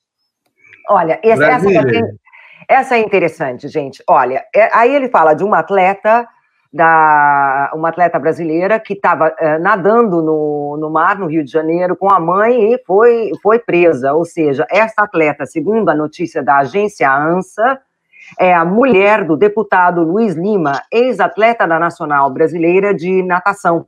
Olha, 0.88 1.20
essa, 1.22 1.44
essa, 1.44 1.68
essa 2.68 2.96
é 2.96 3.00
interessante, 3.00 3.66
gente. 3.66 4.02
Olha, 4.06 4.44
é, 4.54 4.68
aí 4.76 4.94
ele 4.94 5.08
fala 5.08 5.32
de 5.32 5.42
uma 5.42 5.60
atleta 5.60 6.28
da 6.70 7.70
uma 7.74 7.88
atleta 7.88 8.18
brasileira 8.18 8.78
que 8.78 8.92
estava 8.92 9.34
é, 9.38 9.58
nadando 9.58 10.20
no, 10.20 10.76
no 10.78 10.90
mar 10.90 11.18
no 11.18 11.26
Rio 11.26 11.42
de 11.42 11.50
Janeiro 11.50 11.96
com 11.96 12.12
a 12.12 12.20
mãe 12.20 12.74
e 12.74 12.84
foi, 12.86 13.30
foi 13.42 13.58
presa. 13.58 14.12
Ou 14.12 14.26
seja, 14.26 14.66
essa 14.70 15.02
atleta, 15.02 15.46
segundo 15.46 15.88
a 15.88 15.94
notícia 15.94 16.42
da 16.42 16.58
agência 16.58 17.10
ANSA, 17.10 17.80
é 18.38 18.52
a 18.52 18.66
mulher 18.66 19.24
do 19.24 19.34
deputado 19.34 20.02
Luiz 20.02 20.34
Lima, 20.34 20.82
ex-atleta 20.92 21.66
da 21.66 21.78
Nacional 21.78 22.30
Brasileira 22.30 22.92
de 22.92 23.22
Natação. 23.22 23.86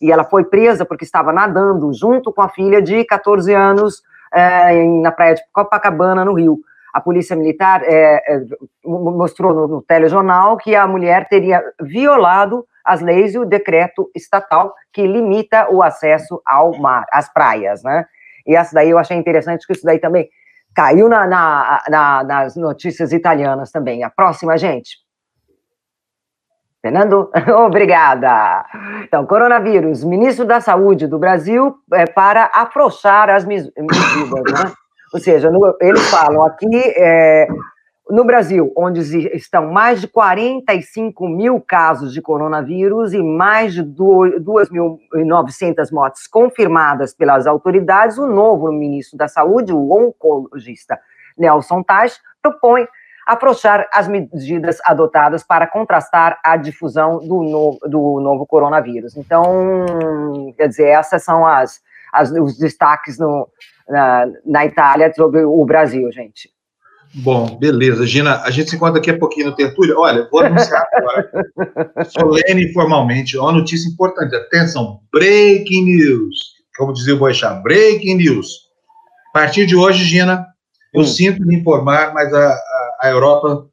E 0.00 0.12
ela 0.12 0.22
foi 0.22 0.44
presa 0.44 0.84
porque 0.84 1.04
estava 1.04 1.32
nadando 1.32 1.92
junto 1.92 2.32
com 2.32 2.42
a 2.42 2.48
filha 2.48 2.80
de 2.80 3.04
14 3.04 3.52
anos 3.52 4.02
é, 4.32 4.84
na 4.84 5.10
praia 5.10 5.34
de 5.34 5.42
Copacabana, 5.52 6.24
no 6.24 6.34
Rio 6.34 6.60
a 6.92 7.00
polícia 7.00 7.36
militar 7.36 7.82
é, 7.84 8.22
é, 8.26 8.40
mostrou 8.84 9.54
no, 9.54 9.68
no, 9.68 9.82
telejornal 9.82 10.56
que 10.56 10.74
a 10.74 10.86
mulher 10.86 11.28
teria 11.28 11.62
violado 11.80 12.66
as 12.84 13.00
leis 13.00 13.34
e 13.34 13.38
o 13.38 13.44
decreto 13.44 14.10
estatal 14.14 14.74
que 14.92 15.06
limita 15.06 15.70
o 15.70 15.82
acesso 15.82 16.40
ao 16.44 16.76
mar, 16.78 17.06
às 17.12 17.32
praias, 17.32 17.82
né? 17.82 18.06
E 18.46 18.56
essa 18.56 18.74
daí 18.74 18.90
eu 18.90 18.98
achei 18.98 19.16
interessante, 19.16 19.66
que 19.66 19.72
isso 19.72 19.84
daí 19.84 19.98
também 19.98 20.28
caiu 20.74 21.08
na, 21.08 21.26
na, 21.26 21.82
na, 21.88 22.24
nas 22.24 22.56
notícias 22.56 23.12
italianas 23.12 23.70
também. 23.70 24.02
A 24.02 24.10
próxima, 24.10 24.56
gente. 24.56 24.96
Fernando, 26.80 27.30
obrigada. 27.66 28.64
Então, 29.04 29.26
coronavírus, 29.26 30.02
ministro 30.02 30.46
da 30.46 30.60
Saúde 30.60 31.06
do 31.06 31.18
Brasil 31.18 31.76
é, 31.92 32.06
para 32.06 32.50
afrouxar 32.54 33.28
as 33.28 33.44
medidas, 33.44 33.72
né? 33.84 34.72
Ou 35.12 35.20
seja, 35.20 35.50
no, 35.50 35.76
eles 35.80 36.08
falam 36.08 36.44
aqui, 36.44 36.68
é, 36.96 37.48
no 38.08 38.24
Brasil, 38.24 38.72
onde 38.76 39.00
estão 39.36 39.72
mais 39.72 40.00
de 40.00 40.08
45 40.08 41.28
mil 41.28 41.60
casos 41.60 42.12
de 42.12 42.22
coronavírus 42.22 43.12
e 43.12 43.22
mais 43.22 43.74
de 43.74 43.82
2.900 43.82 45.92
mortes 45.92 46.26
confirmadas 46.26 47.12
pelas 47.12 47.46
autoridades, 47.46 48.18
o 48.18 48.26
novo 48.26 48.72
ministro 48.72 49.18
da 49.18 49.28
Saúde, 49.28 49.72
o 49.72 49.92
oncologista 49.92 50.98
Nelson 51.36 51.82
Taj, 51.82 52.14
propõe 52.42 52.86
afrouxar 53.26 53.86
as 53.92 54.08
medidas 54.08 54.78
adotadas 54.84 55.44
para 55.44 55.66
contrastar 55.66 56.40
a 56.42 56.56
difusão 56.56 57.18
do 57.18 57.42
novo, 57.42 57.78
do 57.82 58.20
novo 58.20 58.46
coronavírus. 58.46 59.16
Então, 59.16 59.84
quer 60.56 60.68
dizer, 60.68 60.88
essas 60.88 61.22
são 61.22 61.46
as, 61.46 61.80
as 62.12 62.32
os 62.32 62.58
destaques 62.58 63.18
no, 63.18 63.46
na, 63.90 64.26
na 64.46 64.64
Itália 64.64 65.12
sobre 65.14 65.44
o 65.44 65.64
Brasil, 65.64 66.10
gente. 66.12 66.48
Bom, 67.12 67.58
beleza. 67.58 68.06
Gina, 68.06 68.40
a 68.42 68.50
gente 68.50 68.70
se 68.70 68.76
encontra 68.76 68.94
daqui 68.94 69.10
a 69.10 69.18
pouquinho 69.18 69.46
no 69.46 69.56
Tertúlio. 69.56 69.98
Olha, 69.98 70.28
vou 70.30 70.40
anunciar 70.40 70.86
agora, 70.92 71.30
solene 72.08 72.66
e 72.66 72.72
formalmente, 72.72 73.36
uma 73.36 73.52
notícia 73.52 73.88
importante. 73.88 74.34
Atenção, 74.36 75.00
breaking 75.12 75.84
news. 75.84 76.36
Como 76.76 76.92
dizia 76.92 77.14
o 77.14 77.18
Boixá, 77.18 77.54
breaking 77.54 78.14
news. 78.14 78.70
A 79.30 79.40
partir 79.40 79.66
de 79.66 79.76
hoje, 79.76 80.04
Gina, 80.04 80.46
eu 80.94 81.02
hum. 81.02 81.04
sinto 81.04 81.44
me 81.44 81.56
informar, 81.56 82.14
mas 82.14 82.32
a, 82.32 82.48
a, 82.48 82.98
a, 83.02 83.10
Europa 83.10 83.66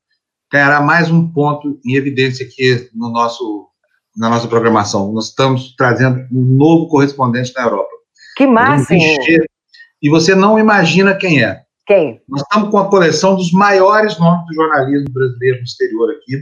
ganhará 0.52 0.82
mais 0.82 1.10
um 1.10 1.32
ponto 1.32 1.80
em 1.86 1.96
evidência 1.96 2.46
aqui 2.46 2.90
no 2.94 3.10
nosso, 3.12 3.68
na 4.16 4.30
nossa 4.30 4.48
programação. 4.48 5.12
Nós 5.14 5.28
estamos 5.28 5.76
trazendo 5.76 6.26
um 6.32 6.58
novo 6.58 6.88
correspondente 6.88 7.54
na 7.56 7.64
Europa. 7.64 7.90
Que 8.36 8.48
massa! 8.48 8.94
E 10.02 10.10
você 10.10 10.36
não 10.36 10.60
imagina 10.60 11.16
quem 11.16 11.44
é. 11.44 11.62
Quem? 11.86 12.22
Nós 12.28 12.42
estamos 12.42 12.70
com 12.70 12.78
a 12.78 12.90
coleção 12.90 13.36
dos 13.36 13.52
maiores 13.52 14.20
nomes 14.20 14.46
do 14.46 14.54
jornalismo 14.54 15.10
brasileiro 15.14 15.60
no 15.60 15.64
exterior 15.64 16.12
aqui. 16.12 16.42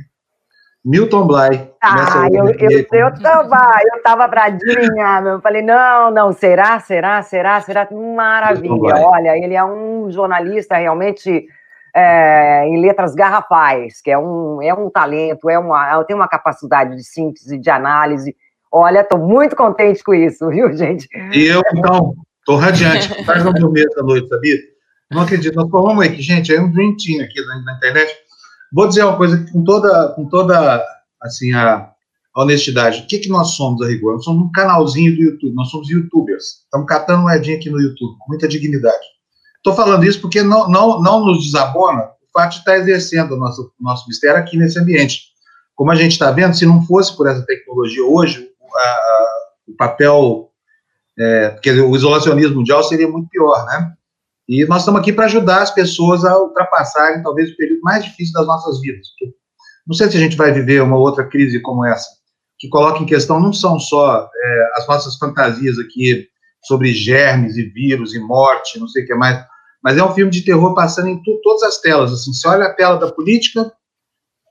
Milton 0.83 1.25
Bly. 1.25 1.71
Ah, 1.81 2.27
eu, 2.31 2.47
eu, 2.47 2.85
eu, 2.91 3.13
tava, 3.19 3.79
eu 3.91 4.03
tava 4.03 4.27
bradinha, 4.27 5.21
eu 5.25 5.41
falei, 5.41 5.63
não, 5.63 6.11
não, 6.11 6.31
será, 6.31 6.79
será, 6.79 7.23
será, 7.23 7.59
será? 7.61 7.87
Maravilha, 7.91 8.95
olha, 8.97 9.35
ele 9.35 9.55
é 9.55 9.63
um 9.63 10.11
jornalista 10.11 10.77
realmente 10.77 11.47
é, 11.95 12.67
em 12.67 12.79
letras 12.81 13.15
garrafais, 13.15 13.99
que 13.99 14.11
é 14.11 14.17
um, 14.17 14.61
é 14.61 14.73
um 14.75 14.89
talento, 14.89 15.49
é 15.49 15.57
uma, 15.57 16.03
tem 16.03 16.15
uma 16.15 16.27
capacidade 16.27 16.95
de 16.95 17.03
síntese, 17.03 17.57
de 17.57 17.69
análise. 17.69 18.35
Olha, 18.71 18.99
estou 18.99 19.17
muito 19.17 19.55
contente 19.55 20.03
com 20.03 20.13
isso, 20.13 20.49
viu, 20.49 20.71
gente? 20.73 21.07
E 21.33 21.45
eu, 21.45 21.63
então, 21.73 22.13
estou 22.45 22.57
radiante. 22.57 23.25
Faz 23.25 23.43
não 23.43 23.53
dormir 23.53 23.87
essa 23.87 24.03
noite, 24.03 24.29
sabia? 24.29 24.57
Não 25.11 25.21
acredito. 25.21 25.55
Nós 25.55 25.99
aí 25.99 26.15
que, 26.15 26.21
gente, 26.21 26.53
é 26.53 26.61
um 26.61 26.71
dream 26.71 26.91
aqui 26.91 27.41
na, 27.45 27.61
na 27.61 27.73
internet. 27.73 28.15
Vou 28.71 28.87
dizer 28.87 29.03
uma 29.03 29.17
coisa 29.17 29.45
com 29.51 29.63
toda, 29.63 30.09
com 30.09 30.29
toda 30.29 30.85
assim, 31.21 31.53
a 31.53 31.91
honestidade. 32.35 33.01
O 33.01 33.07
que, 33.07 33.19
que 33.19 33.29
nós 33.29 33.51
somos, 33.51 33.81
a 33.81 33.87
rigor? 33.87 34.13
Nós 34.13 34.23
somos 34.23 34.43
um 34.43 34.51
canalzinho 34.51 35.15
do 35.15 35.23
YouTube, 35.23 35.55
nós 35.55 35.69
somos 35.69 35.89
youtubers. 35.89 36.63
Estamos 36.63 36.87
catando 36.87 37.23
moedinha 37.23 37.57
aqui 37.57 37.69
no 37.69 37.79
YouTube, 37.79 38.17
com 38.19 38.27
muita 38.27 38.47
dignidade. 38.47 39.05
Estou 39.57 39.73
falando 39.73 40.03
isso 40.03 40.21
porque 40.21 40.43
não, 40.43 40.69
não, 40.69 41.01
não 41.01 41.25
nos 41.25 41.45
desabona 41.45 42.03
o 42.03 42.31
fato 42.31 42.53
de 42.53 42.59
estar 42.59 42.77
exercendo 42.77 43.31
o 43.31 43.37
nosso, 43.37 43.71
nosso 43.79 44.07
mistério 44.07 44.37
aqui 44.37 44.57
nesse 44.57 44.77
ambiente. 44.77 45.33
Como 45.75 45.91
a 45.91 45.95
gente 45.95 46.11
está 46.11 46.31
vendo, 46.31 46.55
se 46.55 46.65
não 46.65 46.85
fosse 46.85 47.15
por 47.15 47.27
essa 47.27 47.45
tecnologia 47.45 48.03
hoje, 48.03 48.47
a, 48.75 48.79
a, 48.79 49.27
o 49.69 49.75
papel, 49.75 50.51
é, 51.17 51.59
dizer, 51.61 51.81
o 51.81 51.95
isolacionismo 51.95 52.57
mundial 52.57 52.83
seria 52.83 53.07
muito 53.07 53.29
pior, 53.29 53.65
né? 53.65 53.93
E 54.47 54.65
nós 54.65 54.81
estamos 54.81 55.01
aqui 55.01 55.11
para 55.11 55.25
ajudar 55.25 55.61
as 55.61 55.71
pessoas 55.71 56.23
a 56.23 56.37
ultrapassarem 56.37 57.23
talvez 57.23 57.51
o 57.51 57.57
período 57.57 57.81
mais 57.81 58.03
difícil 58.03 58.33
das 58.33 58.45
nossas 58.45 58.79
vidas. 58.79 59.07
Não 59.87 59.95
sei 59.95 60.09
se 60.09 60.17
a 60.17 60.19
gente 60.19 60.35
vai 60.35 60.51
viver 60.51 60.81
uma 60.81 60.97
outra 60.97 61.25
crise 61.27 61.61
como 61.61 61.85
essa, 61.85 62.07
que 62.59 62.69
coloca 62.69 63.01
em 63.01 63.05
questão 63.05 63.39
não 63.39 63.53
são 63.53 63.79
só 63.79 64.29
é, 64.35 64.69
as 64.75 64.87
nossas 64.87 65.17
fantasias 65.17 65.79
aqui 65.79 66.27
sobre 66.63 66.93
germes 66.93 67.57
e 67.57 67.63
vírus 67.63 68.13
e 68.13 68.19
morte, 68.19 68.79
não 68.79 68.87
sei 68.87 69.03
o 69.03 69.07
que 69.07 69.15
mais, 69.15 69.43
mas 69.83 69.97
é 69.97 70.03
um 70.03 70.13
filme 70.13 70.31
de 70.31 70.41
terror 70.41 70.73
passando 70.73 71.09
em 71.09 71.21
todas 71.43 71.63
as 71.63 71.79
telas. 71.79 72.11
Assim, 72.11 72.33
você 72.33 72.47
olha 72.47 72.65
a 72.65 72.73
tela 72.73 72.97
da 72.97 73.11
política, 73.11 73.71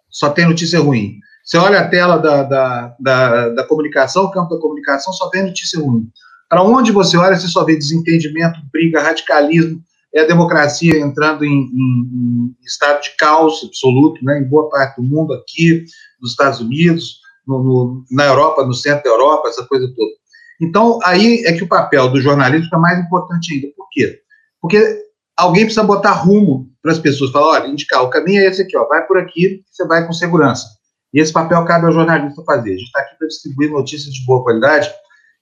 só 0.09 0.31
tem 0.31 0.47
notícia 0.47 0.79
ruim. 0.79 1.19
Você 1.45 1.59
olha 1.59 1.81
a 1.81 1.89
tela 1.89 2.17
da, 2.17 2.43
da, 2.45 2.97
da, 3.01 3.49
da 3.51 3.67
comunicação, 3.67 4.25
o 4.25 4.31
campo 4.31 4.55
da 4.55 4.61
comunicação, 4.61 5.13
só 5.13 5.29
tem 5.29 5.43
notícia 5.43 5.81
ruim. 5.81 6.09
Para 6.49 6.63
onde 6.63 6.93
você 6.93 7.17
olha, 7.17 7.37
você 7.37 7.49
só 7.49 7.65
vê 7.65 7.77
desentendimento, 7.77 8.61
briga, 8.73 9.01
radicalismo, 9.01 9.83
é 10.15 10.21
a 10.21 10.27
democracia 10.27 10.97
entrando 10.99 11.45
em, 11.45 11.51
em, 11.51 12.55
em 12.61 12.65
estado 12.65 13.03
de 13.03 13.17
caos 13.17 13.65
absoluto, 13.67 14.25
né, 14.25 14.39
em 14.39 14.45
boa 14.45 14.71
parte 14.71 14.97
do 14.97 15.03
mundo, 15.03 15.35
aqui, 15.35 15.85
nos 16.21 16.31
Estados 16.31 16.61
Unidos, 16.61 17.21
no, 17.47 17.63
no, 17.63 18.05
na 18.11 18.25
Europa, 18.25 18.65
no 18.65 18.75
centro 18.75 19.03
da 19.05 19.11
Europa, 19.11 19.49
essa 19.49 19.67
coisa 19.67 19.87
toda. 19.95 20.13
Então, 20.61 21.01
aí 21.05 21.43
é 21.45 21.53
que 21.53 21.65
o 21.65 21.69
papel 21.69 22.09
do 22.11 22.21
jornalismo 22.21 22.69
é 22.73 22.79
mais 22.79 22.99
importante 23.01 23.53
ainda. 23.53 23.69
Por 23.77 23.89
quê? 23.91 24.21
Porque 24.61 25.03
alguém 25.37 25.65
precisa 25.65 25.83
botar 25.83 26.13
rumo 26.13 26.71
para 26.81 26.93
as 26.93 26.99
pessoas, 26.99 27.33
falar, 27.33 27.49
olha, 27.49 27.67
indicar, 27.67 28.03
o 28.03 28.11
caminho 28.11 28.41
é 28.41 28.47
esse 28.47 28.63
aqui, 28.63 28.77
ó, 28.77 28.87
vai 28.87 29.05
por 29.07 29.19
aqui, 29.19 29.65
você 29.69 29.85
vai 29.87 30.07
com 30.07 30.13
segurança. 30.13 30.65
E 31.13 31.21
esse 31.21 31.33
papel 31.33 31.65
cabe 31.65 31.87
ao 31.87 31.93
jornalista 31.93 32.43
fazer. 32.45 32.71
A 32.71 32.77
gente 32.77 32.87
está 32.87 33.01
aqui 33.01 33.17
para 33.19 33.29
distribuir 33.29 33.71
notícias 33.71 34.13
de 34.15 34.25
boa 34.25 34.43
qualidade 34.43 34.89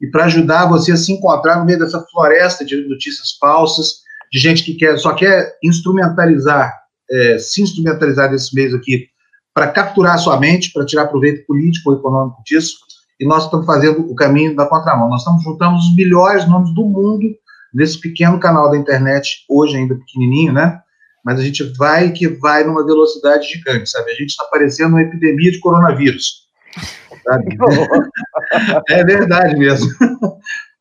e 0.02 0.08
para 0.08 0.24
ajudar 0.24 0.66
você 0.66 0.90
a 0.90 0.96
se 0.96 1.12
encontrar 1.12 1.60
no 1.60 1.64
meio 1.64 1.78
dessa 1.78 2.04
floresta 2.10 2.64
de 2.64 2.76
notícias 2.88 3.36
falsas, 3.38 4.02
de 4.32 4.38
gente 4.38 4.64
que 4.64 4.74
quer, 4.74 4.98
só 4.98 5.14
quer 5.14 5.56
instrumentalizar, 5.62 6.74
é, 7.08 7.38
se 7.38 7.62
instrumentalizar 7.62 8.28
desse 8.30 8.52
meio 8.54 8.76
aqui 8.76 9.06
para 9.54 9.68
capturar 9.68 10.14
a 10.14 10.18
sua 10.18 10.40
mente, 10.40 10.72
para 10.72 10.84
tirar 10.84 11.06
proveito 11.06 11.46
político 11.46 11.90
ou 11.90 11.96
econômico 11.96 12.42
disso, 12.44 12.76
e 13.20 13.26
nós 13.26 13.44
estamos 13.44 13.64
fazendo 13.64 14.00
o 14.10 14.14
caminho 14.14 14.56
da 14.56 14.66
contramão. 14.66 15.08
Nós 15.08 15.20
estamos 15.20 15.44
juntando 15.44 15.76
os 15.76 15.94
melhores 15.94 16.48
nomes 16.48 16.74
do 16.74 16.84
mundo 16.84 17.28
nesse 17.72 18.00
pequeno 18.00 18.40
canal 18.40 18.70
da 18.70 18.76
internet, 18.76 19.44
hoje 19.48 19.76
ainda 19.76 19.94
pequenininho, 19.94 20.52
né? 20.52 20.80
Mas 21.24 21.38
a 21.38 21.42
gente 21.42 21.62
vai 21.76 22.10
que 22.10 22.26
vai 22.26 22.64
numa 22.64 22.84
velocidade 22.84 23.46
gigante, 23.46 23.88
sabe? 23.88 24.10
A 24.10 24.14
gente 24.14 24.30
está 24.30 24.44
parecendo 24.44 24.96
uma 24.96 25.02
epidemia 25.02 25.52
de 25.52 25.60
coronavírus. 25.60 26.42
É 28.88 29.04
verdade 29.04 29.56
mesmo. 29.56 29.88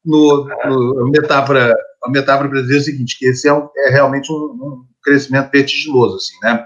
No, 0.04 0.48
no, 0.66 1.06
a, 1.06 1.10
metáfora, 1.10 1.76
a 2.04 2.10
metáfora 2.10 2.50
brasileira 2.50 2.80
é 2.80 2.82
o 2.82 2.86
seguinte, 2.86 3.20
que 3.20 3.28
esse 3.28 3.48
é, 3.48 3.54
um, 3.54 3.70
é 3.78 3.92
realmente 3.92 4.32
um, 4.32 4.36
um, 4.36 4.86
crescimento 5.04 5.52
vertiginoso, 5.52 6.16
assim, 6.16 6.34
né? 6.44 6.66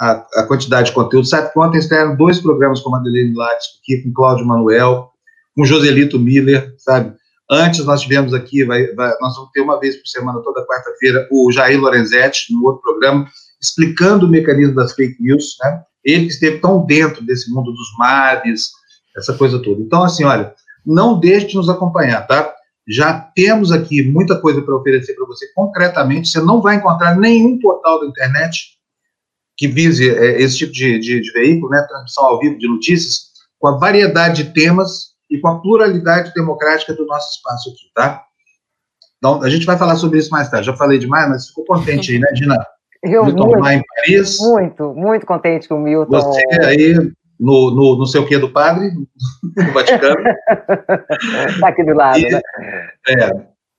A, 0.00 0.26
a, 0.36 0.46
quantidade 0.46 0.88
de 0.88 0.94
conteúdo. 0.94 1.26
Sabe 1.26 1.52
que 1.52 1.58
ontem 1.58 1.78
estiveram 1.78 2.16
dois 2.16 2.40
programas 2.40 2.80
com 2.80 2.90
a 2.90 2.98
Madeleine 2.98 3.34
Lattes, 3.34 3.66
aqui 3.82 4.02
com 4.02 4.12
Cláudio 4.12 4.46
Manuel, 4.46 5.10
com 5.56 5.64
Joselito 5.64 6.20
Miller, 6.20 6.72
sabe? 6.78 7.14
Antes 7.50 7.84
nós 7.84 8.02
tivemos 8.02 8.32
aqui, 8.32 8.64
vai, 8.64 8.86
vai, 8.94 9.12
nós 9.20 9.34
vamos 9.34 9.50
ter 9.52 9.60
uma 9.60 9.80
vez 9.80 9.96
por 9.96 10.06
semana, 10.06 10.40
toda 10.42 10.66
quarta-feira, 10.66 11.26
o 11.32 11.50
Jair 11.50 11.80
Lorenzetti, 11.80 12.52
no 12.52 12.64
outro 12.64 12.82
programa, 12.82 13.26
explicando 13.60 14.26
o 14.26 14.30
mecanismo 14.30 14.74
das 14.74 14.92
fake 14.92 15.20
news, 15.20 15.56
né? 15.64 15.82
Ele 16.04 16.26
que 16.26 16.32
esteve 16.32 16.58
tão 16.58 16.84
dentro 16.84 17.24
desse 17.24 17.50
mundo 17.52 17.72
dos 17.72 17.96
mares, 17.98 18.70
essa 19.16 19.34
coisa 19.34 19.60
toda. 19.62 19.80
Então, 19.80 20.02
assim, 20.02 20.24
olha, 20.24 20.54
não 20.84 21.18
deixe 21.18 21.48
de 21.48 21.56
nos 21.56 21.68
acompanhar, 21.68 22.26
tá? 22.26 22.54
Já 22.88 23.12
temos 23.34 23.70
aqui 23.70 24.02
muita 24.02 24.40
coisa 24.40 24.62
para 24.62 24.74
oferecer 24.74 25.14
para 25.14 25.26
você 25.26 25.46
concretamente. 25.54 26.28
Você 26.28 26.40
não 26.40 26.62
vai 26.62 26.76
encontrar 26.76 27.16
nenhum 27.16 27.58
portal 27.58 28.00
da 28.00 28.06
internet 28.06 28.78
que 29.56 29.68
vise 29.68 30.08
é, 30.08 30.40
esse 30.40 30.56
tipo 30.56 30.72
de, 30.72 30.98
de, 30.98 31.20
de 31.20 31.32
veículo, 31.32 31.70
né? 31.70 31.82
Transmissão 31.82 32.24
ao 32.24 32.38
vivo 32.38 32.58
de 32.58 32.68
notícias, 32.68 33.28
com 33.58 33.68
a 33.68 33.76
variedade 33.76 34.44
de 34.44 34.52
temas 34.52 35.08
e 35.28 35.38
com 35.38 35.48
a 35.48 35.60
pluralidade 35.60 36.32
democrática 36.32 36.94
do 36.94 37.04
nosso 37.04 37.32
espaço 37.32 37.68
aqui, 37.70 37.90
tá? 37.94 38.24
Então, 39.18 39.42
a 39.42 39.50
gente 39.50 39.66
vai 39.66 39.76
falar 39.76 39.96
sobre 39.96 40.18
isso 40.18 40.30
mais 40.30 40.48
tarde. 40.48 40.66
Já 40.66 40.76
falei 40.76 40.98
demais, 40.98 41.28
mas 41.28 41.48
ficou 41.48 41.64
contente 41.64 42.12
aí, 42.12 42.18
né, 42.18 42.28
Dina? 42.32 42.56
Eu 43.02 43.24
Milton 43.24 43.46
muito, 43.46 43.60
lá 43.60 43.74
em 43.74 43.82
Paris. 43.82 44.38
Muito, 44.38 44.94
muito 44.94 45.26
contente 45.26 45.68
com 45.68 45.76
o 45.76 45.80
Milton. 45.80 46.10
Você 46.10 46.44
aí 46.62 46.94
no, 47.38 47.70
no 47.70 47.98
não 47.98 48.06
sei 48.06 48.20
o 48.20 48.26
que 48.26 48.38
do 48.38 48.50
padre, 48.50 48.90
no 49.56 49.72
Vaticano. 49.72 50.20
Está 51.48 51.68
aqui 51.68 51.84
do 51.84 51.94
lado, 51.94 52.18
e, 52.18 52.30
né? 52.30 52.40
É, 53.08 53.30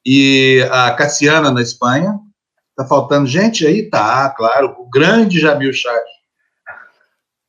e 0.06 0.68
a 0.72 0.92
Cassiana, 0.94 1.52
na 1.52 1.62
Espanha. 1.62 2.18
Está 2.72 2.88
faltando 2.88 3.28
gente 3.28 3.68
aí? 3.68 3.90
Tá, 3.90 4.30
claro. 4.30 4.74
O 4.80 4.90
grande 4.90 5.38
Jamil 5.38 5.74
Chad. 5.74 6.02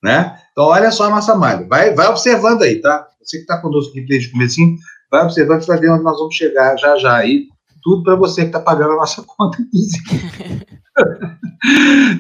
Né? 0.03 0.37
Então, 0.51 0.65
olha 0.65 0.91
só 0.91 1.05
a 1.05 1.11
nossa 1.11 1.37
malha. 1.37 1.67
Vai, 1.69 1.95
vai 1.95 2.09
observando 2.09 2.63
aí, 2.63 2.81
tá? 2.81 3.07
Você 3.23 3.37
que 3.37 3.43
está 3.43 3.59
conosco 3.59 3.93
aqui 3.93 4.01
desde 4.01 4.29
o 4.29 4.33
comecinho, 4.33 4.77
vai 5.09 5.23
observando, 5.23 5.61
você 5.61 5.69
vai 5.69 5.79
ver 5.79 5.91
onde 5.91 6.03
nós 6.03 6.19
vamos 6.19 6.35
chegar 6.35 6.77
já 6.77 6.97
já 6.97 7.17
aí. 7.17 7.47
Tudo 7.83 8.03
para 8.03 8.17
você 8.17 8.43
que 8.43 8.49
está 8.49 8.61
pagando 8.61 8.93
a 8.93 8.97
nossa 8.97 9.23
conta. 9.27 9.59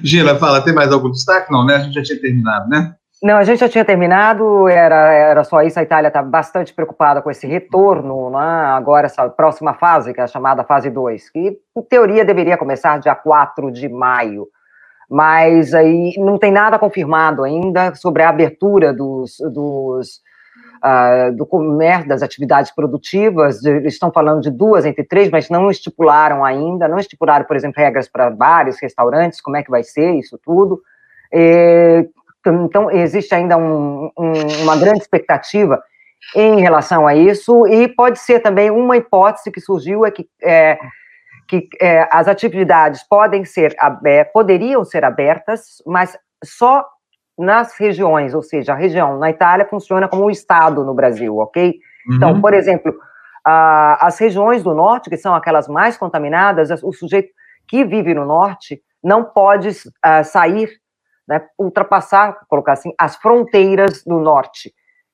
Gina, 0.02 0.34
fala, 0.36 0.62
tem 0.62 0.74
mais 0.74 0.92
algum 0.92 1.10
destaque? 1.10 1.52
Não, 1.52 1.64
né? 1.64 1.76
A 1.76 1.80
gente 1.80 1.94
já 1.94 2.02
tinha 2.02 2.20
terminado, 2.20 2.68
né? 2.68 2.94
Não, 3.22 3.36
a 3.36 3.44
gente 3.44 3.60
já 3.60 3.68
tinha 3.68 3.84
terminado, 3.84 4.66
era, 4.66 5.12
era 5.12 5.44
só 5.44 5.60
isso. 5.62 5.78
A 5.78 5.82
Itália 5.82 6.08
está 6.08 6.22
bastante 6.22 6.72
preocupada 6.72 7.20
com 7.20 7.30
esse 7.30 7.46
retorno, 7.46 8.30
né? 8.30 8.38
agora 8.38 9.06
essa 9.06 9.28
próxima 9.28 9.74
fase, 9.74 10.14
que 10.14 10.20
é 10.20 10.24
a 10.24 10.26
chamada 10.26 10.64
fase 10.64 10.88
2, 10.88 11.30
que 11.30 11.58
em 11.76 11.82
teoria 11.82 12.24
deveria 12.24 12.56
começar 12.56 12.98
dia 12.98 13.14
4 13.14 13.70
de 13.70 13.90
maio 13.90 14.48
mas 15.10 15.74
aí 15.74 16.14
não 16.18 16.38
tem 16.38 16.52
nada 16.52 16.78
confirmado 16.78 17.42
ainda 17.42 17.92
sobre 17.96 18.22
a 18.22 18.28
abertura 18.28 18.94
dos, 18.94 19.38
dos 19.52 20.20
uh, 20.84 21.34
do 21.36 21.46
comércio, 21.46 22.08
das 22.08 22.22
atividades 22.22 22.74
produtivas, 22.74 23.64
eles 23.64 23.94
estão 23.94 24.10
falando 24.10 24.40
de 24.40 24.50
duas 24.50 24.84
entre 24.84 25.04
três, 25.04 25.30
mas 25.30 25.48
não 25.48 25.70
estipularam 25.70 26.44
ainda, 26.44 26.88
não 26.88 26.98
estipularam, 26.98 27.44
por 27.44 27.56
exemplo, 27.56 27.80
regras 27.80 28.08
para 28.08 28.30
bares, 28.30 28.80
restaurantes, 28.80 29.40
como 29.40 29.56
é 29.56 29.62
que 29.62 29.70
vai 29.70 29.82
ser 29.82 30.14
isso 30.14 30.38
tudo. 30.42 30.80
E, 31.32 32.08
então, 32.46 32.90
existe 32.90 33.34
ainda 33.34 33.56
um, 33.56 34.10
um, 34.18 34.62
uma 34.62 34.76
grande 34.76 35.00
expectativa 35.00 35.82
em 36.34 36.60
relação 36.60 37.06
a 37.06 37.14
isso, 37.14 37.66
e 37.66 37.88
pode 37.88 38.18
ser 38.18 38.40
também 38.40 38.70
uma 38.70 38.96
hipótese 38.96 39.50
que 39.50 39.60
surgiu 39.60 40.04
é 40.04 40.10
que 40.10 40.28
é, 40.42 40.78
que 41.48 41.68
é, 41.80 42.06
as 42.12 42.28
atividades 42.28 43.02
podem 43.02 43.44
ser 43.44 43.74
poderiam 44.32 44.84
ser 44.84 45.04
abertas, 45.04 45.82
mas 45.86 46.16
só 46.44 46.86
nas 47.40 47.76
regiões, 47.78 48.34
ou 48.34 48.42
seja, 48.42 48.74
a 48.74 48.76
região 48.76 49.18
na 49.18 49.30
Itália 49.30 49.66
funciona 49.66 50.06
como 50.06 50.24
um 50.24 50.30
estado 50.30 50.84
no 50.84 50.94
Brasil, 50.94 51.38
ok? 51.38 51.68
Então, 51.70 51.80
uhum. 52.10 52.16
Então, 52.16 52.40
por 52.40 52.52
exemplo, 52.52 52.94
as 53.44 54.18
regiões 54.18 54.62
do 54.62 54.74
norte, 54.74 55.08
que 55.08 55.16
são 55.16 55.34
aquelas 55.34 55.66
mais 55.66 55.96
contaminadas, 55.96 56.70
o 56.82 56.92
sujeito 56.92 57.30
que 57.66 57.84
vive 57.84 58.12
no 58.12 58.26
norte 58.26 58.82
não 59.02 59.24
pode 59.24 59.68
uh, 59.68 60.24
sair, 60.24 60.68
né, 61.26 61.40
ultrapassar, 61.58 62.38
colocar 62.48 62.72
assim, 62.72 62.92
as 62.98 63.16
fronteiras 63.16 64.04
do 64.04 64.18
norte, 64.18 64.72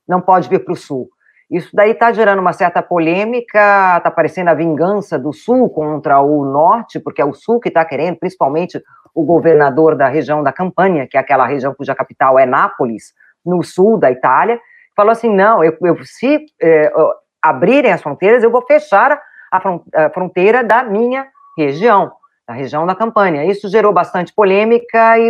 não 0.09 0.21
pode 0.21 0.49
vir 0.49 0.65
para 0.65 0.73
o 0.73 0.77
sul. 0.77 1.09
Isso 1.51 1.71
daí 1.73 1.93
está 1.93 2.13
gerando 2.13 2.41
uma 2.41 2.53
certa 2.53 2.83
polêmica, 2.83 3.97
está 3.99 4.11
parecendo 4.11 4.51
a 4.51 4.55
vingança 4.55 5.19
do 5.19 5.33
Sul 5.33 5.71
contra 5.71 6.21
o 6.21 6.45
Norte, 6.45 6.99
porque 6.99 7.23
é 7.23 7.25
o 7.25 7.33
Sul 7.33 7.61
que 7.61 7.69
está 7.69 7.85
querendo, 7.85 8.19
principalmente 8.19 8.83
o 9.15 9.25
governador 9.25 9.97
da 9.97 10.09
região 10.09 10.43
da 10.43 10.53
Campania, 10.53 11.07
que 11.07 11.17
é 11.17 11.21
aquela 11.21 11.47
região 11.47 11.75
cuja 11.75 11.95
capital 11.95 12.39
é 12.39 12.45
Nápoles, 12.45 13.15
no 13.45 13.63
sul 13.63 13.97
da 13.97 14.11
Itália, 14.11 14.61
falou 14.95 15.13
assim: 15.13 15.35
não, 15.35 15.65
eu, 15.65 15.75
eu 15.83 15.97
se 16.05 16.45
é, 16.61 16.93
abrirem 17.41 17.93
as 17.93 18.03
fronteiras, 18.03 18.43
eu 18.43 18.51
vou 18.51 18.63
fechar 18.67 19.19
a 19.51 20.11
fronteira 20.11 20.63
da 20.63 20.83
minha 20.83 21.27
região, 21.57 22.13
da 22.47 22.53
região 22.53 22.85
da 22.85 22.95
Campania. 22.95 23.47
Isso 23.47 23.69
gerou 23.69 23.93
bastante 23.93 24.35
polêmica 24.35 25.19
e, 25.19 25.29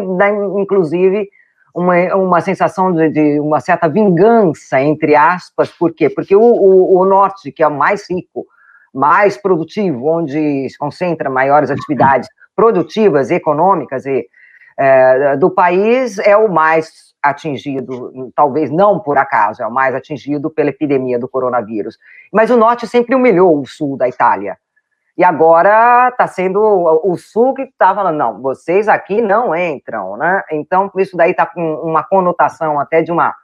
inclusive, 0.57 1.29
uma, 1.77 2.15
uma 2.15 2.41
sensação 2.41 2.91
de, 2.91 3.11
de, 3.11 3.39
uma 3.39 3.61
certa 3.61 3.87
vingança, 3.87 4.81
entre 4.81 5.15
aspas, 5.15 5.71
por 5.71 5.93
quê? 5.93 6.09
Porque 6.09 6.35
o, 6.35 6.41
o, 6.41 6.99
o, 6.99 7.05
norte, 7.05 7.53
que 7.53 7.63
é 7.63 7.69
o 7.69 7.71
mais 7.71 8.11
rico, 8.11 8.47
mais 8.95 9.37
produtivo, 9.37 10.07
onde 10.07 10.71
se 10.71 10.79
concentra 10.79 11.29
maiores 11.29 11.71
atividades 11.71 12.31
produtivas, 12.55 13.31
econômicas 13.31 14.07
e, 14.07 14.27
é, 14.79 15.37
do 15.37 15.51
país, 15.51 16.19
é 16.19 16.35
o 16.35 16.51
mais 16.51 17.15
atingido, 17.23 18.33
talvez 18.35 18.71
não 18.71 18.99
por 18.99 19.19
acaso, 19.19 19.63
é 19.63 19.67
o 19.67 19.73
mais 19.73 19.95
atingido 19.95 20.49
pela 20.49 20.71
epidemia 20.71 21.19
do 21.19 21.29
coronavírus. 21.29 21.99
Mas 22.33 22.51
o 22.51 22.57
norte 22.57 22.87
sempre 22.87 23.15
humilhou 23.15 23.61
o 23.61 23.67
sul 23.67 23.99
da 23.99 24.09
Itália. 24.09 24.57
E 25.17 25.25
agora 25.25 26.09
está 26.11 26.27
sendo 26.27 26.61
o 26.61 27.17
Sul 27.17 27.55
que 27.55 27.63
está 27.63 27.95
falando, 27.95 28.17
não, 28.17 28.43
vocês 28.43 28.87
aqui 28.87 29.23
não 29.23 29.57
entram, 29.57 30.17
né? 30.19 30.43
Então, 30.53 30.91
isso 30.99 31.17
daí 31.17 31.31
está 31.31 31.47
com 31.47 31.75
uma 31.77 32.03
conotação 32.03 32.79
até 32.79 33.01
de 33.01 33.11
uma, 33.11 33.35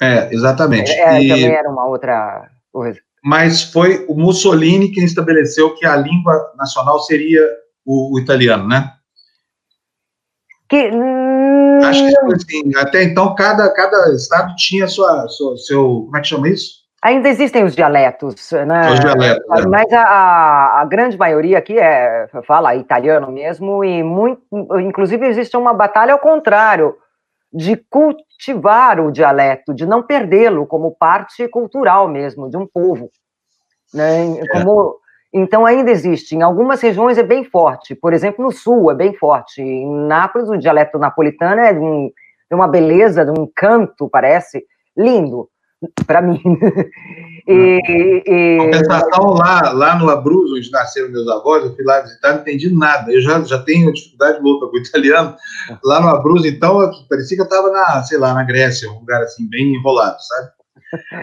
É, 0.01 0.33
exatamente. 0.33 0.89
É, 0.93 1.21
e... 1.21 1.27
Também 1.27 1.51
era 1.51 1.69
uma 1.69 1.85
outra 1.85 2.49
coisa. 2.71 3.01
Mas 3.21 3.63
foi 3.63 4.05
o 4.07 4.15
Mussolini 4.15 4.93
quem 4.93 5.03
estabeleceu 5.03 5.75
que 5.75 5.85
a 5.85 5.97
língua 5.97 6.53
nacional 6.57 7.01
seria 7.01 7.41
o, 7.85 8.15
o 8.15 8.19
italiano, 8.19 8.65
né? 8.65 8.93
Que. 10.69 10.89
Acho 11.83 12.07
que 12.07 12.15
foi 12.15 12.35
assim. 12.35 12.75
Até 12.77 13.03
então, 13.03 13.35
cada, 13.35 13.69
cada 13.73 14.15
estado 14.15 14.55
tinha 14.55 14.87
sua, 14.87 15.27
sua, 15.27 15.57
seu. 15.57 16.03
Como 16.05 16.15
é 16.15 16.21
que 16.21 16.27
chama 16.27 16.47
isso? 16.47 16.86
Ainda 17.03 17.29
existem 17.29 17.63
os 17.63 17.75
dialetos, 17.75 18.51
né? 18.51 18.91
Os 18.91 18.99
dialetos. 18.99 19.59
É. 19.59 19.67
Mas 19.67 19.91
a, 19.93 20.81
a, 20.81 20.85
grande 20.85 21.15
maioria 21.15 21.59
aqui 21.59 21.77
é, 21.77 22.27
fala 22.45 22.75
italiano 22.75 23.31
mesmo, 23.31 23.83
e 23.83 24.01
muito, 24.01 24.41
inclusive 24.79 25.25
existe 25.27 25.55
uma 25.55 25.73
batalha 25.73 26.13
ao 26.13 26.19
contrário, 26.19 26.95
de 27.53 27.77
cultivar 27.77 28.99
o 28.99 29.11
dialeto, 29.11 29.73
de 29.73 29.85
não 29.85 30.01
perdê-lo 30.01 30.65
como 30.65 30.95
parte 30.95 31.47
cultural 31.47 32.07
mesmo 32.07 32.49
de 32.49 32.57
um 32.57 32.65
povo. 32.65 33.11
Né? 33.93 34.39
É. 34.39 34.47
Como, 34.47 34.95
então 35.31 35.67
ainda 35.67 35.91
existe. 35.91 36.35
Em 36.35 36.41
algumas 36.41 36.81
regiões 36.81 37.17
é 37.19 37.23
bem 37.23 37.43
forte. 37.43 37.93
Por 37.93 38.11
exemplo, 38.11 38.43
no 38.43 38.51
sul 38.51 38.91
é 38.91 38.95
bem 38.95 39.13
forte. 39.13 39.61
Em 39.61 39.87
Nápoles, 40.07 40.49
o 40.49 40.57
dialeto 40.57 40.97
napolitano 40.97 41.61
é 41.61 41.73
de, 41.73 41.79
um, 41.79 42.11
de 42.49 42.55
uma 42.55 42.67
beleza, 42.67 43.23
de 43.23 43.31
um 43.39 43.47
canto, 43.55 44.09
parece, 44.09 44.65
lindo 44.97 45.47
para 46.05 46.21
mim. 46.21 46.41
e, 47.47 48.23
e, 48.25 48.57
Compensação 48.57 49.33
lá, 49.33 49.71
lá 49.71 49.95
no 49.97 50.09
Abruzzo, 50.09 50.55
onde 50.55 50.71
nasceram 50.71 51.09
meus 51.09 51.27
avós, 51.27 51.63
eu 51.63 51.75
fui 51.75 51.85
lá 51.85 52.01
visitar, 52.01 52.33
não 52.33 52.41
entendi 52.41 52.69
nada. 52.73 53.11
Eu 53.11 53.21
já, 53.21 53.41
já 53.43 53.59
tenho 53.59 53.93
dificuldade 53.93 54.41
louca 54.41 54.67
com 54.67 54.77
o 54.77 54.79
italiano. 54.79 55.35
Lá 55.83 56.01
no 56.01 56.09
Abruzzo, 56.09 56.47
então, 56.47 56.89
parecia 57.09 57.37
que 57.37 57.41
eu 57.41 57.45
estava 57.45 57.71
na, 57.71 58.03
sei 58.03 58.17
lá, 58.17 58.33
na 58.33 58.43
Grécia, 58.43 58.89
um 58.91 58.99
lugar 58.99 59.21
assim, 59.21 59.47
bem 59.49 59.75
enrolado, 59.75 60.17
sabe? 60.21 60.57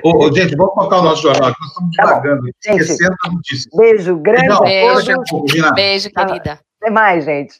Ô, 0.03 0.27
ô, 0.27 0.33
gente, 0.33 0.55
vamos 0.57 0.75
tocar 0.75 0.99
o 0.99 1.05
nosso 1.05 1.23
jornal, 1.23 1.53
nós 1.59 1.69
estamos 1.69 1.97
tá 1.97 2.05
devagando, 2.05 2.49
esquecendo 2.49 3.15
a 3.25 3.31
notícia. 3.31 3.71
Beijo, 3.75 4.17
grande 4.17 4.45
então, 4.45 4.61
beijo. 4.61 5.75
Beijo, 5.75 6.11
querida. 6.11 6.61
Até 6.81 6.91
mais, 6.91 7.25
gente. 7.25 7.55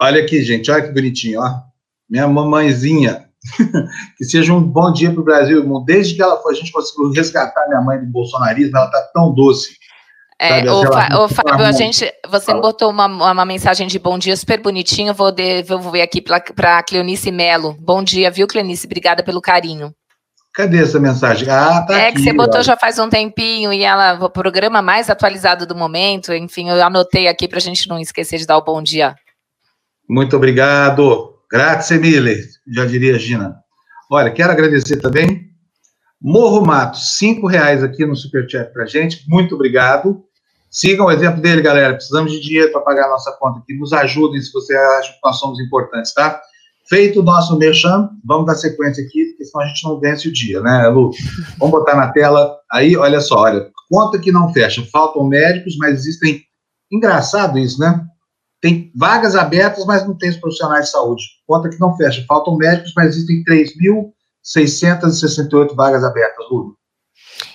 Olha 0.00 0.22
aqui, 0.22 0.42
gente, 0.42 0.70
olha 0.70 0.82
que 0.82 0.92
bonitinho, 0.92 1.40
ó. 1.40 1.60
Minha 2.10 2.26
mamãezinha 2.26 3.27
que 4.16 4.24
seja 4.24 4.52
um 4.52 4.62
bom 4.62 4.92
dia 4.92 5.10
para 5.12 5.20
o 5.20 5.24
Brasil, 5.24 5.58
irmão. 5.58 5.84
Desde 5.84 6.14
que 6.14 6.22
ela 6.22 6.40
foi, 6.42 6.52
a 6.52 6.56
gente 6.56 6.72
conseguiu 6.72 7.10
resgatar 7.10 7.66
minha 7.68 7.80
mãe 7.80 7.98
do 7.98 8.06
bolsonarismo, 8.06 8.76
ela 8.76 8.86
está 8.86 9.00
tão 9.14 9.34
doce. 9.34 9.76
É, 10.40 10.70
o, 10.70 10.84
Fa 11.28 11.42
Fábio, 11.42 11.66
a 11.66 11.72
gente, 11.72 12.08
você 12.28 12.54
me 12.54 12.60
botou 12.60 12.90
uma, 12.90 13.06
uma 13.06 13.44
mensagem 13.44 13.88
de 13.88 13.98
bom 13.98 14.16
dia 14.16 14.36
super 14.36 14.62
bonitinho, 14.62 15.12
vou 15.12 15.32
devolver 15.32 16.00
aqui 16.00 16.22
para 16.22 16.78
a 16.78 16.82
Cleonice 16.82 17.32
Melo. 17.32 17.76
Bom 17.80 18.04
dia, 18.04 18.30
viu, 18.30 18.46
Cleonice? 18.46 18.86
Obrigada 18.86 19.24
pelo 19.24 19.40
carinho. 19.40 19.92
Cadê 20.54 20.82
essa 20.82 21.00
mensagem? 21.00 21.48
Ah, 21.48 21.84
tá 21.86 21.98
É 21.98 22.08
aqui, 22.08 22.16
que 22.16 22.22
você 22.22 22.32
botou 22.32 22.62
já 22.62 22.76
faz 22.76 22.98
um 23.00 23.08
tempinho 23.08 23.72
e 23.72 23.82
ela, 23.82 24.14
o 24.24 24.30
programa 24.30 24.80
mais 24.80 25.10
atualizado 25.10 25.66
do 25.66 25.74
momento, 25.74 26.32
enfim, 26.32 26.68
eu 26.68 26.84
anotei 26.84 27.26
aqui 27.26 27.48
para 27.48 27.58
a 27.58 27.60
gente 27.60 27.88
não 27.88 27.98
esquecer 27.98 28.38
de 28.38 28.46
dar 28.46 28.58
o 28.58 28.64
bom 28.64 28.80
dia. 28.80 29.14
Muito 30.08 30.36
obrigado. 30.36 31.37
Grazie 31.50 31.98
mille, 31.98 32.44
já 32.66 32.84
diria 32.84 33.18
Gina. 33.18 33.56
Olha, 34.10 34.30
quero 34.30 34.52
agradecer 34.52 34.96
também. 34.98 35.48
Morro 36.20 36.66
Matos, 36.66 37.16
cinco 37.16 37.46
reais 37.46 37.82
aqui 37.82 38.04
no 38.04 38.14
Superchat 38.14 38.72
para 38.72 38.84
gente. 38.84 39.24
Muito 39.28 39.54
obrigado. 39.54 40.24
Sigam 40.70 41.06
o 41.06 41.10
exemplo 41.10 41.40
dele, 41.40 41.62
galera. 41.62 41.94
Precisamos 41.94 42.32
de 42.32 42.40
dinheiro 42.40 42.70
para 42.70 42.82
pagar 42.82 43.06
a 43.06 43.10
nossa 43.10 43.32
conta 43.32 43.60
aqui. 43.60 43.72
Nos 43.74 43.92
ajudem 43.94 44.40
se 44.42 44.52
você 44.52 44.76
acha 44.76 45.12
que 45.12 45.18
nós 45.24 45.38
somos 45.38 45.58
importantes, 45.58 46.12
tá? 46.12 46.40
Feito 46.86 47.20
o 47.20 47.22
nosso 47.22 47.56
merchan, 47.56 48.10
vamos 48.24 48.46
dar 48.46 48.54
sequência 48.54 49.04
aqui, 49.04 49.26
porque 49.26 49.44
senão 49.44 49.64
a 49.64 49.68
gente 49.68 49.84
não 49.84 50.00
vence 50.00 50.28
o 50.28 50.32
dia, 50.32 50.60
né, 50.60 50.88
Lu? 50.88 51.10
Vamos 51.58 51.78
botar 51.78 51.94
na 51.94 52.12
tela 52.12 52.56
aí, 52.70 52.96
olha 52.96 53.20
só, 53.20 53.40
olha, 53.40 53.70
conta 53.90 54.18
que 54.18 54.32
não 54.32 54.52
fecha. 54.52 54.82
Faltam 54.90 55.26
médicos, 55.26 55.76
mas 55.78 56.00
existem. 56.00 56.42
Engraçado 56.90 57.58
isso, 57.58 57.78
né? 57.78 58.04
Tem 58.60 58.92
vagas 58.94 59.34
abertas, 59.36 59.86
mas 59.86 60.06
não 60.06 60.14
tem 60.16 60.30
os 60.30 60.36
profissionais 60.36 60.86
de 60.86 60.92
saúde. 60.92 61.22
Conta 61.46 61.68
que 61.68 61.78
não 61.78 61.94
fecha. 61.96 62.24
Faltam 62.26 62.56
médicos, 62.56 62.92
mas 62.96 63.14
existem 63.14 63.44
3.668 63.44 65.74
vagas 65.74 66.02
abertas, 66.04 66.46
Lula. 66.50 66.77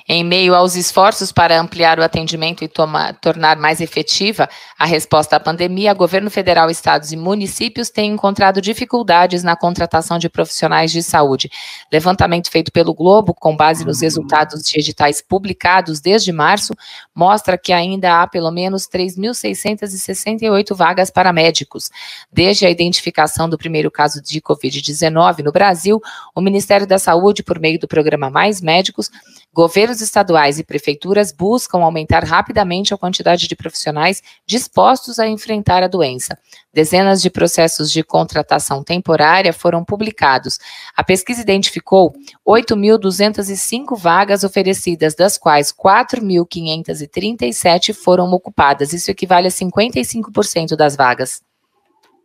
Em 0.08 0.24
meio 0.24 0.54
aos 0.54 0.76
esforços 0.76 1.32
para 1.32 1.60
ampliar 1.60 1.98
o 1.98 2.04
atendimento 2.04 2.64
e 2.64 2.68
tornar 2.68 3.58
mais 3.58 3.80
efetiva 3.80 4.50
a 4.78 4.86
resposta 4.86 5.38
à 5.38 5.40
pandemia, 5.40 5.94
governo 5.94 6.30
federal, 6.30 6.70
estados 6.70 7.14
e 7.14 7.18
municípios 7.18 7.90
têm 7.90 8.12
encontrado 8.12 8.62
dificuldades 8.62 9.44
na 9.44 9.56
contratação 9.56 10.20
de 10.20 10.28
profissionais 10.28 10.92
de 10.92 11.02
saúde. 11.02 11.50
Levantamento 11.92 12.52
feito 12.52 12.72
pelo 12.72 12.94
Globo, 12.94 13.34
com 13.34 13.56
base 13.56 13.86
nos 13.86 14.02
resultados 14.02 14.62
de 14.64 14.78
editais 14.78 15.22
publicados 15.22 16.02
desde 16.02 16.34
março, 16.34 16.74
mostra 17.16 17.58
que 17.58 17.72
ainda 17.72 18.22
há 18.22 18.28
pelo 18.28 18.52
menos 18.52 18.88
3.668 18.88 20.76
vagas 20.76 21.10
para 21.10 21.32
médicos. 21.32 21.90
Desde 22.32 22.66
a 22.66 22.70
identificação 22.70 23.48
do 23.50 23.58
primeiro 23.58 23.90
caso 23.90 24.22
de 24.22 24.42
Covid-19 24.42 25.40
no 25.40 25.52
Brasil, 25.52 26.02
o 26.36 26.42
Ministério 26.42 26.86
da 26.86 27.00
Saúde, 27.00 27.42
por 27.42 27.58
meio 27.58 27.80
do 27.80 27.88
programa 27.88 28.30
Mais 28.30 28.60
Médicos, 28.60 29.10
Governos 29.54 30.02
estaduais 30.02 30.58
e 30.58 30.64
prefeituras 30.64 31.32
buscam 31.32 31.84
aumentar 31.84 32.24
rapidamente 32.24 32.92
a 32.92 32.98
quantidade 32.98 33.48
de 33.48 33.56
profissionais 33.56 34.24
dispostos 34.48 35.20
a 35.20 35.28
enfrentar 35.28 35.84
a 35.84 35.88
doença. 35.88 36.36
Dezenas 36.74 37.22
de 37.22 37.30
processos 37.30 37.92
de 37.92 38.02
contratação 38.02 38.84
temporária 38.84 39.54
foram 39.54 39.86
publicados. 39.86 40.58
A 40.98 41.04
pesquisa 41.04 41.42
identificou 41.42 42.16
8.205 42.48 43.96
vagas 43.96 44.44
oferecidas, 44.44 45.14
das 45.14 45.38
quais 45.38 45.72
4.537 45.72 47.94
foram 47.94 48.32
ocupadas. 48.32 48.92
Isso 48.92 49.12
equivale 49.12 49.50
a 49.50 49.52
55% 49.52 50.76
das 50.76 50.96
vagas. 50.96 51.44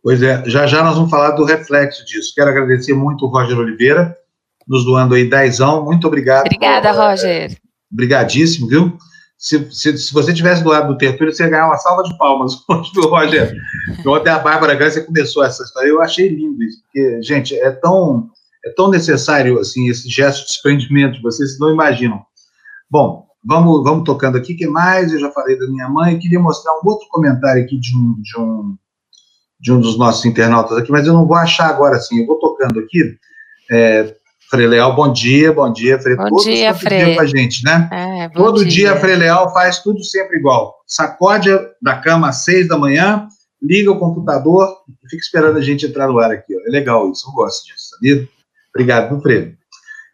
Pois 0.01 0.23
é, 0.23 0.41
já 0.47 0.65
já 0.65 0.81
nós 0.81 0.95
vamos 0.95 1.11
falar 1.11 1.31
do 1.31 1.43
reflexo 1.43 2.05
disso. 2.05 2.31
Quero 2.33 2.49
agradecer 2.49 2.93
muito 2.93 3.25
o 3.25 3.29
Roger 3.29 3.59
Oliveira, 3.59 4.17
nos 4.69 4.85
doando 4.85 5.15
aí 5.15 5.27
dezão. 5.27 5.83
Muito 5.83 6.05
obrigado. 6.05 6.45
Obrigada, 6.45 6.91
Roger. 6.91 7.57
Obrigadíssimo, 7.91 8.67
viu? 8.67 8.97
Se, 9.35 9.71
se, 9.71 9.97
se, 9.97 10.13
você 10.13 10.33
tivesse 10.33 10.61
do 10.61 10.69
lado 10.69 10.89
do 10.89 10.97
Tertúlio, 10.97 11.33
você 11.33 11.43
ia 11.43 11.49
ganhar 11.49 11.65
uma 11.65 11.77
salva 11.77 12.03
de 12.03 12.15
palmas 12.17 12.53
hoje, 12.69 12.91
viu, 12.93 13.09
Roger? 13.09 13.55
Ontem 14.05 14.29
a 14.29 14.37
Bárbara 14.37 14.75
Gância 14.75 15.03
começou 15.03 15.43
essa 15.43 15.63
história. 15.63 15.87
Eu 15.87 16.01
achei 16.01 16.27
lindo 16.27 16.61
isso, 16.61 16.83
porque, 16.83 17.23
gente, 17.23 17.55
é 17.57 17.71
tão, 17.71 18.29
é 18.65 18.69
tão 18.71 18.89
necessário 18.89 19.57
assim, 19.57 19.89
esse 19.89 20.07
gesto 20.09 20.41
de 20.41 20.47
desprendimento, 20.47 21.21
vocês 21.21 21.57
não 21.57 21.71
imaginam. 21.71 22.21
Bom, 22.91 23.25
vamos, 23.43 23.83
vamos 23.83 24.03
tocando 24.03 24.37
aqui. 24.37 24.53
O 24.53 24.57
que 24.57 24.67
mais? 24.67 25.11
Eu 25.11 25.19
já 25.19 25.31
falei 25.31 25.57
da 25.57 25.67
minha 25.67 25.87
mãe. 25.87 26.13
Eu 26.13 26.19
queria 26.19 26.39
mostrar 26.39 26.73
um 26.73 26.87
outro 26.87 27.07
comentário 27.09 27.63
aqui 27.63 27.79
de 27.79 27.95
um, 27.95 28.21
de 28.21 28.37
um, 28.37 28.75
de 29.59 29.71
um 29.71 29.79
dos 29.79 29.97
nossos 29.97 30.25
internautas 30.25 30.77
aqui, 30.77 30.91
mas 30.91 31.07
eu 31.07 31.13
não 31.13 31.25
vou 31.25 31.37
achar 31.37 31.69
agora 31.69 31.95
assim. 31.95 32.19
Eu 32.19 32.27
vou 32.27 32.37
tocando 32.39 32.77
aqui. 32.79 33.17
É, 33.71 34.15
Frei 34.49 34.65
Leal, 34.65 34.95
bom 34.95 35.13
dia, 35.13 35.53
bom 35.53 35.71
dia, 35.71 35.99
Frei. 35.99 36.15
Bom 36.15 36.27
Todos 36.27 36.43
dia, 36.43 36.73
Frei. 36.73 37.05
Dia 37.05 37.15
com 37.15 37.21
a 37.21 37.25
gente, 37.27 37.63
né? 37.63 37.87
É, 37.91 38.29
todo 38.29 38.65
dia. 38.65 38.89
dia, 38.89 38.95
Frei 38.95 39.15
Leal 39.15 39.53
faz 39.53 39.77
tudo 39.77 40.03
sempre 40.03 40.37
igual. 40.37 40.75
Sacode 40.87 41.49
da 41.79 41.97
cama 41.97 42.29
às 42.29 42.43
seis 42.43 42.67
da 42.67 42.75
manhã, 42.75 43.27
liga 43.61 43.91
o 43.91 43.99
computador 43.99 44.67
e 44.87 45.07
fica 45.07 45.21
esperando 45.21 45.57
a 45.57 45.61
gente 45.61 45.85
entrar 45.85 46.07
no 46.07 46.17
ar 46.17 46.31
aqui. 46.31 46.55
Ó. 46.55 46.67
É 46.67 46.71
legal 46.71 47.11
isso, 47.11 47.29
eu 47.29 47.33
gosto 47.33 47.63
disso, 47.67 47.89
sabia? 47.91 48.27
Obrigado, 48.73 49.21
Frei? 49.21 49.53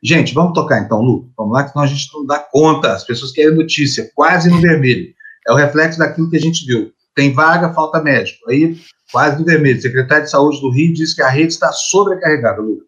Gente, 0.04 0.34
vamos 0.34 0.54
tocar 0.54 0.82
então, 0.82 1.02
Lu. 1.02 1.32
Vamos 1.38 1.54
lá, 1.54 1.64
que 1.64 1.72
senão 1.72 1.86
a 1.86 1.88
gente 1.88 2.10
não 2.14 2.26
dá 2.26 2.38
conta. 2.38 2.92
As 2.92 3.06
pessoas 3.06 3.32
querem 3.32 3.56
notícia, 3.56 4.12
quase 4.14 4.50
no 4.50 4.60
vermelho. 4.60 5.14
É 5.48 5.54
o 5.54 5.56
reflexo 5.56 5.98
daquilo 5.98 6.30
que 6.30 6.36
a 6.36 6.42
gente 6.42 6.66
viu. 6.66 6.92
Tem 7.16 7.32
vaga, 7.32 7.74
falta 7.74 8.04
médico. 8.04 8.50
Aí, 8.50 8.78
quase 9.14 9.40
no 9.40 9.46
vermelho. 9.46 9.82
Secretário 9.82 10.26
de 10.26 10.30
Saúde 10.30 10.60
do 10.60 10.72
Rio 10.72 10.94
diz 10.94 11.14
que 11.14 11.22
a 11.22 11.30
rede 11.30 11.54
está 11.54 11.72
sobrecarregada, 11.72 12.62
Lu. 12.62 12.82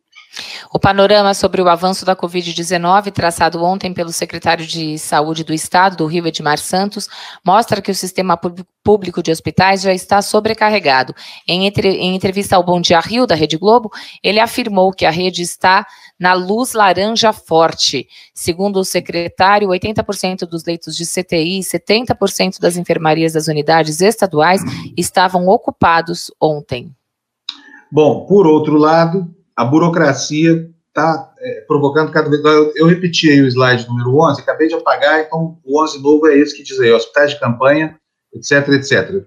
O 0.72 0.80
panorama 0.80 1.34
sobre 1.34 1.62
o 1.62 1.70
avanço 1.70 2.06
da 2.06 2.16
Covid-19, 2.16 3.12
traçado 3.12 3.64
ontem 3.64 3.94
pelo 3.94 4.12
secretário 4.12 4.66
de 4.66 4.98
Saúde 4.98 5.44
do 5.44 5.54
Estado 5.54 5.98
do 5.98 6.06
Rio, 6.06 6.28
Edmar 6.28 6.58
Santos, 6.58 7.08
mostra 7.46 7.82
que 7.82 7.92
o 7.92 7.96
sistema 7.96 8.40
público 8.84 9.22
de 9.22 9.32
hospitais 9.32 9.82
já 9.82 9.94
está 9.94 10.22
sobrecarregado. 10.22 11.14
Em, 11.48 11.66
entre, 11.66 11.90
em 11.90 12.16
entrevista 12.16 12.56
ao 12.56 12.64
Bom 12.64 12.80
Dia 12.80 13.00
Rio, 13.00 13.28
da 13.28 13.36
Rede 13.36 13.58
Globo, 13.58 13.92
ele 14.24 14.40
afirmou 14.40 14.92
que 14.92 15.06
a 15.06 15.12
rede 15.12 15.42
está 15.42 15.86
na 16.20 16.34
luz 16.34 16.74
laranja 16.74 17.34
forte. 17.34 18.08
Segundo 18.34 18.78
o 18.78 18.86
secretário, 18.86 19.70
80% 19.70 20.48
dos 20.48 20.66
leitos 20.66 20.96
de 20.96 21.06
CTI 21.06 21.60
e 21.60 21.64
70% 21.64 22.60
das 22.60 22.78
enfermarias 22.78 23.34
das 23.34 23.48
unidades 23.48 24.02
estaduais 24.02 24.62
estavam 24.96 25.48
ocupados 25.48 26.32
ontem. 26.42 26.92
Bom, 27.92 28.26
por 28.26 28.46
outro 28.46 28.78
lado, 28.78 29.34
a 29.58 29.66
burocracia 29.66 30.70
está 30.88 31.34
é, 31.40 31.62
provocando 31.62 32.12
cada 32.12 32.30
vez. 32.30 32.44
Eu, 32.46 32.72
eu 32.76 32.86
repeti 32.86 33.30
aí 33.32 33.42
o 33.42 33.48
slide 33.48 33.88
número 33.88 34.16
11, 34.16 34.42
acabei 34.42 34.68
de 34.68 34.76
apagar, 34.76 35.22
então 35.22 35.58
o 35.66 35.82
11 35.82 36.02
novo 36.02 36.28
é 36.28 36.38
esse 36.38 36.56
que 36.56 36.62
diz 36.62 36.80
aí: 36.80 36.92
hospitais 36.92 37.32
de 37.32 37.40
campanha, 37.40 38.00
etc, 38.34 38.70
etc. 38.70 39.26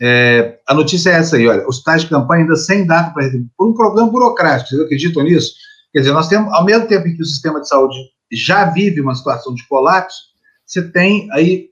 É, 0.00 0.58
a 0.68 0.72
notícia 0.72 1.10
é 1.10 1.14
essa 1.14 1.36
aí: 1.36 1.48
olha, 1.48 1.66
hospitais 1.66 2.02
de 2.02 2.08
campanha 2.08 2.42
ainda 2.42 2.54
sem 2.54 2.86
data 2.86 3.12
para 3.12 3.24
receber, 3.24 3.46
por 3.56 3.68
um 3.68 3.74
problema 3.74 4.08
burocrático, 4.08 4.70
vocês 4.70 4.82
acreditam 4.82 5.24
nisso? 5.24 5.52
Quer 5.92 5.98
dizer, 5.98 6.12
nós 6.12 6.28
temos, 6.28 6.52
ao 6.54 6.64
mesmo 6.64 6.86
tempo 6.86 7.08
em 7.08 7.16
que 7.16 7.22
o 7.22 7.26
sistema 7.26 7.60
de 7.60 7.68
saúde 7.68 7.96
já 8.30 8.64
vive 8.66 9.00
uma 9.00 9.14
situação 9.14 9.52
de 9.52 9.66
colapso, 9.66 10.18
você 10.64 10.80
tem 10.90 11.28
aí 11.32 11.68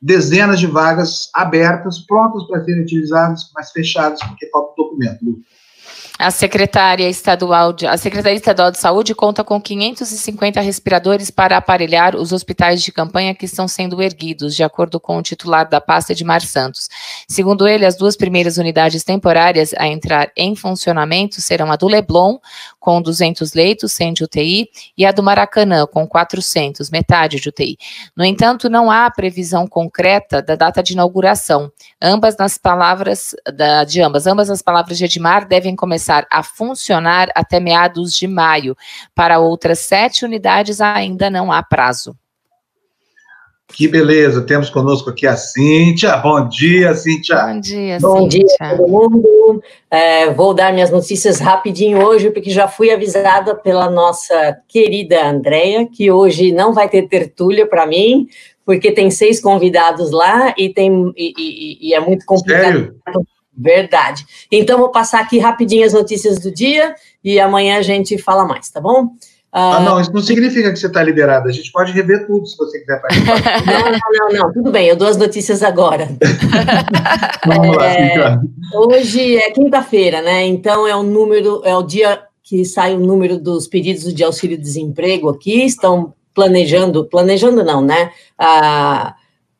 dezenas 0.00 0.60
de 0.60 0.66
vagas 0.66 1.28
abertas, 1.34 1.98
prontas 2.06 2.46
para 2.46 2.64
serem 2.64 2.82
utilizadas, 2.82 3.50
mas 3.54 3.72
fechadas 3.72 4.20
porque 4.22 4.48
falta 4.48 4.74
documento. 4.76 5.18
A 6.18 6.30
secretária 6.30 7.06
estadual 7.08 7.74
de, 7.74 7.86
a 7.86 7.94
Secretaria 7.98 8.38
Estadual 8.38 8.70
de 8.70 8.78
Saúde 8.78 9.14
conta 9.14 9.44
com 9.44 9.60
550 9.60 10.62
respiradores 10.62 11.30
para 11.30 11.58
aparelhar 11.58 12.16
os 12.16 12.32
hospitais 12.32 12.82
de 12.82 12.90
campanha 12.90 13.34
que 13.34 13.44
estão 13.44 13.68
sendo 13.68 14.00
erguidos, 14.00 14.56
de 14.56 14.62
acordo 14.62 14.98
com 14.98 15.18
o 15.18 15.22
titular 15.22 15.68
da 15.68 15.78
pasta 15.78 16.12
Edmar 16.12 16.40
Santos. 16.40 16.88
Segundo 17.28 17.66
ele, 17.66 17.84
as 17.84 17.96
duas 17.96 18.16
primeiras 18.16 18.56
unidades 18.56 19.02
temporárias 19.02 19.74
a 19.76 19.88
entrar 19.88 20.30
em 20.36 20.54
funcionamento 20.54 21.40
serão 21.40 21.72
a 21.72 21.76
do 21.76 21.88
Leblon, 21.88 22.38
com 22.78 23.02
200 23.02 23.52
leitos, 23.52 23.92
100 23.94 24.12
de 24.12 24.24
UTI, 24.24 24.70
e 24.96 25.04
a 25.04 25.10
do 25.10 25.24
Maracanã, 25.24 25.86
com 25.86 26.06
400, 26.06 26.88
metade 26.88 27.40
de 27.40 27.48
UTI. 27.48 27.76
No 28.16 28.24
entanto, 28.24 28.70
não 28.70 28.92
há 28.92 29.10
previsão 29.10 29.66
concreta 29.66 30.40
da 30.40 30.54
data 30.54 30.80
de 30.84 30.92
inauguração. 30.92 31.72
Ambas 32.00 32.36
nas 32.36 32.56
palavras 32.58 33.34
da, 33.56 33.82
de 33.82 34.00
ambas, 34.00 34.28
ambas 34.28 34.48
as 34.48 34.62
palavras 34.62 34.96
de 34.96 35.04
Edmar 35.04 35.48
devem 35.48 35.74
começar 35.74 36.28
a 36.30 36.44
funcionar 36.44 37.28
até 37.34 37.58
meados 37.58 38.14
de 38.14 38.28
maio. 38.28 38.76
Para 39.16 39.40
outras 39.40 39.80
sete 39.80 40.24
unidades 40.24 40.80
ainda 40.80 41.28
não 41.28 41.50
há 41.50 41.60
prazo. 41.60 42.16
Que 43.72 43.88
beleza, 43.88 44.42
temos 44.42 44.70
conosco 44.70 45.10
aqui 45.10 45.26
a 45.26 45.36
Cíntia. 45.36 46.16
Bom 46.18 46.48
dia, 46.48 46.94
Cíntia. 46.94 47.46
Bom 47.46 47.60
dia, 47.60 47.98
Bom 48.00 48.30
Cíntia. 48.30 48.46
dia, 48.46 48.76
todo 48.76 48.88
mundo. 48.88 49.62
É, 49.90 50.30
vou 50.32 50.54
dar 50.54 50.72
minhas 50.72 50.90
notícias 50.90 51.40
rapidinho 51.40 52.02
hoje, 52.02 52.30
porque 52.30 52.50
já 52.50 52.68
fui 52.68 52.90
avisada 52.90 53.54
pela 53.54 53.90
nossa 53.90 54.56
querida 54.68 55.28
Andréia, 55.28 55.86
que 55.86 56.10
hoje 56.10 56.52
não 56.52 56.72
vai 56.72 56.88
ter 56.88 57.08
tertúlia 57.08 57.66
para 57.66 57.86
mim, 57.86 58.28
porque 58.64 58.92
tem 58.92 59.10
seis 59.10 59.40
convidados 59.40 60.10
lá 60.12 60.54
e, 60.56 60.68
tem, 60.72 61.12
e, 61.16 61.34
e, 61.36 61.88
e 61.88 61.94
é 61.94 62.00
muito 62.00 62.24
complicado. 62.24 62.62
Sério? 62.62 62.96
Verdade. 63.58 64.24
Então, 64.52 64.78
vou 64.78 64.90
passar 64.90 65.20
aqui 65.20 65.38
rapidinho 65.38 65.84
as 65.84 65.92
notícias 65.92 66.38
do 66.38 66.52
dia 66.52 66.94
e 67.24 67.40
amanhã 67.40 67.78
a 67.78 67.82
gente 67.82 68.16
fala 68.18 68.44
mais, 68.44 68.70
tá 68.70 68.80
bom? 68.80 69.08
Ah, 69.58 69.80
não, 69.80 69.98
isso 69.98 70.12
não 70.12 70.20
significa 70.20 70.70
que 70.70 70.78
você 70.78 70.86
está 70.86 71.02
liberada. 71.02 71.48
A 71.48 71.52
gente 71.52 71.72
pode 71.72 71.90
rever 71.90 72.26
tudo 72.26 72.46
se 72.46 72.54
você 72.58 72.78
quiser 72.78 73.00
participar. 73.00 73.40
não, 73.64 73.90
não, 73.90 73.98
não, 74.12 74.38
não, 74.38 74.52
tudo 74.52 74.70
bem, 74.70 74.86
eu 74.86 74.96
dou 74.96 75.08
as 75.08 75.16
notícias 75.16 75.62
agora. 75.62 76.10
Vamos 77.46 77.74
lá, 77.74 77.86
é, 77.86 78.38
Hoje 78.74 79.38
é 79.38 79.50
quinta-feira, 79.52 80.20
né? 80.20 80.44
Então 80.44 80.86
é 80.86 80.94
o 80.94 81.02
número, 81.02 81.62
é 81.64 81.74
o 81.74 81.82
dia 81.82 82.20
que 82.42 82.66
sai 82.66 82.94
o 82.94 83.00
número 83.00 83.38
dos 83.38 83.66
pedidos 83.66 84.12
de 84.12 84.22
auxílio-desemprego 84.22 85.30
aqui. 85.30 85.64
Estão 85.64 86.12
planejando, 86.34 87.06
planejando 87.06 87.64
não, 87.64 87.80
né? 87.80 88.10
Ah, 88.38 89.14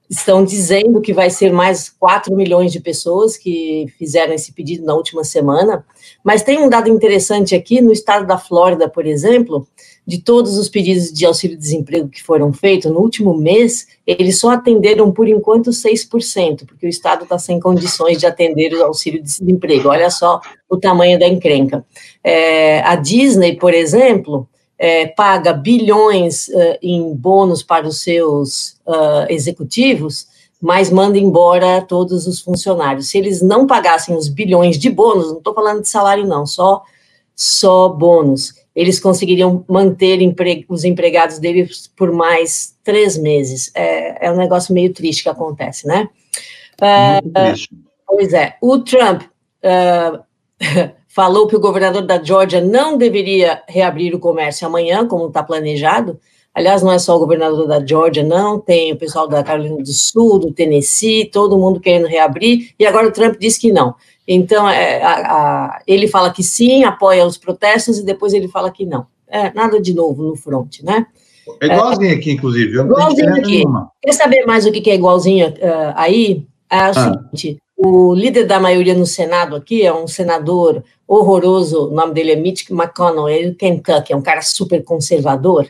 estão 0.08 0.44
dizendo 0.44 1.00
que 1.00 1.12
vai 1.12 1.30
ser 1.30 1.52
mais 1.52 1.88
4 1.88 2.34
milhões 2.34 2.72
de 2.72 2.80
pessoas 2.80 3.36
que 3.36 3.86
fizeram 3.98 4.32
esse 4.32 4.52
pedido 4.52 4.84
na 4.84 4.94
última 4.94 5.24
semana. 5.24 5.84
Mas 6.22 6.42
tem 6.42 6.58
um 6.58 6.68
dado 6.68 6.88
interessante 6.88 7.54
aqui, 7.54 7.80
no 7.80 7.92
estado 7.92 8.26
da 8.26 8.38
Flórida, 8.38 8.88
por 8.88 9.06
exemplo, 9.06 9.66
de 10.06 10.22
todos 10.22 10.56
os 10.56 10.68
pedidos 10.68 11.12
de 11.12 11.26
auxílio-desemprego 11.26 12.08
que 12.08 12.22
foram 12.22 12.52
feitos 12.52 12.90
no 12.92 13.00
último 13.00 13.36
mês, 13.36 13.88
eles 14.06 14.38
só 14.38 14.50
atenderam, 14.50 15.10
por 15.10 15.28
enquanto, 15.28 15.70
6%, 15.70 16.64
porque 16.64 16.86
o 16.86 16.88
estado 16.88 17.24
está 17.24 17.38
sem 17.38 17.58
condições 17.58 18.18
de 18.18 18.26
atender 18.26 18.72
o 18.72 18.84
auxílio-desemprego. 18.84 19.88
Olha 19.88 20.08
só 20.08 20.40
o 20.70 20.76
tamanho 20.76 21.18
da 21.18 21.26
encrenca. 21.26 21.84
É, 22.22 22.80
a 22.82 22.94
Disney, 22.94 23.56
por 23.56 23.74
exemplo, 23.74 24.48
é, 24.78 25.06
paga 25.06 25.52
bilhões 25.52 26.48
uh, 26.48 26.78
em 26.82 27.14
bônus 27.14 27.62
para 27.62 27.86
os 27.86 28.02
seus 28.02 28.76
uh, 28.86 29.26
executivos, 29.28 30.26
mas 30.60 30.90
manda 30.90 31.18
embora 31.18 31.82
todos 31.82 32.26
os 32.26 32.40
funcionários. 32.40 33.08
Se 33.08 33.18
eles 33.18 33.40
não 33.40 33.66
pagassem 33.66 34.14
os 34.14 34.28
bilhões 34.28 34.78
de 34.78 34.90
bônus, 34.90 35.28
não 35.28 35.38
estou 35.38 35.54
falando 35.54 35.82
de 35.82 35.88
salário 35.88 36.26
não, 36.26 36.46
só 36.46 36.82
só 37.38 37.90
bônus, 37.90 38.54
eles 38.74 38.98
conseguiriam 38.98 39.62
manter 39.68 40.22
empre 40.22 40.64
os 40.70 40.84
empregados 40.84 41.38
deles 41.38 41.90
por 41.94 42.10
mais 42.10 42.74
três 42.82 43.18
meses. 43.18 43.70
É, 43.74 44.26
é 44.26 44.32
um 44.32 44.36
negócio 44.36 44.72
meio 44.72 44.92
triste 44.92 45.22
que 45.22 45.28
acontece, 45.28 45.86
né? 45.86 46.08
Uh, 46.80 47.78
pois 48.06 48.32
é. 48.32 48.56
O 48.60 48.78
Trump 48.78 49.22
falou 51.16 51.46
que 51.46 51.56
o 51.56 51.60
governador 51.60 52.02
da 52.02 52.22
Georgia 52.22 52.60
não 52.60 52.98
deveria 52.98 53.62
reabrir 53.66 54.14
o 54.14 54.18
comércio 54.18 54.66
amanhã, 54.66 55.08
como 55.08 55.28
está 55.28 55.42
planejado. 55.42 56.20
Aliás, 56.54 56.82
não 56.82 56.92
é 56.92 56.98
só 56.98 57.16
o 57.16 57.18
governador 57.18 57.66
da 57.66 57.84
Georgia, 57.84 58.22
não, 58.22 58.60
tem 58.60 58.92
o 58.92 58.96
pessoal 58.96 59.26
da 59.26 59.42
Carolina 59.42 59.78
do 59.78 59.92
Sul, 59.94 60.38
do 60.38 60.52
Tennessee, 60.52 61.24
todo 61.24 61.56
mundo 61.56 61.80
querendo 61.80 62.06
reabrir, 62.06 62.74
e 62.78 62.84
agora 62.84 63.08
o 63.08 63.10
Trump 63.10 63.38
diz 63.40 63.56
que 63.56 63.72
não. 63.72 63.94
Então, 64.28 64.68
é, 64.68 65.02
a, 65.02 65.12
a, 65.12 65.82
ele 65.86 66.06
fala 66.06 66.30
que 66.30 66.42
sim, 66.42 66.84
apoia 66.84 67.24
os 67.24 67.38
protestos, 67.38 67.98
e 67.98 68.04
depois 68.04 68.34
ele 68.34 68.48
fala 68.48 68.70
que 68.70 68.84
não. 68.84 69.06
É, 69.26 69.50
nada 69.54 69.80
de 69.80 69.94
novo 69.94 70.22
no 70.22 70.36
front, 70.36 70.82
né? 70.82 71.06
É 71.62 71.66
igualzinho 71.66 72.10
é, 72.10 72.14
aqui, 72.14 72.32
inclusive. 72.32 72.78
igualzinho 72.78 73.34
aqui. 73.34 73.56
Nenhuma. 73.56 73.90
Quer 74.02 74.12
saber 74.12 74.44
mais 74.44 74.66
o 74.66 74.72
que 74.72 74.90
é 74.90 74.94
igualzinho 74.94 75.48
uh, 75.48 75.92
aí? 75.94 76.44
É 76.70 76.76
o 76.76 76.90
ah. 76.90 76.94
seguinte, 76.94 77.58
o 77.76 78.14
líder 78.14 78.46
da 78.46 78.58
maioria 78.58 78.94
no 78.94 79.04
Senado 79.04 79.54
aqui 79.54 79.84
é 79.84 79.92
um 79.92 80.06
senador 80.06 80.82
horroroso, 81.06 81.88
o 81.88 81.90
nome 81.90 82.14
dele 82.14 82.32
é 82.32 82.36
Mitch 82.36 82.70
McConnell, 82.70 83.28
ele 83.28 83.46
é 83.46 83.50
do 83.50 83.56
Kentucky, 83.56 84.12
é 84.12 84.16
um 84.16 84.22
cara 84.22 84.40
super 84.40 84.82
conservador, 84.82 85.68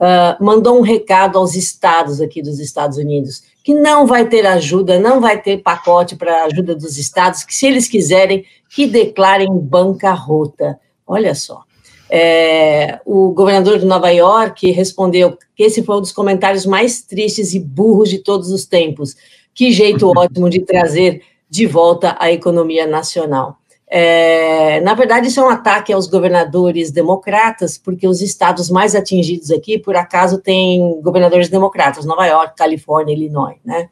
uh, 0.00 0.44
mandou 0.44 0.76
um 0.76 0.82
recado 0.82 1.38
aos 1.38 1.54
estados 1.54 2.20
aqui 2.20 2.42
dos 2.42 2.58
Estados 2.58 2.98
Unidos, 2.98 3.44
que 3.62 3.72
não 3.72 4.06
vai 4.06 4.28
ter 4.28 4.44
ajuda, 4.44 4.98
não 4.98 5.20
vai 5.20 5.40
ter 5.40 5.62
pacote 5.62 6.16
para 6.16 6.44
ajuda 6.44 6.74
dos 6.74 6.98
estados, 6.98 7.44
que 7.44 7.54
se 7.54 7.66
eles 7.66 7.88
quiserem, 7.88 8.44
que 8.68 8.86
declarem 8.86 9.48
bancarrota. 9.56 10.78
Olha 11.06 11.34
só. 11.34 11.62
É, 12.10 13.00
o 13.06 13.30
governador 13.30 13.78
de 13.78 13.86
Nova 13.86 14.10
York 14.10 14.70
respondeu 14.70 15.38
que 15.56 15.62
esse 15.62 15.82
foi 15.82 15.96
um 15.96 16.00
dos 16.00 16.12
comentários 16.12 16.66
mais 16.66 17.00
tristes 17.00 17.54
e 17.54 17.60
burros 17.60 18.10
de 18.10 18.18
todos 18.18 18.50
os 18.50 18.66
tempos. 18.66 19.16
Que 19.54 19.72
jeito 19.72 20.12
ótimo 20.14 20.50
de 20.50 20.60
trazer 20.60 21.22
de 21.54 21.66
volta 21.68 22.16
a 22.18 22.32
economia 22.32 22.84
nacional. 22.84 23.58
É, 23.86 24.80
na 24.80 24.92
verdade, 24.92 25.28
isso 25.28 25.38
é 25.38 25.44
um 25.44 25.48
ataque 25.48 25.92
aos 25.92 26.08
governadores 26.08 26.90
democratas, 26.90 27.78
porque 27.78 28.08
os 28.08 28.20
estados 28.20 28.68
mais 28.68 28.96
atingidos 28.96 29.52
aqui, 29.52 29.78
por 29.78 29.94
acaso, 29.94 30.38
têm 30.38 31.00
governadores 31.00 31.48
democratas, 31.48 32.04
Nova 32.04 32.26
York, 32.26 32.56
Califórnia, 32.56 33.14
Illinois, 33.14 33.54
né? 33.64 33.88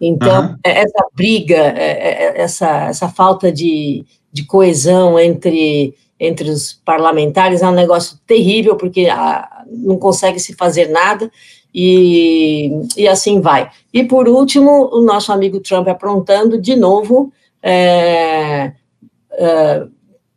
Então, 0.00 0.42
uhum. 0.42 0.56
essa 0.64 1.06
briga, 1.14 1.54
é, 1.54 2.42
essa, 2.42 2.86
essa 2.86 3.08
falta 3.08 3.52
de, 3.52 4.04
de 4.32 4.44
coesão 4.44 5.16
entre, 5.16 5.94
entre 6.18 6.50
os 6.50 6.72
parlamentares 6.84 7.62
é 7.62 7.68
um 7.68 7.74
negócio 7.74 8.18
terrível, 8.26 8.74
porque 8.74 9.06
a, 9.08 9.62
não 9.68 9.98
consegue 9.98 10.40
se 10.40 10.54
fazer 10.54 10.88
nada, 10.88 11.30
e, 11.74 12.70
e 12.96 13.08
assim 13.08 13.40
vai. 13.40 13.68
E, 13.92 14.04
por 14.04 14.28
último, 14.28 14.90
o 14.92 15.00
nosso 15.00 15.32
amigo 15.32 15.58
Trump 15.58 15.88
aprontando 15.88 16.60
de 16.60 16.76
novo. 16.76 17.32
É, 17.60 18.72
uh, 19.32 19.90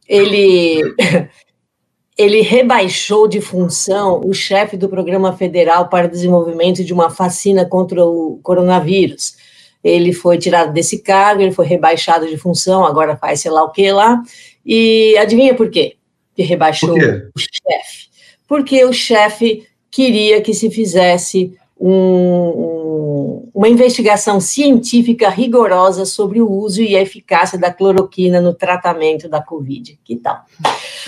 ele, 0.08 0.82
ele 2.18 2.42
rebaixou 2.42 3.28
de 3.28 3.40
função 3.40 4.22
o 4.26 4.34
chefe 4.34 4.76
do 4.76 4.90
Programa 4.90 5.34
Federal 5.34 5.90
para 5.90 6.08
o 6.08 6.10
Desenvolvimento 6.10 6.84
de 6.84 6.94
uma 6.94 7.10
Vacina 7.10 7.66
contra 7.66 8.04
o 8.04 8.40
Coronavírus. 8.42 9.36
Ele 9.84 10.12
foi 10.14 10.40
tirado 10.40 10.74
desse 10.74 11.00
cargo, 11.00 11.42
ele 11.42 11.52
foi 11.52 11.68
rebaixado 11.68 12.28
de 12.28 12.38
função, 12.38 12.84
agora 12.84 13.16
faz 13.16 13.42
sei 13.42 13.52
lá 13.52 13.64
o 13.64 13.72
que 13.72 13.92
lá. 13.92 14.24
E 14.66 15.16
adivinha 15.20 15.54
por 15.54 15.70
quê? 15.70 15.98
Que 16.36 16.42
rebaixou 16.42 16.96
por 16.96 17.32
o 17.36 17.40
chefe. 17.40 18.08
Porque 18.48 18.84
o 18.84 18.92
chefe 18.92 19.68
queria 19.92 20.42
que 20.42 20.54
se 20.54 20.70
fizesse 20.70 21.58
um, 21.80 23.50
uma 23.54 23.68
investigação 23.68 24.40
científica 24.40 25.30
rigorosa 25.30 26.06
sobre 26.06 26.42
o 26.42 26.50
uso 26.50 26.82
e 26.82 26.96
a 26.96 27.02
eficácia 27.02 27.58
da 27.58 27.72
cloroquina 27.72 28.42
no 28.42 28.54
tratamento 28.54 29.30
da 29.30 29.42
Covid. 29.42 30.00
Que 30.04 30.16
tal? 30.18 30.44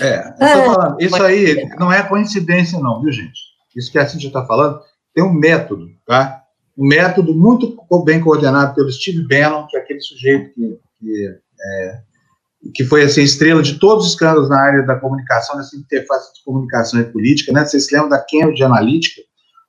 É, 0.00 0.16
ah, 0.40 0.96
isso 0.98 1.22
aí 1.22 1.68
não 1.78 1.92
é 1.92 2.02
coincidência, 2.02 2.78
não, 2.78 3.00
viu, 3.00 3.12
gente? 3.12 3.40
Isso 3.74 3.90
que 3.90 3.98
a 3.98 4.06
Cintia 4.06 4.28
está 4.28 4.44
falando 4.44 4.80
tem 5.14 5.24
um 5.24 5.32
método, 5.32 5.90
tá? 6.06 6.42
Um 6.76 6.86
método 6.86 7.34
muito 7.34 7.76
bem 8.04 8.20
coordenado 8.20 8.74
pelo 8.74 8.90
Steve 8.90 9.26
Bannon, 9.26 9.66
que 9.66 9.76
é 9.76 9.80
aquele 9.80 10.00
sujeito 10.00 10.54
que, 10.54 10.78
que, 10.98 11.38
é, 11.60 12.00
que 12.74 12.84
foi 12.84 13.02
assim, 13.02 13.22
estrela 13.22 13.62
de 13.62 13.78
todos 13.78 14.04
os 14.04 14.10
escândalos 14.12 14.48
na 14.48 14.60
área 14.60 14.82
da 14.82 14.96
comunicação, 14.96 15.56
nessa 15.56 15.76
interface 15.76 16.34
de 16.34 16.44
comunicação 16.44 17.00
e 17.00 17.04
política, 17.04 17.52
né? 17.52 17.64
Vocês 17.64 17.86
se 17.86 17.94
lembram 17.94 18.10
da 18.10 18.18
Cambridge 18.18 18.62
Analytica? 18.62 19.22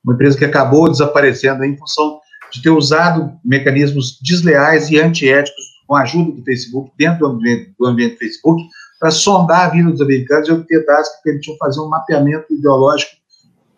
uma 0.04 0.14
empresa 0.14 0.36
que 0.36 0.44
acabou 0.44 0.90
desaparecendo 0.90 1.64
em 1.64 1.76
função 1.76 2.20
de 2.52 2.60
ter 2.60 2.70
usado 2.70 3.32
mecanismos 3.44 4.18
desleais 4.20 4.90
e 4.90 4.98
antiéticos 4.98 5.62
com 5.86 5.94
a 5.94 6.02
ajuda 6.02 6.32
do 6.32 6.44
Facebook, 6.44 6.90
dentro 6.98 7.20
do 7.20 7.26
ambiente 7.26 7.74
do, 7.78 7.86
ambiente 7.86 8.14
do 8.14 8.18
Facebook, 8.18 8.62
para 8.98 9.10
sondar 9.10 9.66
a 9.66 9.68
vida 9.70 9.90
dos 9.90 10.00
americanos 10.00 10.48
e 10.48 10.52
obter 10.52 10.84
dados 10.84 11.08
que 11.08 11.22
permitiam 11.22 11.56
fazer 11.56 11.80
um 11.80 11.88
mapeamento 11.88 12.52
ideológico 12.52 13.12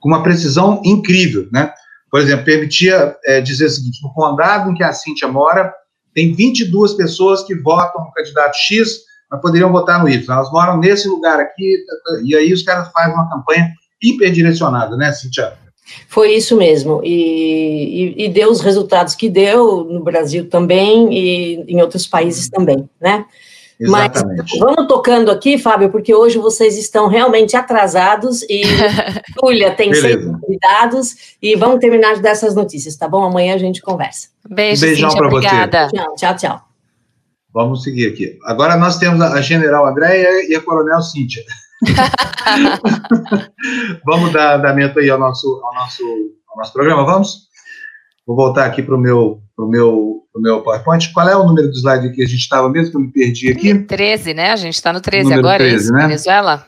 com 0.00 0.08
uma 0.08 0.22
precisão 0.22 0.82
incrível, 0.84 1.48
né? 1.52 1.72
Por 2.10 2.20
exemplo, 2.20 2.44
permitia 2.44 3.16
é, 3.24 3.40
dizer 3.40 3.66
o 3.66 3.70
seguinte, 3.70 4.00
no 4.02 4.12
condado 4.12 4.70
em 4.70 4.74
que 4.74 4.84
a 4.84 4.92
Cíntia 4.92 5.26
mora, 5.26 5.72
tem 6.14 6.32
22 6.32 6.94
pessoas 6.94 7.42
que 7.42 7.54
votam 7.54 8.04
no 8.04 8.12
candidato 8.12 8.56
X, 8.56 9.00
mas 9.30 9.40
poderiam 9.40 9.72
votar 9.72 10.00
no 10.00 10.08
Y. 10.08 10.32
Elas 10.32 10.50
moram 10.52 10.78
nesse 10.78 11.08
lugar 11.08 11.40
aqui, 11.40 11.84
e 12.24 12.34
aí 12.36 12.52
os 12.52 12.62
caras 12.62 12.90
fazem 12.92 13.14
uma 13.14 13.28
campanha 13.28 13.72
hiperdirecionada, 14.02 14.96
né, 14.96 15.12
Cíntia? 15.12 15.54
Foi 16.08 16.32
isso 16.34 16.56
mesmo, 16.56 17.02
e, 17.04 18.14
e, 18.16 18.24
e, 18.24 18.28
deu 18.30 18.50
os 18.50 18.62
resultados 18.62 19.14
que 19.14 19.28
deu 19.28 19.84
no 19.84 20.02
Brasil 20.02 20.48
também 20.48 21.12
e 21.12 21.56
em 21.68 21.82
outros 21.82 22.06
países 22.06 22.48
também, 22.48 22.88
né? 22.98 23.26
Exatamente. 23.80 24.58
Mas 24.58 24.60
vamos 24.60 24.86
tocando 24.86 25.30
aqui, 25.30 25.58
Fábio, 25.58 25.90
porque 25.90 26.14
hoje 26.14 26.38
vocês 26.38 26.78
estão 26.78 27.08
realmente 27.08 27.56
atrasados 27.56 28.42
e 28.42 28.62
Júlia 29.40 29.72
tem 29.72 29.92
seis 29.92 30.24
convidados 30.24 31.36
e 31.42 31.56
vamos 31.56 31.80
terminar 31.80 32.18
dessas 32.18 32.54
notícias, 32.54 32.96
tá 32.96 33.08
bom? 33.08 33.24
Amanhã 33.24 33.54
a 33.54 33.58
gente 33.58 33.80
conversa. 33.80 34.28
Beijo, 34.48 34.82
Beijão 34.82 35.10
para 35.10 35.28
você. 35.28 35.48
Tchau, 35.48 36.14
tchau, 36.16 36.36
tchau. 36.36 36.60
Vamos 37.52 37.82
seguir 37.82 38.08
aqui. 38.08 38.38
Agora 38.44 38.76
nós 38.76 38.98
temos 38.98 39.20
a 39.20 39.40
General 39.40 39.86
Andréia 39.86 40.48
e 40.48 40.54
a 40.54 40.60
Coronel 40.60 41.02
Cíntia. 41.02 41.42
vamos 44.04 44.32
dar 44.32 44.58
andamento 44.58 44.98
aí 44.98 45.10
ao 45.10 45.18
nosso, 45.18 45.60
ao 45.64 45.74
nosso, 45.74 46.02
ao 46.48 46.58
nosso 46.58 46.72
programa, 46.72 47.04
vamos? 47.04 47.43
Vou 48.26 48.36
voltar 48.36 48.66
aqui 48.66 48.82
para 48.82 48.94
o 48.94 48.98
meu, 48.98 49.42
pro 49.54 49.68
meu, 49.68 50.22
pro 50.32 50.42
meu 50.42 50.62
PowerPoint. 50.62 51.12
Qual 51.12 51.28
é 51.28 51.36
o 51.36 51.44
número 51.44 51.68
do 51.68 51.76
slide 51.76 52.12
que 52.12 52.22
a 52.22 52.26
gente 52.26 52.40
estava 52.40 52.68
mesmo, 52.68 52.90
que 52.90 52.96
eu 52.96 53.00
me 53.00 53.12
perdi 53.12 53.50
aqui? 53.50 53.78
13, 53.78 54.34
né? 54.34 54.50
A 54.50 54.56
gente 54.56 54.74
está 54.74 54.92
no 54.92 55.00
13 55.00 55.24
número 55.24 55.40
agora, 55.40 55.58
13, 55.58 55.74
é 55.74 55.76
isso? 55.76 55.92
Né? 55.92 56.02
Venezuela? 56.02 56.66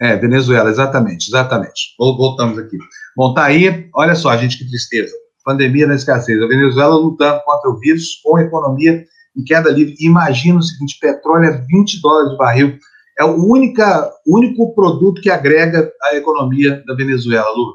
É, 0.00 0.16
Venezuela, 0.16 0.70
exatamente, 0.70 1.28
exatamente. 1.28 1.94
Voltamos 1.98 2.58
aqui. 2.58 2.78
Bom, 3.16 3.34
tá 3.34 3.44
aí, 3.44 3.88
olha 3.94 4.14
só, 4.14 4.36
gente, 4.36 4.58
que 4.58 4.68
tristeza. 4.68 5.12
Pandemia 5.44 5.86
na 5.86 5.94
escassez. 5.94 6.40
A 6.40 6.46
Venezuela 6.46 6.94
lutando 6.94 7.40
contra 7.44 7.70
o 7.70 7.78
vírus 7.78 8.20
com 8.22 8.36
a 8.36 8.42
economia 8.42 9.04
em 9.36 9.44
queda 9.44 9.70
livre. 9.70 9.94
Imagina 10.00 10.58
o 10.58 10.62
seguinte, 10.62 10.98
petróleo 11.00 11.46
é 11.46 11.64
20 11.68 12.00
dólares 12.00 12.30
de 12.30 12.36
barril 12.36 12.78
é 13.18 13.24
o 13.24 13.34
única, 13.34 14.10
único 14.24 14.72
produto 14.74 15.20
que 15.20 15.28
agrega 15.28 15.90
a 16.04 16.14
economia 16.14 16.82
da 16.86 16.94
Venezuela, 16.94 17.50
Lu. 17.50 17.74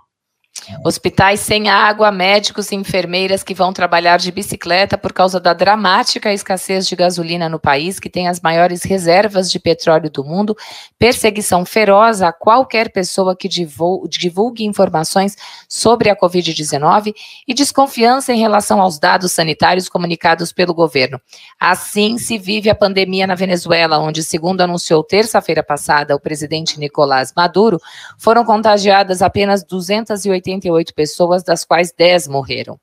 Hospitais 0.86 1.40
sem 1.40 1.68
água, 1.68 2.12
médicos 2.12 2.72
e 2.72 2.76
enfermeiras 2.76 3.44
que 3.44 3.56
vão 3.56 3.74
trabalhar 3.74 4.18
de 4.18 4.32
bicicleta 4.32 4.98
por 4.98 5.12
causa 5.12 5.40
da 5.40 5.52
dramática 5.52 6.32
escassez 6.32 6.88
de 6.88 6.96
gasolina 6.96 7.50
no 7.50 7.60
país, 7.60 8.00
que 8.00 8.10
tem 8.10 8.28
as 8.28 8.40
maiores 8.40 8.84
reservas 8.84 9.52
de 9.52 9.60
petróleo 9.60 10.12
do 10.12 10.24
mundo, 10.24 10.56
perseguição 11.00 11.66
feroz 11.66 12.22
a 12.22 12.32
qualquer 12.32 12.92
pessoa 12.92 13.36
que 13.36 13.50
divulgue 13.50 14.64
informações 14.64 15.36
sobre 15.68 16.10
a 16.10 16.16
Covid-19 16.16 17.14
e 17.48 17.54
desconfiança 17.54 18.32
em 18.32 18.40
relação 18.40 18.80
aos 18.80 19.00
dados 19.00 19.32
sanitários 19.32 19.90
comunicados 19.90 20.54
pelo 20.54 20.74
governo. 20.74 21.20
Assim 21.60 22.20
se 22.20 22.38
vive 22.38 22.70
a 22.70 22.76
pandemia 22.76 23.26
na 23.26 23.36
Venezuela, 23.36 23.98
onde, 23.98 24.24
segundo 24.24 24.62
anunciou 24.62 25.04
terça-feira 25.04 25.64
passada 25.64 26.16
o 26.16 26.20
presidente 26.20 26.80
Nicolás 26.80 27.34
Maduro, 27.36 27.82
foram 28.20 28.46
contagiadas 28.46 29.24
apenas 29.24 29.64
280 29.64 30.43
88 30.44 30.94
pessoas, 30.94 31.44
das 31.44 31.64
quais 31.64 31.94
10 31.98 32.28
morreram. 32.28 32.78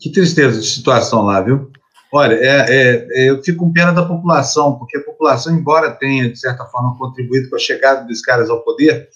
Que 0.00 0.10
tristeza 0.12 0.60
de 0.60 0.66
situação 0.66 1.22
lá, 1.22 1.40
viu? 1.40 1.70
Olha, 2.12 2.34
é, 2.34 2.66
é, 2.68 3.08
é, 3.10 3.30
eu 3.30 3.42
fico 3.42 3.64
com 3.64 3.72
pena 3.72 3.92
da 3.92 4.04
população, 4.04 4.78
porque 4.78 4.96
a 4.96 5.02
população, 5.02 5.54
embora 5.54 5.90
tenha, 5.90 6.30
de 6.30 6.38
certa 6.38 6.64
forma, 6.66 6.96
contribuído 6.96 7.50
com 7.50 7.56
a 7.56 7.58
chegada 7.58 8.06
dos 8.06 8.20
caras 8.20 8.48
ao 8.48 8.62
poder, 8.62 9.08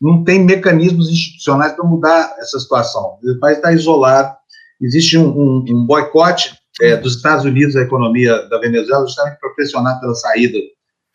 não 0.00 0.22
tem 0.22 0.44
mecanismos 0.44 1.10
institucionais 1.10 1.72
para 1.72 1.84
mudar 1.84 2.36
essa 2.38 2.58
situação. 2.60 3.18
O 3.22 3.38
país 3.40 3.56
está 3.56 3.72
isolado, 3.72 4.36
existe 4.80 5.18
um, 5.18 5.28
um, 5.28 5.64
um 5.68 5.86
boicote 5.86 6.54
é, 6.80 6.96
dos 6.96 7.16
Estados 7.16 7.44
Unidos 7.44 7.74
à 7.74 7.82
economia 7.82 8.46
da 8.48 8.58
Venezuela, 8.58 9.06
justamente 9.06 9.38
para 9.40 9.50
pressionar 9.50 9.98
pela 9.98 10.14
saída 10.14 10.58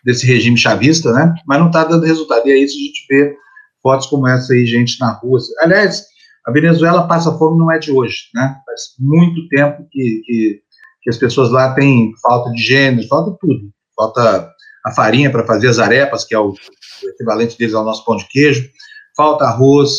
desse 0.04 0.26
regime 0.26 0.58
chavista, 0.58 1.12
né? 1.14 1.34
mas 1.46 1.60
não 1.60 1.68
está 1.68 1.84
dando 1.84 2.06
resultado. 2.06 2.48
E 2.48 2.52
é 2.52 2.58
isso 2.58 2.76
que 2.76 2.84
a 2.84 2.88
gente 2.88 3.06
vê 3.10 3.38
fotos 3.82 4.08
como 4.08 4.28
essa 4.28 4.54
aí, 4.54 4.66
gente 4.66 5.00
na 5.00 5.14
rua. 5.14 5.40
Aliás, 5.60 6.06
a 6.46 6.52
Venezuela 6.52 7.08
passa 7.08 7.38
fome 7.38 7.58
não 7.58 7.72
é 7.72 7.78
de 7.78 7.92
hoje, 7.92 8.30
né? 8.34 8.56
Faz 8.66 8.82
muito 9.00 9.48
tempo 9.48 9.86
que, 9.92 10.22
que, 10.26 10.62
que 11.02 11.10
as 11.10 11.18
pessoas 11.18 11.52
lá 11.52 11.74
têm 11.74 12.12
falta 12.22 12.52
de 12.52 12.62
gênero, 12.62 13.08
falta 13.08 13.38
tudo. 13.40 13.70
Falta 13.96 14.52
a 14.86 14.92
farinha 14.92 15.32
para 15.32 15.46
fazer 15.46 15.68
as 15.68 15.78
arepas, 15.78 16.24
que 16.24 16.34
é 16.34 16.40
o, 16.40 16.50
o 16.50 17.10
equivalente 17.10 17.58
deles 17.58 17.76
ao 17.76 17.86
nosso 17.86 18.04
pão 18.04 18.16
de 18.16 18.28
queijo. 18.28 18.68
Falta 19.16 19.46
arroz, 19.46 19.92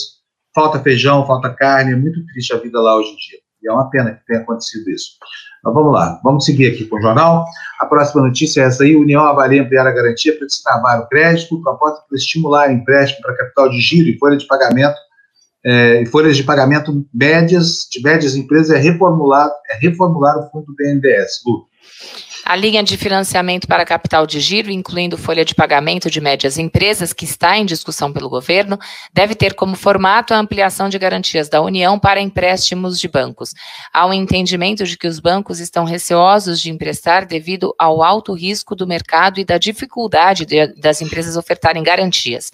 falta 0.55 0.81
feijão, 0.81 1.27
falta 1.27 1.55
carne. 1.55 1.93
É 1.93 1.97
muito 1.97 2.25
triste 2.27 2.53
a 2.53 2.59
vida 2.59 2.81
lá 2.81 2.97
hoje 2.97 3.11
em 3.11 3.17
dia. 3.17 3.39
E 3.63 3.69
é 3.69 3.73
uma 3.73 3.89
pena 3.91 4.15
que 4.15 4.25
tenha 4.27 4.41
acontecido 4.41 4.91
isso. 4.91 5.13
Mas 5.63 5.75
vamos 5.75 5.93
lá, 5.93 6.21
vamos 6.25 6.45
seguir 6.45 6.73
aqui 6.73 6.85
com 6.85 6.97
o 6.97 7.01
jornal. 7.01 7.45
A 7.79 7.87
próxima 7.87 8.23
notícia 8.23 8.63
é 8.63 8.65
essa 8.65 8.83
aí: 8.83 8.97
União 8.97 9.25
avalia 9.25 9.63
ampliar 9.63 9.87
a 9.87 9.93
garantia 9.93 10.37
para 10.37 10.47
destravar 10.47 11.01
o 11.01 11.09
crédito, 11.09 11.63
proposta 11.63 12.03
para 12.09 12.17
estimular 12.17 12.73
empréstimo 12.73 13.23
para 13.23 13.37
capital 13.37 13.69
de 13.69 13.81
giro 13.81 14.09
e 14.09 14.19
folha 14.19 14.37
de 14.37 14.47
pagamento, 14.47 14.97
é, 15.65 16.03
e 16.03 16.07
folhas 16.07 16.37
de 16.37 16.43
pagamento 16.43 17.07
médias, 17.15 17.87
de 17.91 18.03
médias 18.03 18.35
empresas, 18.35 18.71
é 18.71 18.79
reformular, 18.79 19.51
é 19.71 19.77
reformular 19.77 20.37
o 20.39 20.51
fundo 20.51 20.67
do 20.67 20.75
BNDES. 20.75 21.43
Lu. 21.47 21.72
A 22.45 22.57
linha 22.57 22.83
de 22.83 22.97
financiamento 22.97 23.69
para 23.69 23.85
capital 23.85 24.27
de 24.27 24.41
giro, 24.41 24.71
incluindo 24.71 25.17
folha 25.17 25.45
de 25.45 25.55
pagamento 25.55 26.11
de 26.11 26.21
médias 26.21 26.59
empresas, 26.59 27.13
que 27.13 27.25
está 27.25 27.57
em 27.57 27.65
discussão 27.65 28.13
pelo 28.13 28.29
governo, 28.29 28.79
deve 29.13 29.37
ter 29.37 29.55
como 29.55 29.77
formato 29.77 30.35
a 30.35 30.39
ampliação 30.39 30.89
de 30.89 30.99
garantias 30.99 31.49
da 31.49 31.63
União 31.63 31.99
para 31.99 32.21
empréstimos 32.21 32.99
de 32.99 33.07
bancos. 33.07 33.55
Há 33.93 34.07
um 34.07 34.13
entendimento 34.13 34.85
de 34.85 34.99
que 34.99 35.07
os 35.07 35.21
bancos 35.21 35.61
estão 35.61 35.85
receosos 35.85 36.61
de 36.61 36.69
emprestar 36.69 37.27
devido 37.27 37.73
ao 37.79 38.03
alto 38.03 38.33
risco 38.33 38.75
do 38.75 38.89
mercado 38.89 39.39
e 39.39 39.45
da 39.45 39.57
dificuldade 39.57 40.45
de, 40.45 40.67
das 40.75 41.01
empresas 41.01 41.37
ofertarem 41.37 41.83
garantias. 41.83 42.53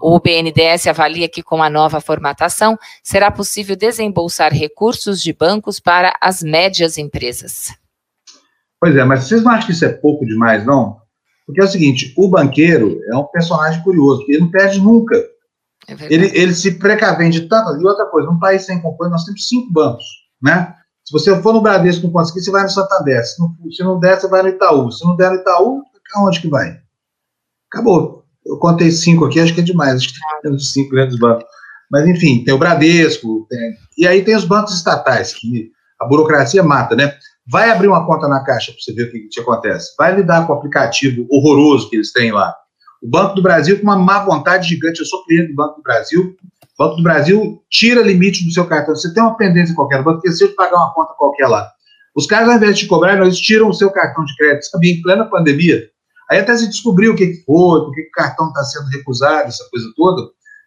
O 0.00 0.20
BNDES 0.20 0.86
avalia 0.86 1.28
que, 1.28 1.42
com 1.42 1.60
a 1.60 1.68
nova 1.68 2.00
formatação, 2.00 2.78
será 3.02 3.32
possível 3.32 3.74
desembolsar 3.74 4.52
recursos 4.52 5.20
de 5.20 5.32
bancos 5.32 5.80
para 5.80 6.16
as 6.20 6.40
médias 6.40 6.96
empresas. 6.98 7.83
Pois 8.84 8.94
é, 8.96 9.02
mas 9.02 9.24
vocês 9.24 9.42
não 9.42 9.50
acham 9.50 9.64
que 9.64 9.72
isso 9.72 9.86
é 9.86 9.88
pouco 9.88 10.26
demais, 10.26 10.66
não? 10.66 10.98
Porque 11.46 11.58
é 11.58 11.64
o 11.64 11.68
seguinte, 11.68 12.12
o 12.18 12.28
banqueiro 12.28 13.00
é 13.10 13.16
um 13.16 13.24
personagem 13.24 13.82
curioso, 13.82 14.26
ele 14.28 14.40
não 14.40 14.50
perde 14.50 14.78
nunca. 14.78 15.16
É 15.88 15.94
ele, 16.10 16.30
ele 16.34 16.54
se 16.54 16.72
precavende 16.72 17.40
de 17.40 17.48
tanto. 17.48 17.80
E 17.80 17.86
outra 17.86 18.04
coisa, 18.04 18.28
num 18.28 18.38
país 18.38 18.66
sem 18.66 18.82
companhia, 18.82 19.12
nós 19.12 19.24
temos 19.24 19.48
cinco 19.48 19.72
bancos, 19.72 20.04
né? 20.42 20.74
Se 21.02 21.10
você 21.14 21.34
for 21.40 21.54
no 21.54 21.62
Bradesco 21.62 22.04
não 22.04 22.12
conseguir, 22.12 22.42
você 22.42 22.50
vai 22.50 22.64
no 22.64 22.68
Santander. 22.68 23.24
Se 23.24 23.40
não, 23.40 23.56
se 23.72 23.82
não 23.82 23.98
der, 23.98 24.20
você 24.20 24.28
vai 24.28 24.42
no 24.42 24.48
Itaú. 24.50 24.92
Se 24.92 25.02
não 25.02 25.16
der 25.16 25.30
no 25.30 25.36
Itaú, 25.36 25.82
aonde 26.16 26.42
que 26.42 26.48
vai? 26.48 26.78
Acabou. 27.72 28.26
Eu 28.44 28.58
contei 28.58 28.90
cinco 28.90 29.24
aqui, 29.24 29.40
acho 29.40 29.54
que 29.54 29.60
é 29.62 29.64
demais. 29.64 29.94
Acho 29.94 30.12
que 30.12 30.20
tem 30.42 30.58
cinco 30.58 30.90
grandes 30.90 31.18
bancos. 31.18 31.46
Mas, 31.90 32.06
enfim, 32.06 32.44
tem 32.44 32.52
o 32.52 32.58
Bradesco, 32.58 33.46
tem... 33.48 33.78
e 33.96 34.06
aí 34.06 34.22
tem 34.22 34.36
os 34.36 34.44
bancos 34.44 34.74
estatais, 34.74 35.32
que 35.32 35.70
a 35.98 36.04
burocracia 36.04 36.62
mata, 36.62 36.94
né? 36.94 37.16
Vai 37.46 37.70
abrir 37.70 37.88
uma 37.88 38.06
conta 38.06 38.26
na 38.26 38.42
Caixa 38.42 38.72
para 38.72 38.80
você 38.80 38.92
ver 38.92 39.08
o 39.08 39.10
que, 39.10 39.28
que 39.28 39.40
acontece. 39.40 39.94
Vai 39.98 40.16
lidar 40.16 40.46
com 40.46 40.52
o 40.52 40.56
aplicativo 40.56 41.26
horroroso 41.30 41.90
que 41.90 41.96
eles 41.96 42.12
têm 42.12 42.32
lá. 42.32 42.54
O 43.02 43.08
Banco 43.08 43.34
do 43.34 43.42
Brasil 43.42 43.76
com 43.76 43.82
uma 43.82 43.98
má 43.98 44.24
vontade 44.24 44.68
gigante. 44.68 45.00
Eu 45.00 45.06
sou 45.06 45.24
cliente 45.24 45.48
do 45.48 45.54
Banco 45.54 45.76
do 45.76 45.82
Brasil. 45.82 46.34
O 46.78 46.84
Banco 46.84 46.96
do 46.96 47.02
Brasil 47.02 47.62
tira 47.70 48.00
limite 48.00 48.44
do 48.44 48.50
seu 48.50 48.66
cartão. 48.66 48.96
Você 48.96 49.12
tem 49.12 49.22
uma 49.22 49.36
pendência 49.36 49.74
qualquer, 49.74 50.00
o 50.00 50.04
banco 50.04 50.18
esqueceu 50.18 50.48
de 50.48 50.54
pagar 50.54 50.76
uma 50.76 50.94
conta 50.94 51.12
qualquer 51.18 51.46
lá. 51.46 51.70
Os 52.16 52.26
caras, 52.26 52.48
ao 52.48 52.56
invés 52.56 52.76
de 52.76 52.82
te 52.82 52.86
cobrar, 52.86 53.20
eles 53.20 53.38
tiram 53.38 53.68
o 53.68 53.74
seu 53.74 53.90
cartão 53.90 54.24
de 54.24 54.34
crédito, 54.36 54.70
sabe, 54.70 54.90
em 54.90 55.02
plena 55.02 55.24
pandemia. 55.24 55.82
Aí 56.30 56.38
até 56.38 56.56
se 56.56 56.68
descobriu 56.68 57.12
o 57.12 57.16
que, 57.16 57.26
que 57.26 57.44
foi, 57.44 57.80
por 57.80 57.92
que 57.92 58.02
o 58.02 58.10
cartão 58.12 58.48
está 58.48 58.62
sendo 58.64 58.88
recusado, 58.88 59.48
essa 59.48 59.68
coisa 59.70 59.86
toda, 59.96 60.22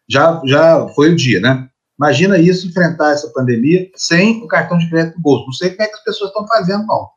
já, 0.07 0.41
já 0.45 0.87
foi 0.89 1.11
o 1.11 1.15
dia, 1.15 1.39
né? 1.39 1.67
Imagina 1.99 2.37
isso, 2.37 2.67
enfrentar 2.67 3.11
essa 3.11 3.27
pandemia 3.29 3.89
sem 3.95 4.43
o 4.43 4.47
cartão 4.47 4.77
de 4.77 4.89
crédito 4.89 5.15
no 5.15 5.21
bolso. 5.21 5.45
Não 5.45 5.53
sei 5.53 5.71
como 5.71 5.81
é 5.81 5.87
que 5.87 5.95
as 5.95 6.03
pessoas 6.03 6.29
estão 6.29 6.47
fazendo, 6.47 6.85
não. 6.85 7.09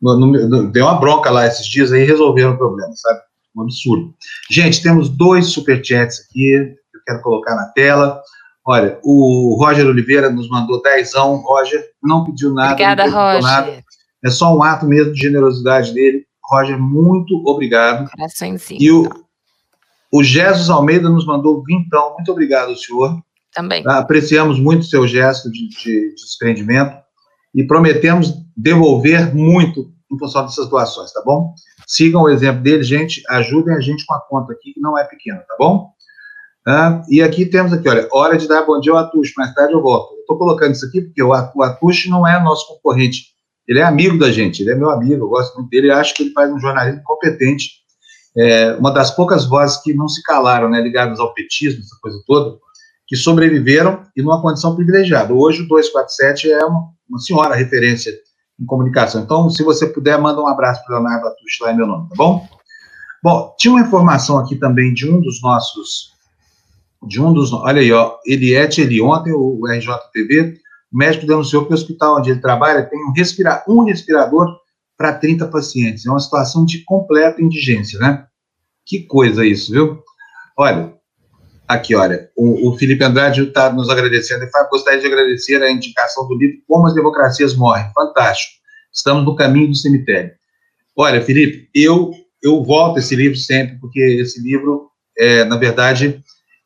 No, 0.00 0.16
no, 0.16 0.70
deu 0.70 0.84
uma 0.84 1.00
bronca 1.00 1.28
lá 1.30 1.46
esses 1.46 1.66
dias 1.66 1.90
aí 1.90 2.04
resolveram 2.04 2.52
o 2.52 2.56
problema, 2.58 2.92
sabe? 2.94 3.20
Um 3.56 3.62
absurdo. 3.62 4.14
Gente, 4.48 4.80
temos 4.80 5.08
dois 5.08 5.48
superchats 5.48 6.20
aqui 6.20 6.32
que 6.32 6.96
eu 6.96 7.00
quero 7.04 7.22
colocar 7.22 7.56
na 7.56 7.66
tela. 7.70 8.22
Olha, 8.64 9.00
o 9.02 9.56
Roger 9.58 9.86
Oliveira 9.86 10.30
nos 10.30 10.48
mandou 10.48 10.80
dezão. 10.80 11.42
Roger 11.42 11.84
não 12.00 12.24
pediu 12.24 12.54
nada. 12.54 12.72
Obrigada, 12.72 13.04
Roger. 13.06 13.42
Nada. 13.42 13.84
É 14.24 14.30
só 14.30 14.56
um 14.56 14.62
ato 14.62 14.86
mesmo 14.86 15.12
de 15.12 15.20
generosidade 15.20 15.92
dele. 15.92 16.24
Roger, 16.44 16.78
muito 16.78 17.42
obrigado. 17.46 18.08
Coraçãozinho. 18.10 18.80
E 18.80 18.92
o, 18.92 19.08
o 20.12 20.22
Jesus 20.22 20.70
Almeida 20.70 21.08
nos 21.08 21.26
mandou 21.26 21.64
vintão. 21.64 22.14
Muito 22.14 22.30
obrigado, 22.30 22.76
senhor. 22.76 23.18
Também. 23.58 23.82
Tá? 23.82 23.98
Apreciamos 23.98 24.60
muito 24.60 24.84
seu 24.84 25.04
gesto 25.04 25.50
de, 25.50 25.68
de, 25.68 26.10
de 26.10 26.14
desprendimento 26.14 26.96
e 27.52 27.66
prometemos 27.66 28.32
devolver 28.56 29.34
muito 29.34 29.90
em 30.12 30.16
função 30.16 30.44
dessas 30.44 30.68
doações, 30.68 31.12
tá 31.12 31.20
bom? 31.24 31.54
Sigam 31.84 32.22
o 32.22 32.28
exemplo 32.28 32.62
dele, 32.62 32.84
gente, 32.84 33.20
ajudem 33.28 33.74
a 33.74 33.80
gente 33.80 34.06
com 34.06 34.14
a 34.14 34.20
conta 34.20 34.52
aqui, 34.52 34.72
que 34.74 34.80
não 34.80 34.96
é 34.96 35.02
pequena, 35.02 35.38
tá 35.40 35.56
bom? 35.58 35.90
Ah, 36.64 37.02
e 37.08 37.20
aqui 37.20 37.46
temos 37.46 37.72
aqui, 37.72 37.88
olha, 37.88 38.08
hora 38.12 38.38
de 38.38 38.46
dar 38.46 38.62
bom 38.62 38.78
dia 38.78 38.92
ao 38.92 38.98
Atush, 38.98 39.32
mais 39.36 39.52
tarde 39.54 39.72
eu 39.72 39.82
volto. 39.82 40.14
Estou 40.20 40.38
colocando 40.38 40.72
isso 40.72 40.86
aqui 40.86 41.00
porque 41.00 41.22
o 41.22 41.32
Atush 41.32 42.06
não 42.06 42.24
é 42.24 42.40
nosso 42.40 42.68
concorrente, 42.68 43.26
ele 43.66 43.80
é 43.80 43.82
amigo 43.82 44.16
da 44.18 44.30
gente, 44.30 44.62
ele 44.62 44.70
é 44.70 44.74
meu 44.76 44.90
amigo, 44.90 45.24
eu 45.24 45.28
gosto 45.28 45.56
muito 45.56 45.68
dele, 45.68 45.90
acho 45.90 46.14
que 46.14 46.22
ele 46.22 46.32
faz 46.32 46.52
um 46.52 46.60
jornalismo 46.60 47.02
competente, 47.02 47.72
é, 48.36 48.74
uma 48.76 48.92
das 48.92 49.10
poucas 49.10 49.46
vozes 49.46 49.82
que 49.82 49.92
não 49.92 50.06
se 50.06 50.22
calaram, 50.22 50.70
né, 50.70 50.80
ligadas 50.80 51.18
ao 51.18 51.34
petismo, 51.34 51.80
essa 51.80 51.96
coisa 52.00 52.22
toda, 52.24 52.56
que 53.08 53.16
sobreviveram 53.16 54.02
e 54.14 54.22
numa 54.22 54.40
condição 54.40 54.76
privilegiada. 54.76 55.32
Hoje 55.32 55.62
o 55.62 55.68
247 55.68 56.52
é 56.52 56.64
uma, 56.64 56.90
uma 57.08 57.18
senhora 57.18 57.56
referência 57.56 58.12
em 58.60 58.66
comunicação. 58.66 59.22
Então, 59.22 59.48
se 59.48 59.62
você 59.62 59.86
puder, 59.86 60.20
manda 60.20 60.42
um 60.42 60.46
abraço 60.46 60.84
para 60.84 60.94
o 60.94 61.02
Leonardo 61.02 61.26
Atush 61.26 61.58
lá 61.62 61.72
em 61.72 61.76
meu 61.76 61.86
nome, 61.86 62.08
tá 62.10 62.14
bom? 62.16 62.46
Bom, 63.22 63.54
tinha 63.58 63.72
uma 63.72 63.80
informação 63.80 64.38
aqui 64.38 64.56
também 64.56 64.92
de 64.92 65.10
um 65.10 65.20
dos 65.20 65.40
nossos, 65.42 66.12
de 67.06 67.20
um 67.20 67.32
dos, 67.32 67.50
olha 67.52 67.80
aí, 67.80 67.90
ó, 67.90 68.16
Eliette, 68.26 68.82
ele 68.82 69.00
ontem, 69.00 69.32
o 69.32 69.66
RJTV, 69.66 70.58
o 70.92 70.98
médico 70.98 71.26
denunciou 71.26 71.64
que 71.64 71.72
o 71.72 71.74
hospital 71.74 72.18
onde 72.18 72.30
ele 72.30 72.40
trabalha 72.40 72.84
tem 72.84 72.98
um, 73.04 73.12
respira, 73.12 73.64
um 73.66 73.84
respirador 73.84 74.54
para 74.96 75.14
30 75.14 75.48
pacientes. 75.48 76.06
É 76.06 76.10
uma 76.10 76.20
situação 76.20 76.64
de 76.64 76.84
completa 76.84 77.42
indigência, 77.42 77.98
né? 77.98 78.26
Que 78.84 79.00
coisa 79.00 79.46
isso, 79.46 79.72
viu? 79.72 80.02
Olha, 80.56 80.97
Aqui, 81.68 81.94
olha, 81.94 82.30
o, 82.34 82.70
o 82.70 82.78
Felipe 82.78 83.04
Andrade 83.04 83.42
está 83.42 83.70
nos 83.70 83.90
agradecendo. 83.90 84.42
Ele 84.42 84.50
fala, 84.50 84.70
gostaria 84.70 85.00
de 85.00 85.06
agradecer 85.06 85.62
a 85.62 85.70
indicação 85.70 86.26
do 86.26 86.34
livro 86.34 86.62
Como 86.66 86.86
as 86.86 86.94
Democracias 86.94 87.54
Morrem. 87.54 87.84
Fantástico. 87.94 88.54
Estamos 88.90 89.22
no 89.22 89.36
caminho 89.36 89.68
do 89.68 89.74
cemitério. 89.74 90.32
Olha, 90.96 91.20
Felipe, 91.20 91.68
eu, 91.74 92.10
eu 92.42 92.64
volto 92.64 92.98
esse 92.98 93.14
livro 93.14 93.36
sempre, 93.36 93.78
porque 93.78 94.00
esse 94.00 94.42
livro, 94.42 94.90
é, 95.16 95.44
na 95.44 95.58
verdade, 95.58 96.22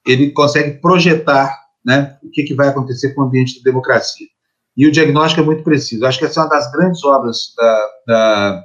ele 0.07 0.31
consegue 0.31 0.81
projetar 0.81 1.53
né, 1.85 2.17
o 2.23 2.31
que, 2.31 2.45
que 2.45 2.55
vai 2.55 2.69
acontecer 2.69 3.13
com 3.13 3.23
o 3.23 3.25
ambiente 3.25 3.57
da 3.59 3.71
democracia. 3.71 4.29
E 4.77 4.87
o 4.87 4.93
diagnóstico 4.93 5.43
é 5.43 5.45
muito 5.45 5.65
preciso. 5.65 6.07
Acho 6.07 6.21
que 6.21 6.25
essa 6.27 6.41
é 6.41 6.45
uma 6.45 6.51
das 6.51 6.71
grandes 6.71 7.03
obras 7.05 7.53
da, 7.57 7.89
da, 8.07 8.65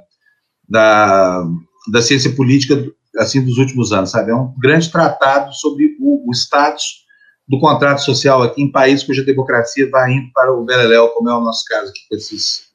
da, 0.68 1.44
da 1.90 2.02
ciência 2.02 2.30
política 2.32 2.76
assim 3.18 3.44
dos 3.44 3.58
últimos 3.58 3.92
anos, 3.92 4.10
sabe? 4.10 4.30
É 4.30 4.34
um 4.34 4.54
grande 4.58 4.90
tratado 4.90 5.52
sobre 5.52 5.96
o, 6.08 6.30
o 6.30 6.32
status 6.32 7.06
do 7.48 7.58
contrato 7.58 8.02
social 8.02 8.42
aqui 8.42 8.62
em 8.62 8.70
países 8.70 9.04
cuja 9.04 9.24
democracia 9.24 9.88
vai 9.90 10.12
indo 10.12 10.30
para 10.32 10.52
o 10.52 10.64
beleléu, 10.64 11.08
como 11.08 11.30
é 11.30 11.34
o 11.34 11.40
nosso 11.40 11.64
caso 11.64 11.90
aqui 11.90 12.00
com 12.08 12.16
esses 12.16 12.68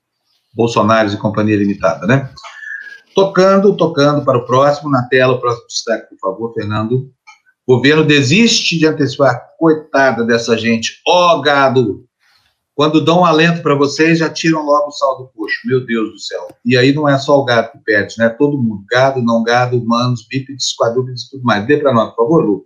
bolsonaros 0.53 1.13
e 1.13 1.17
companhia 1.17 1.57
limitada, 1.57 2.07
né? 2.07 2.29
Tocando, 3.15 3.75
tocando 3.77 4.25
para 4.25 4.39
o 4.39 4.45
próximo, 4.45 4.89
na 4.89 5.03
tela, 5.03 5.33
o 5.33 5.39
próximo 5.39 5.67
destaque, 5.67 6.09
por 6.09 6.19
favor, 6.19 6.53
Fernando. 6.53 7.11
O 7.65 7.75
governo 7.75 8.03
desiste 8.03 8.77
de 8.77 8.87
antecipar, 8.87 9.39
coitada 9.57 10.25
dessa 10.25 10.57
gente, 10.57 10.99
ó 11.07 11.37
oh, 11.37 11.41
gado, 11.41 12.05
quando 12.75 13.05
dão 13.05 13.19
um 13.19 13.25
alento 13.25 13.61
para 13.61 13.75
vocês, 13.75 14.17
já 14.17 14.29
tiram 14.29 14.65
logo 14.65 14.87
o 14.87 14.91
sal 14.91 15.17
do 15.19 15.27
coxo. 15.27 15.59
Meu 15.65 15.85
Deus 15.85 16.11
do 16.11 16.19
céu. 16.19 16.47
E 16.65 16.75
aí 16.75 16.91
não 16.91 17.07
é 17.07 17.17
só 17.19 17.39
o 17.39 17.45
gado 17.45 17.71
que 17.71 17.77
perde, 17.77 18.15
né? 18.17 18.29
Todo 18.29 18.57
mundo. 18.57 18.83
Gado, 18.89 19.21
não 19.21 19.43
gado, 19.43 19.77
humanos, 19.77 20.25
bípedes, 20.27 20.75
quadrúpedes 20.75 21.23
e 21.23 21.31
tudo 21.31 21.43
mais. 21.43 21.67
Dê 21.67 21.77
para 21.77 21.93
nós, 21.93 22.09
por 22.09 22.23
favor, 22.23 22.43
Lu. 22.43 22.65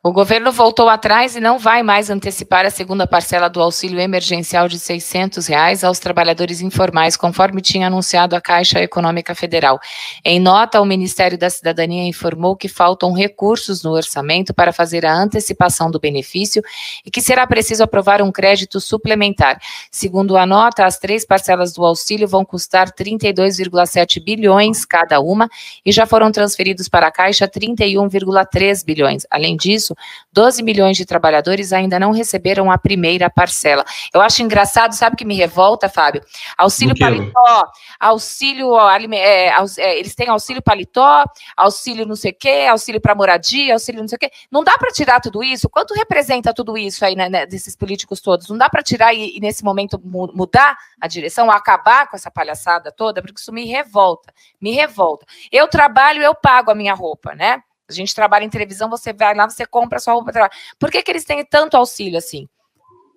O 0.00 0.12
governo 0.12 0.52
voltou 0.52 0.88
atrás 0.88 1.34
e 1.34 1.40
não 1.40 1.58
vai 1.58 1.82
mais 1.82 2.08
antecipar 2.08 2.64
a 2.64 2.70
segunda 2.70 3.04
parcela 3.04 3.50
do 3.50 3.60
auxílio 3.60 3.98
emergencial 3.98 4.68
de 4.68 4.78
600 4.78 5.48
reais 5.48 5.82
aos 5.82 5.98
trabalhadores 5.98 6.60
informais, 6.60 7.16
conforme 7.16 7.60
tinha 7.60 7.88
anunciado 7.88 8.36
a 8.36 8.40
Caixa 8.40 8.80
Econômica 8.80 9.34
Federal. 9.34 9.80
Em 10.24 10.38
nota, 10.38 10.80
o 10.80 10.84
Ministério 10.84 11.36
da 11.36 11.50
Cidadania 11.50 12.04
informou 12.04 12.54
que 12.54 12.68
faltam 12.68 13.12
recursos 13.12 13.82
no 13.82 13.90
orçamento 13.90 14.54
para 14.54 14.72
fazer 14.72 15.04
a 15.04 15.12
antecipação 15.12 15.90
do 15.90 15.98
benefício 15.98 16.62
e 17.04 17.10
que 17.10 17.20
será 17.20 17.44
preciso 17.44 17.82
aprovar 17.82 18.22
um 18.22 18.30
crédito 18.30 18.80
suplementar. 18.80 19.60
Segundo 19.90 20.36
a 20.36 20.46
nota, 20.46 20.86
as 20.86 20.96
três 21.00 21.26
parcelas 21.26 21.72
do 21.72 21.84
auxílio 21.84 22.28
vão 22.28 22.44
custar 22.44 22.92
32,7 22.92 24.22
bilhões 24.22 24.84
cada 24.84 25.18
uma 25.18 25.50
e 25.84 25.90
já 25.90 26.06
foram 26.06 26.30
transferidos 26.30 26.88
para 26.88 27.08
a 27.08 27.10
Caixa 27.10 27.48
31,3 27.48 28.84
bilhões. 28.84 29.26
Além 29.28 29.56
disso, 29.56 29.87
isso, 29.88 29.96
12 30.32 30.62
milhões 30.62 30.96
de 30.96 31.06
trabalhadores 31.06 31.72
ainda 31.72 31.98
não 31.98 32.10
receberam 32.10 32.70
a 32.70 32.78
primeira 32.78 33.30
parcela. 33.30 33.84
Eu 34.12 34.20
acho 34.20 34.42
engraçado, 34.42 34.92
sabe 34.92 35.14
o 35.14 35.16
que 35.16 35.24
me 35.24 35.34
revolta, 35.34 35.88
Fábio? 35.88 36.22
Auxílio 36.56 36.98
paletó, 36.98 37.70
auxílio, 37.98 38.76
é, 39.12 39.48
é, 39.78 39.98
eles 39.98 40.14
têm 40.14 40.28
auxílio 40.28 40.62
paletó, 40.62 41.24
auxílio 41.56 42.06
não 42.06 42.16
sei 42.16 42.32
o 42.32 42.34
quê, 42.34 42.66
auxílio 42.68 43.00
para 43.00 43.14
moradia, 43.14 43.74
auxílio 43.74 44.00
não 44.00 44.08
sei 44.08 44.16
o 44.16 44.18
quê. 44.18 44.30
Não 44.50 44.62
dá 44.64 44.76
para 44.76 44.90
tirar 44.90 45.20
tudo 45.20 45.42
isso? 45.42 45.68
Quanto 45.68 45.94
representa 45.94 46.52
tudo 46.52 46.76
isso 46.76 47.04
aí, 47.04 47.14
né, 47.14 47.28
né 47.28 47.46
desses 47.46 47.76
políticos 47.76 48.20
todos? 48.20 48.48
Não 48.48 48.58
dá 48.58 48.68
para 48.68 48.82
tirar 48.82 49.14
e, 49.14 49.36
e, 49.36 49.40
nesse 49.40 49.64
momento, 49.64 50.00
mudar 50.02 50.76
a 51.00 51.06
direção, 51.06 51.50
acabar 51.50 52.08
com 52.08 52.16
essa 52.16 52.30
palhaçada 52.30 52.92
toda? 52.92 53.22
Porque 53.22 53.40
isso 53.40 53.52
me 53.52 53.64
revolta, 53.64 54.32
me 54.60 54.72
revolta. 54.72 55.26
Eu 55.50 55.68
trabalho, 55.68 56.22
eu 56.22 56.34
pago 56.34 56.70
a 56.70 56.74
minha 56.74 56.94
roupa, 56.94 57.34
né? 57.34 57.62
A 57.88 57.92
gente 57.92 58.14
trabalha 58.14 58.44
em 58.44 58.50
televisão, 58.50 58.90
você 58.90 59.12
vai 59.12 59.34
lá, 59.34 59.48
você 59.48 59.64
compra 59.64 59.96
a 59.96 60.00
sua 60.00 60.12
roupa. 60.12 60.32
Por 60.78 60.90
que, 60.90 61.02
que 61.02 61.10
eles 61.10 61.24
têm 61.24 61.44
tanto 61.44 61.76
auxílio 61.76 62.18
assim? 62.18 62.46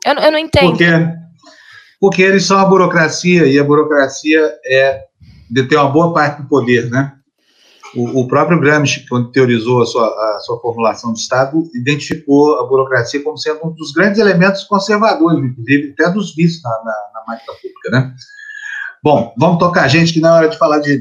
Eu, 0.06 0.16
eu 0.16 0.32
não 0.32 0.40
entendo. 0.40 0.70
Porque, 0.70 0.86
porque 2.00 2.22
eles 2.22 2.46
são 2.46 2.58
a 2.58 2.66
burocracia, 2.66 3.46
e 3.46 3.60
a 3.60 3.64
burocracia 3.64 4.54
é 4.66 5.06
detém 5.50 5.78
uma 5.78 5.90
boa 5.90 6.14
parte 6.14 6.42
do 6.42 6.48
poder, 6.48 6.90
né? 6.90 7.14
O, 7.94 8.22
o, 8.22 8.28
próprio 8.28 8.60
Gramsci, 8.60 9.06
quando 9.08 9.32
teorizou 9.34 9.82
a 9.82 9.86
sua, 9.86 10.08
a 10.08 10.40
sua 10.40 10.58
formulação 10.62 11.12
de 11.12 11.20
Estado, 11.20 11.70
identificou 11.76 12.58
a 12.58 12.66
burocracia 12.66 13.22
como 13.22 13.38
sendo 13.38 13.60
um 13.66 13.72
dos 13.72 13.92
grandes 13.92 14.18
elementos 14.18 14.64
conservadores, 14.64 15.44
inclusive 15.44 15.92
até 15.92 16.10
dos 16.10 16.34
vícios 16.34 16.64
na, 16.64 16.70
na, 16.70 16.96
na 17.14 17.24
máquina 17.28 17.54
pública, 17.62 17.90
né? 17.92 18.14
Bom, 19.04 19.34
vamos 19.38 19.60
tocar, 19.60 19.90
gente, 19.90 20.14
que 20.14 20.22
não 20.22 20.30
é 20.30 20.32
hora 20.32 20.50
de 20.50 20.58
falar 20.58 20.80
de, 20.80 21.00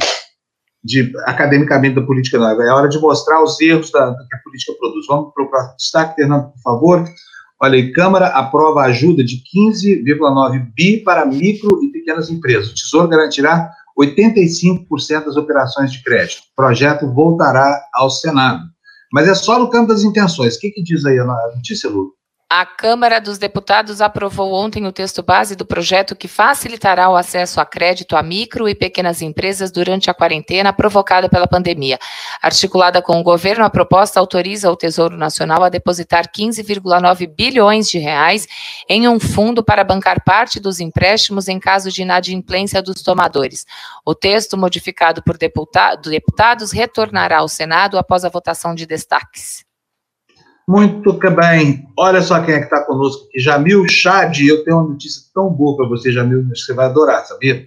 de 0.83 1.13
academicamente 1.25 1.95
da 1.95 2.03
política, 2.03 2.39
não. 2.39 2.63
É 2.63 2.73
hora 2.73 2.89
de 2.89 2.99
mostrar 2.99 3.43
os 3.43 3.61
erros 3.61 3.91
da, 3.91 4.15
que 4.29 4.37
a 4.37 4.39
política 4.39 4.73
produz. 4.79 5.07
Vamos 5.07 5.33
para 5.35 5.45
o 5.45 5.77
destaque, 5.77 6.15
Fernando, 6.17 6.51
por 6.53 6.61
favor. 6.63 7.05
Olha 7.63 7.75
aí, 7.75 7.93
Câmara 7.93 8.29
aprova 8.29 8.83
ajuda 8.83 9.23
de 9.23 9.43
15,9 9.55 10.73
bi 10.75 11.03
para 11.03 11.27
micro 11.27 11.85
e 11.85 11.89
pequenas 11.89 12.31
empresas. 12.31 12.71
O 12.71 12.75
Tesouro 12.75 13.09
garantirá 13.09 13.71
85% 13.99 15.27
das 15.27 15.37
operações 15.37 15.93
de 15.93 16.03
crédito. 16.03 16.41
O 16.53 16.57
projeto 16.57 17.13
voltará 17.13 17.83
ao 17.93 18.09
Senado. 18.09 18.63
Mas 19.13 19.29
é 19.29 19.35
só 19.35 19.59
no 19.59 19.69
campo 19.69 19.89
das 19.89 20.03
intenções. 20.03 20.57
O 20.57 20.61
que, 20.61 20.71
que 20.71 20.83
diz 20.83 21.05
aí 21.05 21.19
a 21.19 21.25
notícia, 21.25 21.91
Lu? 21.91 22.15
A 22.53 22.67
Câmara 22.67 23.21
dos 23.21 23.39
Deputados 23.39 24.01
aprovou 24.01 24.53
ontem 24.53 24.85
o 24.85 24.91
texto 24.91 25.23
base 25.23 25.55
do 25.55 25.65
projeto 25.65 26.17
que 26.17 26.27
facilitará 26.27 27.09
o 27.09 27.15
acesso 27.15 27.61
a 27.61 27.65
crédito 27.65 28.17
a 28.17 28.25
micro 28.25 28.69
e 28.69 28.75
pequenas 28.75 29.23
empresas 29.23 29.71
durante 29.71 30.11
a 30.11 30.15
quarentena 30.15 30.73
provocada 30.73 31.29
pela 31.29 31.47
pandemia. 31.47 31.97
Articulada 32.43 33.01
com 33.01 33.21
o 33.21 33.23
governo, 33.23 33.65
a 33.65 33.71
proposta 33.71 34.19
autoriza 34.19 34.69
o 34.69 34.75
Tesouro 34.75 35.17
Nacional 35.17 35.63
a 35.63 35.69
depositar 35.69 36.27
15,9 36.29 37.33
bilhões 37.33 37.89
de 37.89 38.01
reais 38.01 38.49
em 38.89 39.07
um 39.07 39.21
fundo 39.21 39.63
para 39.63 39.85
bancar 39.85 40.25
parte 40.25 40.59
dos 40.59 40.81
empréstimos 40.81 41.47
em 41.47 41.61
caso 41.61 41.89
de 41.89 42.03
inadimplência 42.03 42.83
dos 42.83 43.01
tomadores. 43.01 43.65
O 44.05 44.13
texto, 44.13 44.59
modificado 44.59 45.23
por 45.23 45.39
deputados, 45.39 46.73
retornará 46.73 47.39
ao 47.39 47.49
Senado 47.49 47.97
após 47.97 48.25
a 48.25 48.29
votação 48.29 48.75
de 48.75 48.87
destaques. 48.87 49.70
Muito 50.71 51.13
bem. 51.15 51.89
Olha 51.99 52.23
só 52.23 52.41
quem 52.41 52.55
é 52.55 52.59
que 52.59 52.67
está 52.67 52.85
conosco 52.85 53.27
aqui. 53.27 53.41
Jamil 53.41 53.89
Chad. 53.89 54.39
Eu 54.39 54.63
tenho 54.63 54.77
uma 54.77 54.89
notícia 54.91 55.23
tão 55.35 55.51
boa 55.51 55.77
para 55.77 55.89
você, 55.89 56.13
Jamil, 56.13 56.49
que 56.49 56.57
você 56.57 56.73
vai 56.73 56.87
adorar, 56.87 57.27
sabia? 57.27 57.67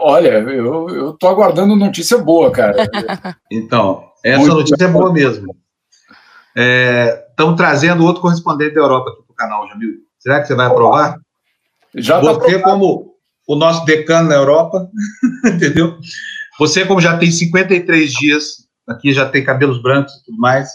Olha, 0.00 0.40
eu 0.40 1.10
estou 1.10 1.30
aguardando 1.30 1.76
notícia 1.76 2.18
boa, 2.18 2.50
cara. 2.50 2.74
então, 3.48 4.08
essa 4.24 4.40
Muito 4.40 4.54
notícia 4.54 4.88
bom. 4.88 4.98
é 4.98 5.00
boa 5.00 5.12
mesmo. 5.12 5.56
Estão 7.30 7.52
é, 7.52 7.56
trazendo 7.56 8.04
outro 8.04 8.22
correspondente 8.22 8.74
da 8.74 8.80
Europa 8.80 9.10
aqui 9.10 9.22
para 9.22 9.32
o 9.32 9.36
canal, 9.36 9.68
Jamil. 9.68 9.98
Será 10.18 10.40
que 10.40 10.48
você 10.48 10.54
vai 10.56 10.66
aprovar? 10.66 11.16
Já 11.94 12.20
tá 12.20 12.32
Você, 12.32 12.58
como 12.58 13.14
o 13.46 13.54
nosso 13.54 13.84
decano 13.84 14.28
na 14.28 14.34
Europa, 14.34 14.88
entendeu? 15.46 15.96
Você, 16.58 16.84
como 16.84 17.00
já 17.00 17.16
tem 17.16 17.30
53 17.30 18.12
dias, 18.12 18.68
aqui 18.88 19.12
já 19.12 19.28
tem 19.28 19.44
cabelos 19.44 19.80
brancos 19.80 20.12
e 20.14 20.24
tudo 20.24 20.38
mais, 20.38 20.70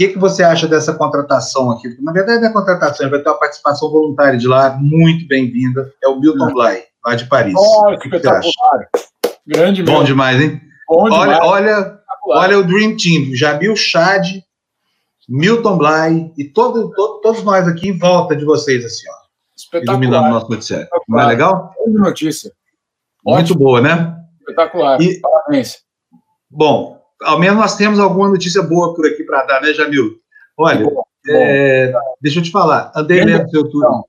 que, 0.00 0.08
que 0.08 0.18
você 0.18 0.42
acha 0.42 0.66
dessa 0.66 0.94
contratação 0.94 1.70
aqui? 1.70 1.94
Na 2.00 2.10
verdade, 2.10 2.42
é 2.42 2.50
contratação, 2.50 3.10
vai 3.10 3.20
ter 3.20 3.28
uma 3.28 3.38
participação 3.38 3.90
voluntária 3.90 4.38
de 4.38 4.48
lá, 4.48 4.70
muito 4.80 5.28
bem-vinda. 5.28 5.92
É 6.02 6.08
o 6.08 6.18
Milton 6.18 6.54
Bly, 6.54 6.84
lá 7.04 7.14
de 7.14 7.26
Paris. 7.26 7.52
Oh, 7.54 7.98
que 7.98 8.08
espetacular. 8.08 8.88
Grande 9.46 9.82
Bom 9.82 9.92
mesmo. 9.92 10.06
demais, 10.06 10.40
hein? 10.40 10.58
Bom 10.88 11.02
olha, 11.02 11.34
demais. 11.34 11.40
olha, 11.42 12.00
olha 12.28 12.58
o 12.58 12.62
Dream 12.62 12.96
Team, 12.96 13.34
Jabil 13.34 13.76
Chad, 13.76 14.26
Milton 15.28 15.76
Bly 15.76 16.32
e 16.38 16.44
todo, 16.44 16.90
todo, 16.94 17.20
todos 17.20 17.44
nós 17.44 17.68
aqui 17.68 17.90
em 17.90 17.98
volta 17.98 18.34
de 18.34 18.46
vocês, 18.46 18.82
assim, 18.82 19.06
ó. 19.06 19.14
Espetacular. 19.54 19.98
Iluminando 19.98 20.28
o 20.28 20.30
nosso 20.30 20.50
noticiário. 20.50 20.88
Não 21.06 21.20
é 21.20 21.26
legal? 21.26 21.74
Grande 21.84 21.98
notícia. 21.98 22.50
Muito 23.22 23.52
Ótimo. 23.52 23.58
boa, 23.58 23.82
né? 23.82 24.16
Espetacular. 24.38 24.98
E, 25.02 25.20
Parabéns. 25.20 25.80
Bom, 26.50 26.99
ao 27.22 27.38
menos 27.38 27.58
nós 27.58 27.76
temos 27.76 27.98
alguma 27.98 28.28
notícia 28.28 28.62
boa 28.62 28.94
por 28.94 29.06
aqui 29.06 29.24
para 29.24 29.44
dar, 29.44 29.60
né, 29.60 29.72
Jamil? 29.72 30.16
Olha, 30.56 30.84
bom, 30.84 31.02
é, 31.28 31.92
deixa 32.20 32.38
eu 32.38 32.42
te 32.42 32.50
falar, 32.50 32.92
andei 32.94 33.24
lendo 33.24 33.48
seu 33.50 33.68
turno. 33.68 34.04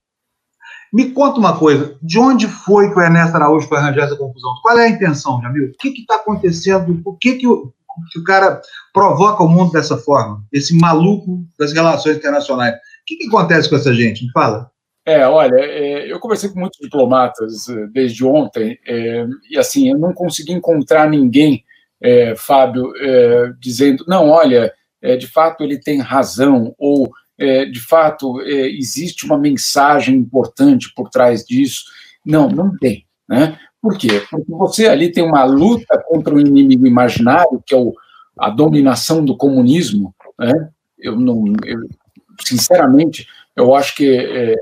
Me 0.94 1.12
conta 1.12 1.40
uma 1.40 1.58
coisa, 1.58 1.98
de 2.02 2.20
onde 2.20 2.48
foi 2.48 2.92
que 2.92 3.00
o 3.00 3.02
Ernesto 3.02 3.36
Araújo 3.36 3.68
foi 3.68 3.78
arranjar 3.78 4.06
essa 4.06 4.18
confusão? 4.18 4.54
Qual 4.62 4.78
é 4.78 4.86
a 4.86 4.90
intenção, 4.90 5.42
Jamil? 5.42 5.70
O 5.70 5.78
que 5.78 5.90
está 6.02 6.16
acontecendo? 6.16 7.02
Por 7.02 7.18
que, 7.18 7.36
que, 7.36 7.48
o, 7.48 7.74
que 8.12 8.20
o 8.20 8.24
cara 8.24 8.62
provoca 8.94 9.42
o 9.42 9.48
mundo 9.48 9.72
dessa 9.72 9.98
forma? 9.98 10.44
Esse 10.52 10.78
maluco 10.78 11.46
das 11.58 11.72
relações 11.72 12.18
internacionais. 12.18 12.76
O 12.76 12.80
que, 13.08 13.16
que 13.16 13.28
acontece 13.28 13.70
com 13.70 13.78
essa 13.78 13.94
gente? 13.94 14.26
Me 14.26 14.32
fala. 14.34 14.70
É, 15.06 15.26
olha, 15.26 15.56
é, 15.56 16.12
eu 16.12 16.20
conversei 16.20 16.50
com 16.50 16.60
muitos 16.60 16.80
diplomatas 16.80 17.68
é, 17.70 17.88
desde 17.88 18.24
ontem, 18.24 18.78
é, 18.86 19.26
e 19.50 19.58
assim, 19.58 19.90
eu 19.90 19.98
não 19.98 20.14
consegui 20.14 20.52
encontrar 20.52 21.10
ninguém 21.10 21.64
é, 22.02 22.36
Fábio, 22.36 22.94
é, 22.98 23.54
dizendo, 23.60 24.04
não, 24.08 24.30
olha, 24.30 24.74
é, 25.02 25.16
de 25.16 25.28
fato 25.28 25.64
ele 25.64 25.80
tem 25.80 26.00
razão, 26.00 26.74
ou 26.78 27.12
é, 27.38 27.66
de 27.66 27.80
fato 27.80 28.42
é, 28.42 28.70
existe 28.70 29.26
uma 29.26 29.38
mensagem 29.38 30.16
importante 30.16 30.92
por 30.96 31.10
trás 31.10 31.46
disso. 31.46 31.86
Não, 32.26 32.50
não 32.50 32.76
tem. 32.78 33.06
Né? 33.28 33.58
Por 33.82 33.98
quê? 33.98 34.24
Porque 34.30 34.52
você 34.52 34.88
ali 34.88 35.12
tem 35.12 35.24
uma 35.24 35.44
luta 35.44 36.02
contra 36.08 36.34
o 36.34 36.38
um 36.38 36.40
inimigo 36.40 36.86
imaginário, 36.86 37.64
que 37.66 37.74
é 37.74 37.78
o, 37.78 37.94
a 38.38 38.50
dominação 38.50 39.24
do 39.24 39.38
comunismo. 39.38 40.14
Né? 40.38 40.70
Eu 41.00 41.20
não, 41.20 41.46
eu, 41.66 41.80
sinceramente, 42.46 43.28
eu 43.56 43.74
acho 43.76 43.96
que 43.96 44.08
é, 44.08 44.56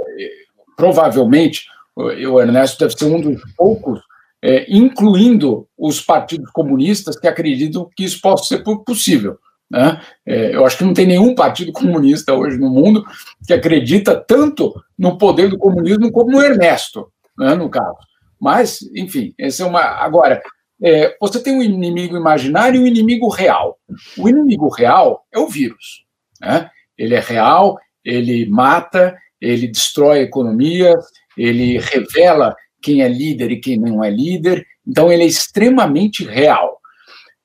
provavelmente 0.75 1.65
o 1.95 2.39
Ernesto 2.39 2.79
deve 2.79 2.97
ser 2.97 3.05
um 3.05 3.19
dos 3.19 3.41
poucos 3.57 3.99
é, 4.43 4.65
incluindo 4.69 5.67
os 5.77 6.01
partidos 6.01 6.49
comunistas 6.51 7.17
que 7.19 7.27
acreditam 7.27 7.89
que 7.95 8.05
isso 8.05 8.21
possa 8.21 8.45
ser 8.45 8.63
possível. 8.63 9.37
Né? 9.69 10.01
É, 10.25 10.55
eu 10.55 10.65
acho 10.65 10.77
que 10.77 10.83
não 10.83 10.93
tem 10.93 11.05
nenhum 11.05 11.35
partido 11.35 11.71
comunista 11.73 12.33
hoje 12.33 12.57
no 12.57 12.69
mundo 12.69 13.03
que 13.45 13.53
acredita 13.53 14.15
tanto 14.15 14.73
no 14.97 15.17
poder 15.17 15.49
do 15.49 15.57
comunismo 15.57 16.11
como 16.11 16.37
o 16.37 16.41
Ernesto, 16.41 17.11
né, 17.37 17.53
no 17.55 17.69
caso. 17.69 17.97
Mas, 18.39 18.79
enfim, 18.95 19.33
esse 19.37 19.61
é 19.61 19.65
uma. 19.65 19.81
Agora, 19.81 20.41
é, 20.81 21.15
você 21.19 21.43
tem 21.43 21.55
um 21.55 21.61
inimigo 21.61 22.15
imaginário 22.15 22.79
e 22.79 22.83
um 22.83 22.87
inimigo 22.87 23.27
real. 23.27 23.77
O 24.17 24.29
inimigo 24.29 24.69
real 24.69 25.25
é 25.31 25.37
o 25.37 25.47
vírus. 25.47 26.05
Né? 26.41 26.69
Ele 26.97 27.15
é 27.15 27.19
real, 27.19 27.77
ele 28.03 28.49
mata, 28.49 29.17
ele 29.41 29.67
destrói 29.67 30.19
a 30.19 30.23
economia, 30.23 30.95
ele 31.37 31.77
revela 31.79 32.55
quem 32.81 33.01
é 33.01 33.07
líder 33.07 33.51
e 33.51 33.59
quem 33.59 33.77
não 33.77 34.03
é 34.03 34.09
líder. 34.09 34.65
Então, 34.87 35.11
ele 35.11 35.23
é 35.23 35.27
extremamente 35.27 36.23
real. 36.23 36.79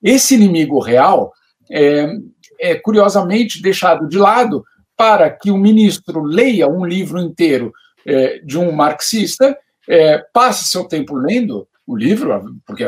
Esse 0.03 0.35
inimigo 0.35 0.78
real 0.80 1.32
é, 1.70 2.09
é 2.61 2.74
curiosamente 2.74 3.62
deixado 3.62 4.09
de 4.09 4.18
lado 4.18 4.64
para 4.97 5.30
que 5.30 5.51
o 5.51 5.59
ministro 5.59 6.22
leia 6.22 6.68
um 6.68 6.85
livro 6.85 7.18
inteiro 7.18 7.72
é, 8.07 8.39
de 8.39 8.59
um 8.59 8.70
marxista, 8.70 9.57
é, 9.89 10.18
passe 10.32 10.68
seu 10.68 10.85
tempo 10.85 11.14
lendo 11.14 11.66
o 11.87 11.97
livro, 11.97 12.59
porque 12.66 12.85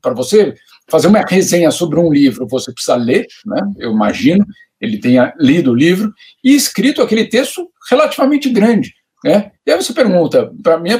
para 0.00 0.14
você 0.14 0.54
fazer 0.88 1.06
uma 1.06 1.20
resenha 1.20 1.70
sobre 1.70 1.98
um 2.00 2.12
livro, 2.12 2.46
você 2.46 2.72
precisa 2.72 2.96
ler, 2.96 3.26
né? 3.46 3.60
eu 3.78 3.92
imagino, 3.92 4.44
ele 4.80 4.98
tenha 4.98 5.32
lido 5.38 5.70
o 5.70 5.74
livro, 5.74 6.12
e 6.42 6.54
escrito 6.54 7.02
aquele 7.02 7.26
texto 7.26 7.68
relativamente 7.88 8.50
grande. 8.50 8.94
Né? 9.24 9.52
E 9.64 9.70
aí 9.70 9.80
você 9.80 9.92
pergunta, 9.92 10.52
para 10.62 10.78
mim, 10.78 10.90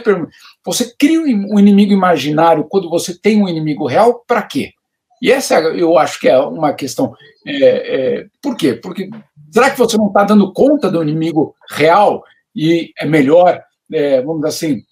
você 0.65 0.95
cria 0.97 1.21
um 1.21 1.59
inimigo 1.59 1.93
imaginário 1.93 2.65
quando 2.69 2.89
você 2.89 3.19
tem 3.19 3.43
um 3.43 3.49
inimigo 3.49 3.87
real, 3.87 4.23
para 4.27 4.43
quê? 4.43 4.73
E 5.21 5.31
essa 5.31 5.59
eu 5.61 5.97
acho 5.99 6.19
que 6.21 6.29
é 6.29 6.39
uma 6.39 6.73
questão. 6.73 7.15
É, 7.47 7.55
é, 7.55 8.27
por 8.43 8.57
quê? 8.57 8.75
Porque 8.75 9.09
será 9.53 9.71
que 9.71 9.79
você 9.79 9.97
não 9.97 10.09
está 10.09 10.25
dando 10.25 10.53
conta 10.53 10.91
do 10.91 11.03
inimigo 11.03 11.55
real 11.71 12.25
e 12.55 12.93
é 12.99 13.07
melhor, 13.07 13.63
é, 13.93 14.21
vamos 14.21 14.43
dizer 14.43 14.49
assim, 14.49 14.83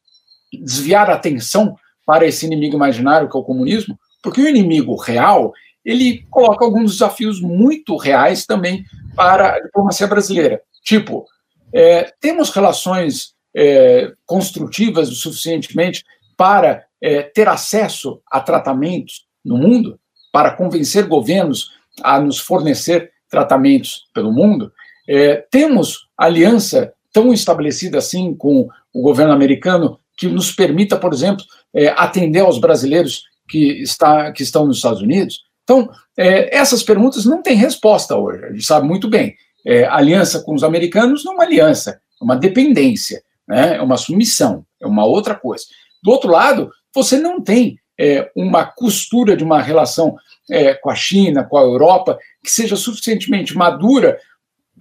desviar 0.52 1.10
a 1.10 1.14
atenção 1.14 1.74
para 2.06 2.26
esse 2.26 2.46
inimigo 2.46 2.76
imaginário 2.76 3.28
que 3.28 3.36
é 3.36 3.40
o 3.40 3.44
comunismo? 3.44 3.98
Porque 4.22 4.40
o 4.40 4.48
inimigo 4.48 4.94
real 4.96 5.52
ele 5.84 6.24
coloca 6.30 6.64
alguns 6.64 6.92
desafios 6.92 7.40
muito 7.40 7.96
reais 7.96 8.46
também 8.46 8.84
para 9.16 9.54
a 9.54 9.60
diplomacia 9.60 10.06
brasileira. 10.06 10.60
Tipo, 10.84 11.24
é, 11.72 12.12
temos 12.20 12.50
relações 12.50 13.34
é, 13.54 14.12
construtivas 14.26 15.08
o 15.08 15.14
suficientemente 15.14 16.04
para 16.36 16.84
é, 17.00 17.22
ter 17.22 17.48
acesso 17.48 18.20
a 18.30 18.40
tratamentos 18.40 19.26
no 19.44 19.56
mundo, 19.56 19.98
para 20.32 20.52
convencer 20.52 21.06
governos 21.06 21.72
a 22.02 22.20
nos 22.20 22.38
fornecer 22.38 23.12
tratamentos 23.28 24.04
pelo 24.14 24.32
mundo. 24.32 24.72
É, 25.08 25.44
temos 25.50 26.08
aliança 26.16 26.92
tão 27.12 27.32
estabelecida 27.32 27.98
assim 27.98 28.34
com 28.34 28.68
o 28.92 29.02
governo 29.02 29.32
americano 29.32 29.98
que 30.16 30.28
nos 30.28 30.52
permita, 30.52 30.96
por 30.96 31.12
exemplo, 31.12 31.44
é, 31.74 31.88
atender 31.88 32.40
aos 32.40 32.58
brasileiros 32.58 33.24
que, 33.48 33.82
está, 33.82 34.30
que 34.32 34.42
estão 34.42 34.66
nos 34.66 34.76
Estados 34.76 35.02
Unidos? 35.02 35.42
Então, 35.64 35.88
é, 36.16 36.56
essas 36.56 36.82
perguntas 36.82 37.24
não 37.24 37.42
têm 37.42 37.56
resposta 37.56 38.16
hoje, 38.16 38.44
a 38.44 38.50
gente 38.50 38.64
sabe 38.64 38.86
muito 38.86 39.08
bem 39.08 39.34
é, 39.66 39.84
aliança 39.84 40.42
com 40.42 40.54
os 40.54 40.64
americanos 40.64 41.24
não 41.24 41.32
é 41.32 41.36
uma 41.36 41.44
aliança, 41.44 42.00
é 42.20 42.24
uma 42.24 42.36
dependência, 42.36 43.22
né? 43.46 43.76
é 43.76 43.82
uma 43.82 43.96
submissão, 43.96 44.64
é 44.80 44.86
uma 44.86 45.04
outra 45.04 45.34
coisa. 45.34 45.64
Do 46.02 46.10
outro 46.10 46.30
lado, 46.30 46.70
você 46.94 47.18
não 47.18 47.40
tem 47.40 47.78
é, 47.98 48.30
uma 48.34 48.64
costura 48.64 49.36
de 49.36 49.44
uma 49.44 49.60
relação 49.60 50.16
é, 50.50 50.74
com 50.74 50.90
a 50.90 50.94
China, 50.94 51.44
com 51.44 51.58
a 51.58 51.62
Europa, 51.62 52.18
que 52.42 52.50
seja 52.50 52.74
suficientemente 52.74 53.56
madura 53.56 54.18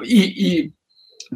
e, 0.04 0.70
e 0.70 0.74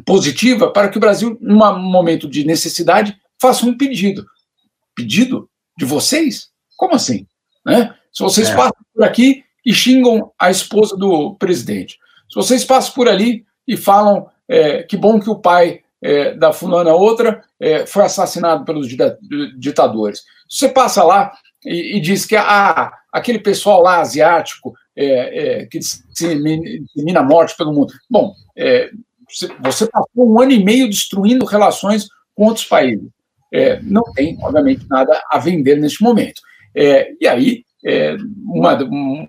positiva 0.02 0.72
para 0.72 0.88
que 0.88 0.96
o 0.96 1.00
Brasil, 1.00 1.36
num 1.40 1.58
momento 1.78 2.28
de 2.28 2.44
necessidade, 2.44 3.16
faça 3.40 3.66
um 3.66 3.76
pedido. 3.76 4.24
Pedido 4.94 5.48
de 5.76 5.84
vocês? 5.84 6.48
Como 6.76 6.94
assim? 6.94 7.26
Né? 7.64 7.94
Se 8.12 8.22
vocês 8.22 8.48
é. 8.48 8.56
passam 8.56 8.76
por 8.94 9.04
aqui 9.04 9.44
e 9.64 9.72
xingam 9.72 10.32
a 10.38 10.50
esposa 10.50 10.96
do 10.96 11.34
presidente, 11.36 11.98
se 12.34 12.48
vocês 12.48 12.64
passam 12.64 12.92
por 12.94 13.08
ali 13.08 13.44
e 13.66 13.76
falam 13.76 14.26
é, 14.48 14.82
que 14.82 14.96
bom 14.96 15.20
que 15.20 15.30
o 15.30 15.38
pai 15.38 15.82
é, 16.02 16.34
da 16.34 16.52
fulana 16.52 16.92
outra 16.92 17.44
é, 17.60 17.86
foi 17.86 18.02
assassinado 18.02 18.64
pelos 18.64 18.88
ditadores. 19.56 20.22
Você 20.50 20.68
passa 20.68 21.04
lá 21.04 21.32
e, 21.64 21.96
e 21.96 22.00
diz 22.00 22.26
que 22.26 22.34
ah, 22.34 22.92
aquele 23.12 23.38
pessoal 23.38 23.80
lá 23.80 24.00
asiático 24.00 24.74
é, 24.96 25.60
é 25.62 25.66
que 25.66 25.78
dissemina 25.78 27.20
a 27.20 27.22
morte 27.22 27.56
pelo 27.56 27.72
mundo. 27.72 27.94
Bom, 28.10 28.34
é, 28.56 28.90
você 29.62 29.86
passou 29.86 30.08
um 30.16 30.40
ano 30.40 30.50
e 30.50 30.62
meio 30.62 30.90
destruindo 30.90 31.44
relações 31.44 32.08
com 32.34 32.46
outros 32.46 32.66
países. 32.66 33.08
Não 33.82 34.02
tem, 34.12 34.36
obviamente, 34.42 34.84
nada 34.90 35.22
a 35.30 35.38
vender 35.38 35.76
neste 35.76 36.02
momento. 36.02 36.42
e 36.74 37.26
aí, 37.28 37.64
uma, 38.46 38.78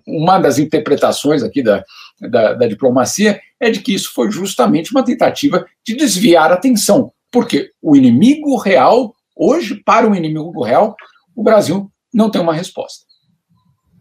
uma 0.08 0.40
das 0.40 0.58
interpretações 0.58 1.44
aqui 1.44 1.62
da, 1.62 1.84
da, 2.22 2.54
da 2.54 2.68
diplomacia 2.68 3.40
é 3.60 3.70
de 3.70 3.82
que 3.82 3.94
isso 3.94 4.14
foi 4.14 4.32
justamente 4.32 4.92
uma 4.92 5.04
tentativa 5.04 5.66
de 5.86 5.96
desviar 5.96 6.52
a 6.52 6.56
atenção, 6.56 7.12
porque 7.32 7.72
o 7.82 7.96
inimigo 7.96 8.58
real, 8.58 9.14
hoje, 9.36 9.76
para 9.86 10.10
o 10.10 10.16
inimigo 10.16 10.64
real, 10.64 10.96
o 11.36 11.44
Brasil 11.44 11.92
não 12.14 12.30
tem 12.30 12.42
uma 12.42 12.54
resposta. 12.54 13.06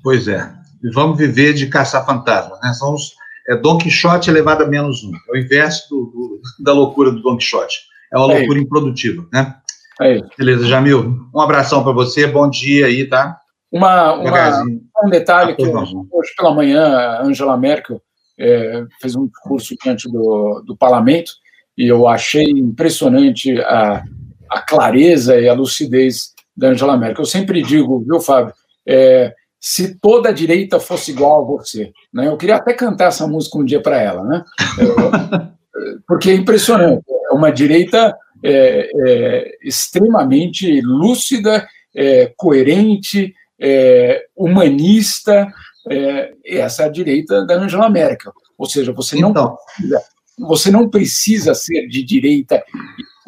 Pois 0.02 0.28
é. 0.28 0.52
E 0.82 0.90
vamos 0.92 1.18
viver 1.18 1.54
de 1.54 1.66
caçar 1.66 2.06
fantasmas, 2.06 2.60
né? 2.60 2.72
São 2.74 2.94
os, 2.94 3.14
é 3.48 3.56
Don 3.56 3.78
Quixote 3.78 4.30
elevado 4.30 4.62
a 4.62 4.66
menos 4.66 5.02
um. 5.02 5.12
É 5.28 5.32
o 5.32 5.36
inverso 5.36 5.88
do, 5.90 6.04
do, 6.06 6.40
da 6.62 6.72
loucura 6.72 7.10
do 7.10 7.20
Don 7.22 7.36
Quixote. 7.36 7.80
É 8.12 8.18
uma 8.18 8.32
é 8.32 8.38
loucura 8.38 8.60
improdutiva, 8.60 9.26
né? 9.32 9.56
É. 10.00 10.20
Beleza, 10.36 10.66
Jamil. 10.66 11.28
Um 11.34 11.40
abração 11.40 11.82
para 11.82 11.92
você. 11.92 12.26
Bom 12.26 12.48
dia 12.48 12.86
aí, 12.86 13.08
tá? 13.08 13.40
Uma, 13.74 14.12
uma 14.12 14.64
um 15.04 15.10
detalhe 15.10 15.56
que 15.56 15.66
hoje 15.66 16.32
pela 16.36 16.54
manhã 16.54 16.96
a 16.96 17.24
Angela 17.24 17.56
Merkel 17.56 18.00
é, 18.38 18.84
fez 19.00 19.16
um 19.16 19.26
discurso 19.26 19.74
diante 19.82 20.08
do, 20.08 20.62
do 20.64 20.76
parlamento 20.76 21.32
e 21.76 21.88
eu 21.88 22.06
achei 22.06 22.44
impressionante 22.44 23.60
a, 23.62 24.04
a 24.48 24.62
clareza 24.62 25.40
e 25.40 25.48
a 25.48 25.54
lucidez 25.54 26.32
da 26.56 26.68
Angela 26.68 26.96
Merkel. 26.96 27.22
Eu 27.22 27.26
sempre 27.26 27.62
digo, 27.62 27.98
viu, 28.06 28.20
Fábio, 28.20 28.54
é, 28.86 29.34
se 29.58 29.98
toda 29.98 30.28
a 30.28 30.32
direita 30.32 30.78
fosse 30.78 31.10
igual 31.10 31.42
a 31.42 31.44
você, 31.44 31.92
né? 32.12 32.28
Eu 32.28 32.36
queria 32.36 32.56
até 32.56 32.74
cantar 32.74 33.08
essa 33.08 33.26
música 33.26 33.58
um 33.58 33.64
dia 33.64 33.82
para 33.82 34.00
ela, 34.00 34.22
né? 34.22 34.44
porque 36.06 36.30
é 36.30 36.34
impressionante. 36.34 37.02
É 37.28 37.34
uma 37.34 37.50
direita 37.50 38.16
é, 38.40 38.88
é, 39.08 39.58
extremamente 39.64 40.80
lúcida, 40.80 41.66
é, 41.92 42.32
coerente, 42.36 43.34
é, 43.60 44.26
humanista, 44.36 45.52
é, 45.90 46.32
essa 46.44 46.82
é 46.82 46.86
a 46.86 46.90
direita 46.90 47.44
da 47.44 47.54
Angela 47.54 47.88
Merkel. 47.88 48.32
Ou 48.56 48.66
seja, 48.66 48.92
você 48.92 49.18
não, 49.18 49.30
então. 49.30 49.56
precisa, 49.76 50.02
você 50.38 50.70
não 50.70 50.88
precisa 50.88 51.54
ser 51.54 51.86
de 51.88 52.02
direita 52.02 52.62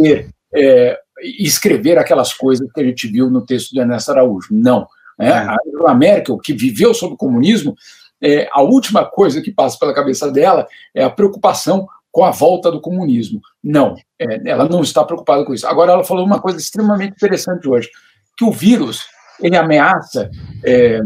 e 0.00 0.02
ter, 0.02 0.28
é, 0.54 0.98
escrever 1.38 1.98
aquelas 1.98 2.32
coisas 2.32 2.70
que 2.72 2.80
a 2.80 2.84
gente 2.84 3.06
viu 3.08 3.30
no 3.30 3.44
texto 3.44 3.72
do 3.72 3.80
Ernesto 3.80 4.10
Araújo. 4.10 4.48
Não. 4.50 4.86
Né? 5.18 5.28
É. 5.28 5.32
A 5.32 5.56
Angela 5.66 5.94
Merkel, 5.94 6.38
que 6.38 6.52
viveu 6.52 6.94
sob 6.94 7.14
o 7.14 7.18
comunismo, 7.18 7.74
é, 8.20 8.48
a 8.50 8.62
última 8.62 9.04
coisa 9.04 9.42
que 9.42 9.52
passa 9.52 9.78
pela 9.78 9.94
cabeça 9.94 10.30
dela 10.30 10.66
é 10.94 11.04
a 11.04 11.10
preocupação 11.10 11.86
com 12.10 12.24
a 12.24 12.30
volta 12.30 12.70
do 12.70 12.80
comunismo. 12.80 13.40
Não, 13.62 13.94
é, 14.18 14.50
ela 14.50 14.66
não 14.66 14.80
está 14.80 15.04
preocupada 15.04 15.44
com 15.44 15.52
isso. 15.52 15.66
Agora, 15.66 15.92
ela 15.92 16.04
falou 16.04 16.24
uma 16.24 16.40
coisa 16.40 16.58
extremamente 16.58 17.12
interessante 17.12 17.68
hoje, 17.68 17.90
que 18.38 18.44
o 18.44 18.50
vírus 18.50 19.04
ele 19.40 19.56
ameaça, 19.56 20.30
é, 20.64 21.00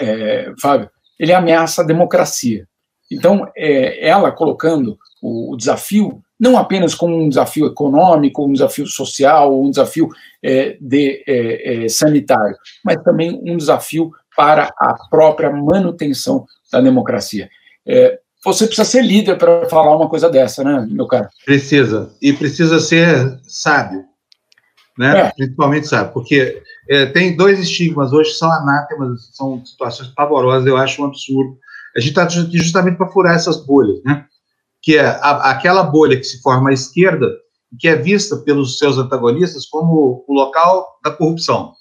é, 0.00 0.52
Fábio, 0.60 0.90
ele 1.18 1.32
ameaça 1.32 1.82
a 1.82 1.86
democracia. 1.86 2.66
Então, 3.10 3.48
é, 3.56 4.06
ela 4.06 4.32
colocando 4.32 4.98
o, 5.22 5.52
o, 5.52 5.56
desafio 5.56 6.22
não 6.38 6.58
apenas 6.58 6.94
como 6.94 7.16
um 7.16 7.28
desafio 7.28 7.66
econômico, 7.66 8.44
um 8.44 8.52
desafio 8.52 8.86
social, 8.86 9.58
um 9.58 9.70
desafio 9.70 10.08
é, 10.42 10.76
de, 10.80 11.24
é, 11.26 11.84
é, 11.84 11.88
sanitário, 11.88 12.56
mas 12.84 13.02
também 13.02 13.40
um 13.44 13.56
desafio 13.56 14.10
para 14.36 14.70
a 14.78 14.94
própria 15.08 15.50
manutenção 15.50 16.44
da 16.70 16.80
democracia. 16.80 17.48
Você 18.46 18.64
precisa 18.66 18.88
ser 18.88 19.02
líder 19.02 19.36
para 19.38 19.68
falar 19.68 19.96
uma 19.96 20.08
coisa 20.08 20.30
dessa, 20.30 20.62
né, 20.62 20.86
meu 20.88 21.08
caro? 21.08 21.28
Precisa. 21.44 22.14
E 22.22 22.32
precisa 22.32 22.78
ser 22.78 23.40
sábio. 23.42 24.04
Né? 24.96 25.32
Principalmente 25.36 25.88
sábio, 25.88 26.12
porque 26.12 26.62
é, 26.88 27.06
tem 27.06 27.36
dois 27.36 27.58
estigmas 27.58 28.12
hoje 28.12 28.30
que 28.30 28.36
são 28.36 28.50
anátemas, 28.50 29.30
são 29.32 29.64
situações 29.64 30.08
pavorosas, 30.08 30.66
eu 30.66 30.76
acho 30.76 31.02
um 31.02 31.06
absurdo. 31.06 31.58
A 31.96 32.00
gente 32.00 32.10
está 32.10 32.22
aqui 32.22 32.58
justamente 32.58 32.96
para 32.96 33.08
furar 33.08 33.34
essas 33.34 33.64
bolhas, 33.64 34.02
né? 34.04 34.26
Que 34.82 34.96
é 34.96 35.06
a, 35.06 35.50
aquela 35.50 35.82
bolha 35.82 36.16
que 36.16 36.24
se 36.24 36.40
forma 36.42 36.70
à 36.70 36.72
esquerda, 36.72 37.26
que 37.78 37.88
é 37.88 37.96
vista 37.96 38.36
pelos 38.36 38.78
seus 38.78 38.98
antagonistas 38.98 39.66
como 39.66 40.24
o 40.26 40.34
local 40.34 40.98
da 41.02 41.10
corrupção. 41.10 41.72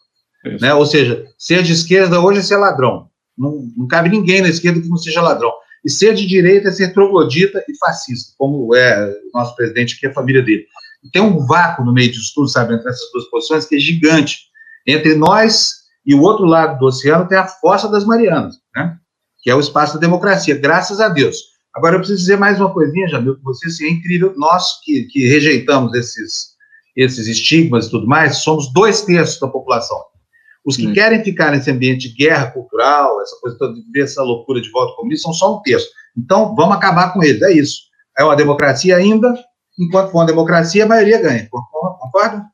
Né? 0.60 0.74
Ou 0.74 0.86
seja, 0.86 1.26
ser 1.38 1.64
de 1.64 1.74
esquerda 1.74 2.20
hoje 2.20 2.40
é 2.40 2.44
ser 2.44 2.58
ladrão. 2.58 3.10
Não, 3.38 3.68
não 3.76 3.88
cabe 3.88 4.10
ninguém 4.10 4.42
na 4.42 4.50
esquerda 4.50 4.82
que 4.82 4.90
não 4.90 4.98
seja 4.98 5.22
ladrão. 5.22 5.52
E 5.84 5.90
ser 5.90 6.16
de 6.16 6.26
direita 6.26 6.70
é 6.70 6.72
ser 6.72 6.94
troglodita 6.94 7.64
e 7.70 7.78
fascista, 7.78 8.34
como 8.38 8.76
é 8.76 9.08
o 9.08 9.38
nosso 9.38 9.56
presidente, 9.56 10.00
que 10.00 10.08
é 10.08 10.10
a 10.10 10.14
família 10.14 10.42
dele. 10.42 10.66
Tem 11.12 11.22
um 11.22 11.46
vácuo 11.46 11.86
no 11.86 11.94
meio 11.94 12.12
disso 12.12 12.32
tudo, 12.34 12.48
sabe, 12.48 12.74
entre 12.74 12.90
essas 12.90 13.12
duas 13.12 13.30
posições, 13.30 13.66
que 13.66 13.76
é 13.76 13.80
gigante. 13.80 14.40
Entre 14.86 15.16
nós 15.16 15.72
e 16.06 16.14
o 16.14 16.22
outro 16.22 16.46
lado 16.46 16.78
do 16.78 16.86
oceano 16.86 17.28
tem 17.28 17.38
a 17.38 17.48
Fossa 17.48 17.90
das 17.90 18.06
Marianas, 18.06 18.56
né? 18.76 18.98
que 19.42 19.50
é 19.50 19.56
o 19.56 19.60
espaço 19.60 19.96
da 19.96 20.00
democracia, 20.00 20.58
graças 20.58 21.00
a 21.00 21.10
Deus. 21.10 21.38
Agora, 21.76 21.96
eu 21.96 22.00
preciso 22.00 22.20
dizer 22.20 22.38
mais 22.38 22.60
uma 22.60 22.74
coisinha, 22.74 23.08
Jamil, 23.08 23.36
que 23.36 23.44
você 23.44 23.68
assim, 23.68 23.86
é 23.86 23.90
incrível. 23.90 24.34
Nós 24.38 24.80
que, 24.82 25.04
que 25.04 25.28
rejeitamos 25.28 25.94
esses, 25.94 26.56
esses 26.96 27.28
estigmas 27.28 27.88
e 27.88 27.92
tudo 27.92 28.08
mais, 28.08 28.38
somos 28.38 28.72
dois 28.72 29.02
terços 29.02 29.40
da 29.40 29.48
população. 29.48 29.98
Os 30.66 30.78
que 30.78 30.88
hum. 30.88 30.94
querem 30.94 31.24
ficar 31.24 31.52
nesse 31.52 31.70
ambiente 31.70 32.10
de 32.10 32.16
guerra 32.16 32.48
cultural, 32.52 33.22
essa 33.22 33.36
coisa 33.42 33.58
toda, 33.58 33.74
ver 33.94 34.04
essa 34.04 34.24
loucura 34.24 34.62
de 34.62 34.72
voto 34.72 34.96
comunista, 34.96 35.24
são 35.24 35.34
só 35.34 35.58
um 35.58 35.62
terço. 35.62 35.88
Então, 36.18 36.56
vamos 36.56 36.78
acabar 36.78 37.14
com 37.14 37.22
eles, 37.22 37.42
é 37.42 37.52
isso. 37.52 37.82
É 38.18 38.24
uma 38.24 38.36
democracia 38.36 38.96
ainda, 38.96 39.34
enquanto 39.78 40.12
for 40.12 40.20
uma 40.20 40.26
democracia, 40.26 40.86
a 40.86 40.88
maioria 40.88 41.22
ganha. 41.22 41.48
Concorda? 41.50 42.46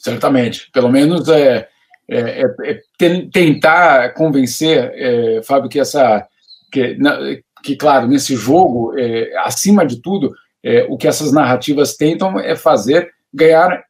Certamente. 0.00 0.70
Pelo 0.72 0.90
menos 0.90 1.28
é, 1.28 1.68
é, 2.08 2.42
é, 2.42 2.44
é 2.64 2.80
tentar 3.30 4.14
convencer, 4.14 4.90
é, 4.94 5.42
Fábio, 5.42 5.68
que 5.68 5.78
essa. 5.78 6.26
Que, 6.72 6.96
que, 7.62 7.76
claro, 7.76 8.06
nesse 8.06 8.34
jogo, 8.36 8.98
é, 8.98 9.36
acima 9.38 9.84
de 9.84 10.00
tudo, 10.00 10.32
o 10.88 10.96
que 10.96 11.08
essas 11.08 11.32
narrativas 11.32 11.96
tentam 11.96 12.38
é 12.38 12.54
fazer 12.54 13.10
ganhar 13.32 13.82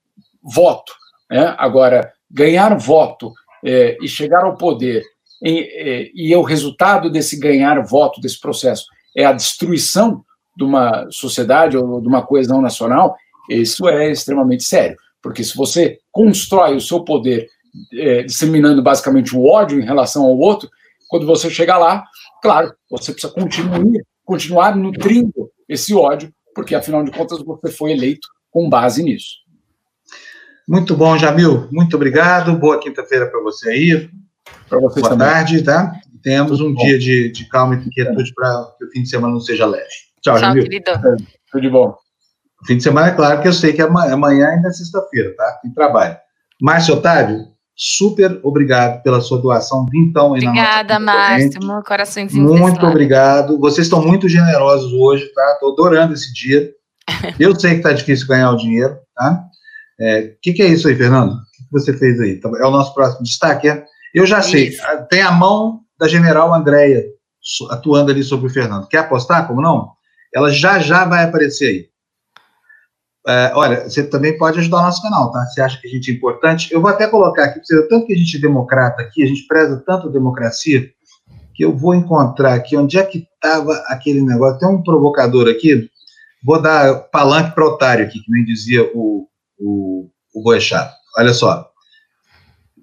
voto. 0.43 0.93
Né? 1.31 1.55
Agora, 1.59 2.13
ganhar 2.31 2.75
voto 2.79 3.35
e 3.63 4.09
chegar 4.09 4.45
ao 4.45 4.57
poder, 4.57 5.03
e 5.43 6.35
o 6.35 6.43
resultado 6.43 7.11
desse 7.11 7.39
ganhar 7.39 7.85
voto, 7.85 8.21
desse 8.21 8.41
processo, 8.41 8.87
é 9.15 9.27
a 9.27 9.33
destruição 9.33 10.25
de 10.57 10.65
uma 10.65 11.07
sociedade 11.11 11.77
ou 11.77 12.01
de 12.01 12.09
uma 12.09 12.25
coesão 12.25 12.63
nacional, 12.63 13.15
isso 13.51 13.89
é 13.89 14.11
extremamente 14.11 14.63
sério. 14.63 14.97
Porque 15.23 15.45
se 15.45 15.57
você 15.57 15.99
constrói 16.11 16.77
o 16.77 16.81
seu 16.81 17.05
poder 17.05 17.49
é, 17.93 18.23
disseminando 18.23 18.83
basicamente 18.83 19.37
o 19.37 19.45
ódio 19.45 19.81
em 19.81 19.85
relação 19.85 20.25
ao 20.25 20.37
outro, 20.39 20.69
quando 21.09 21.27
você 21.27 21.51
chegar 21.51 21.79
lá, 21.79 22.05
claro, 22.43 22.75
você 22.91 23.13
precisa 23.13 23.33
continuar, 23.33 23.81
continuar 24.25 24.77
nutrindo 24.77 25.51
esse 25.69 25.95
ódio, 25.95 26.33
porque 26.55 26.75
afinal 26.75 27.05
de 27.05 27.11
contas 27.11 27.43
você 27.43 27.71
foi 27.71 27.93
eleito 27.93 28.29
com 28.51 28.69
base 28.69 29.03
nisso. 29.03 29.41
Muito 30.69 30.97
bom, 30.97 31.19
Jamil. 31.19 31.69
Muito 31.73 31.97
obrigado. 31.97 32.57
Boa 32.57 32.79
quinta-feira 32.79 33.27
para 33.27 33.41
você 33.41 33.71
aí. 33.71 34.11
Para 34.69 34.79
você 34.79 35.01
Boa 35.01 35.11
também. 35.11 35.27
tarde, 35.27 35.63
tá? 35.63 35.93
Tenhamos 36.23 36.61
um 36.61 36.73
bom. 36.73 36.85
dia 36.85 36.99
de, 36.99 37.31
de 37.31 37.49
calma 37.49 37.75
e 37.75 37.91
quietude 37.91 38.33
para 38.35 38.73
que 38.79 38.85
o 38.85 38.91
fim 38.91 39.03
de 39.03 39.09
semana 39.09 39.33
não 39.33 39.41
seja 39.41 39.67
leve. 39.67 39.89
Tchau, 40.23 40.35
Tchau 40.35 40.39
Jamil. 40.39 40.63
querido. 40.63 40.93
Tudo 41.51 41.63
de 41.63 41.71
bom. 41.71 41.97
Fim 42.67 42.77
de 42.77 42.83
semana, 42.83 43.09
é 43.09 43.13
claro 43.13 43.41
que 43.41 43.49
eu 43.49 43.53
sei 43.53 43.73
que 43.73 43.81
amanhã, 43.81 44.49
ainda 44.49 44.69
é 44.69 44.73
sexta-feira, 44.73 45.35
tá? 45.37 45.59
Tem 45.63 45.73
trabalho. 45.73 46.17
Márcio 46.61 46.95
Otávio, 46.95 47.47
super 47.75 48.39
obrigado 48.43 49.03
pela 49.03 49.21
sua 49.21 49.41
doação 49.41 49.87
vintão 49.91 50.35
aí 50.35 50.47
Obrigada, 50.47 50.99
na 50.99 51.01
Márcio, 51.01 51.65
meu 51.65 51.83
coraçãozinho. 51.83 52.47
Muito 52.47 52.85
obrigado. 52.87 53.59
Vocês 53.59 53.87
estão 53.87 54.05
muito 54.05 54.29
generosos 54.29 54.93
hoje, 54.93 55.27
tá? 55.35 55.53
Estou 55.55 55.73
adorando 55.73 56.13
esse 56.13 56.33
dia. 56.35 56.71
Eu 57.41 57.59
sei 57.59 57.73
que 57.73 57.77
está 57.79 57.93
difícil 57.93 58.27
ganhar 58.27 58.51
o 58.51 58.57
dinheiro, 58.57 58.99
tá? 59.17 59.45
O 59.99 60.03
é, 60.03 60.35
que, 60.43 60.53
que, 60.53 60.63
é 60.63 60.67
isso 60.67 60.89
aí, 60.89 60.95
Fernando? 60.95 61.33
O 61.33 61.37
que, 61.53 61.65
que, 61.65 61.71
você 61.71 61.93
fez 61.95 62.21
aí? 62.21 62.41
É 62.43 62.67
o 62.67 62.71
nosso 62.71 62.95
próximo 62.95 63.23
destaque, 63.23 63.69
é? 63.69 63.85
Eu 64.15 64.27
já 64.27 64.41
Isso. 64.41 64.51
sei, 64.51 64.77
tem 65.09 65.23
a 65.23 65.31
mão 65.31 65.81
da 65.99 66.09
general 66.09 66.53
Andréia 66.53 67.05
atuando 67.71 68.11
ali 68.11 68.23
sobre 68.23 68.47
o 68.47 68.51
Fernando. 68.51 68.89
Quer 68.89 68.99
apostar? 68.99 69.47
Como 69.47 69.63
não? 69.63 69.93
Ela 70.35 70.51
já 70.51 70.79
já 70.79 71.05
vai 71.05 71.25
aparecer 71.25 71.67
aí. 71.67 71.90
É, 73.27 73.53
olha, 73.55 73.89
você 73.89 74.03
também 74.03 74.37
pode 74.39 74.59
ajudar 74.59 74.79
o 74.79 74.83
nosso 74.83 75.03
canal, 75.03 75.31
tá? 75.31 75.45
Você 75.45 75.61
acha 75.61 75.81
que 75.81 75.87
a 75.87 75.91
gente 75.91 76.11
é 76.11 76.15
importante? 76.15 76.73
Eu 76.73 76.81
vou 76.81 76.91
até 76.91 77.07
colocar 77.07 77.45
aqui, 77.45 77.61
você 77.63 77.87
tanto 77.89 78.07
que 78.07 78.15
a 78.15 78.17
gente 78.17 78.37
é 78.37 78.41
democrata 78.41 79.03
aqui, 79.03 79.23
a 79.23 79.27
gente 79.27 79.47
preza 79.47 79.83
tanto 79.87 80.09
a 80.09 80.13
democracia, 80.13 80.89
que 81.55 81.65
eu 81.65 81.77
vou 81.77 81.95
encontrar 81.95 82.55
aqui 82.55 82.77
onde 82.77 82.99
é 82.99 83.03
que 83.03 83.29
estava 83.35 83.75
aquele 83.89 84.23
negócio. 84.23 84.59
Tem 84.59 84.69
um 84.69 84.83
provocador 84.83 85.49
aqui, 85.49 85.89
vou 86.43 86.61
dar 86.63 86.95
palanque 87.11 87.55
para 87.55 87.67
otário 87.67 88.07
aqui, 88.07 88.21
que 88.21 88.31
nem 88.31 88.45
dizia 88.45 88.91
o, 88.95 89.29
o, 89.59 90.09
o 90.35 90.43
Boechat. 90.43 90.91
Olha 91.19 91.35
só. 91.35 91.69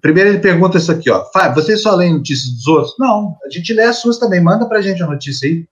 Primeiro 0.00 0.30
ele 0.30 0.38
pergunta 0.38 0.78
isso 0.78 0.92
aqui, 0.92 1.10
ó. 1.10 1.24
Fábio, 1.32 1.60
vocês 1.60 1.82
só 1.82 1.96
leem 1.96 2.14
notícias 2.14 2.52
dos 2.52 2.66
outros? 2.68 2.94
Não, 3.00 3.36
a 3.44 3.50
gente 3.50 3.72
lê 3.72 3.82
as 3.82 3.96
suas 3.96 4.18
também. 4.18 4.40
Manda 4.40 4.66
para 4.68 4.78
a 4.78 4.82
gente 4.82 5.02
a 5.02 5.06
notícia 5.06 5.48
aí. 5.48 5.66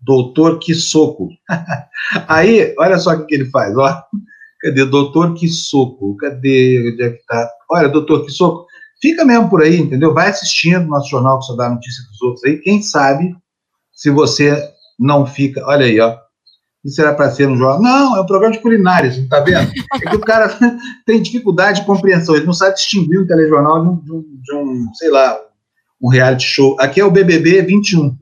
Doutor 0.00 0.58
Kisoko. 0.58 1.28
aí, 2.28 2.74
olha 2.78 2.98
só 2.98 3.12
o 3.12 3.26
que 3.26 3.34
ele 3.34 3.46
faz, 3.46 3.76
ó. 3.76 4.02
Cadê? 4.60 4.84
Doutor 4.84 5.34
Kisoko. 5.34 6.16
Cadê? 6.16 6.92
Onde 6.92 7.02
é 7.02 7.10
que 7.10 7.26
tá? 7.26 7.50
Olha, 7.70 7.88
doutor 7.88 8.24
Kisoko, 8.24 8.66
fica 9.00 9.24
mesmo 9.24 9.48
por 9.48 9.62
aí, 9.62 9.78
entendeu? 9.78 10.14
Vai 10.14 10.28
assistindo 10.28 10.86
nosso 10.86 11.08
jornal 11.08 11.38
que 11.38 11.46
só 11.46 11.56
dá 11.56 11.68
notícia 11.68 12.02
dos 12.04 12.22
outros 12.22 12.44
aí. 12.44 12.58
Quem 12.58 12.82
sabe 12.82 13.36
se 13.92 14.10
você 14.10 14.72
não 14.98 15.26
fica. 15.26 15.64
Olha 15.66 15.86
aí, 15.86 16.00
ó. 16.00 16.16
Isso 16.84 17.00
era 17.00 17.14
para 17.14 17.30
ser 17.30 17.46
um 17.46 17.56
jornal. 17.56 17.82
Não, 17.82 18.16
é 18.16 18.20
um 18.20 18.26
programa 18.26 18.54
de 18.54 18.60
culinária, 18.60 19.12
você 19.12 19.26
tá 19.26 19.40
vendo? 19.40 19.70
É 19.94 20.10
que 20.10 20.16
o 20.16 20.20
cara 20.20 20.48
tem 21.04 21.20
dificuldade 21.20 21.80
de 21.80 21.86
compreensão, 21.86 22.34
ele 22.34 22.46
não 22.46 22.54
sabe 22.54 22.74
distinguir 22.74 23.20
um 23.20 23.26
telejornal 23.26 23.82
de 23.82 23.88
um, 23.88 23.96
de 23.96 24.12
um, 24.12 24.22
de 24.42 24.54
um 24.54 24.94
sei 24.94 25.10
lá, 25.10 25.38
um 26.00 26.08
reality 26.08 26.46
show. 26.46 26.76
Aqui 26.80 27.00
é 27.00 27.04
o 27.04 27.10
BBB 27.10 27.62
21, 27.62 28.16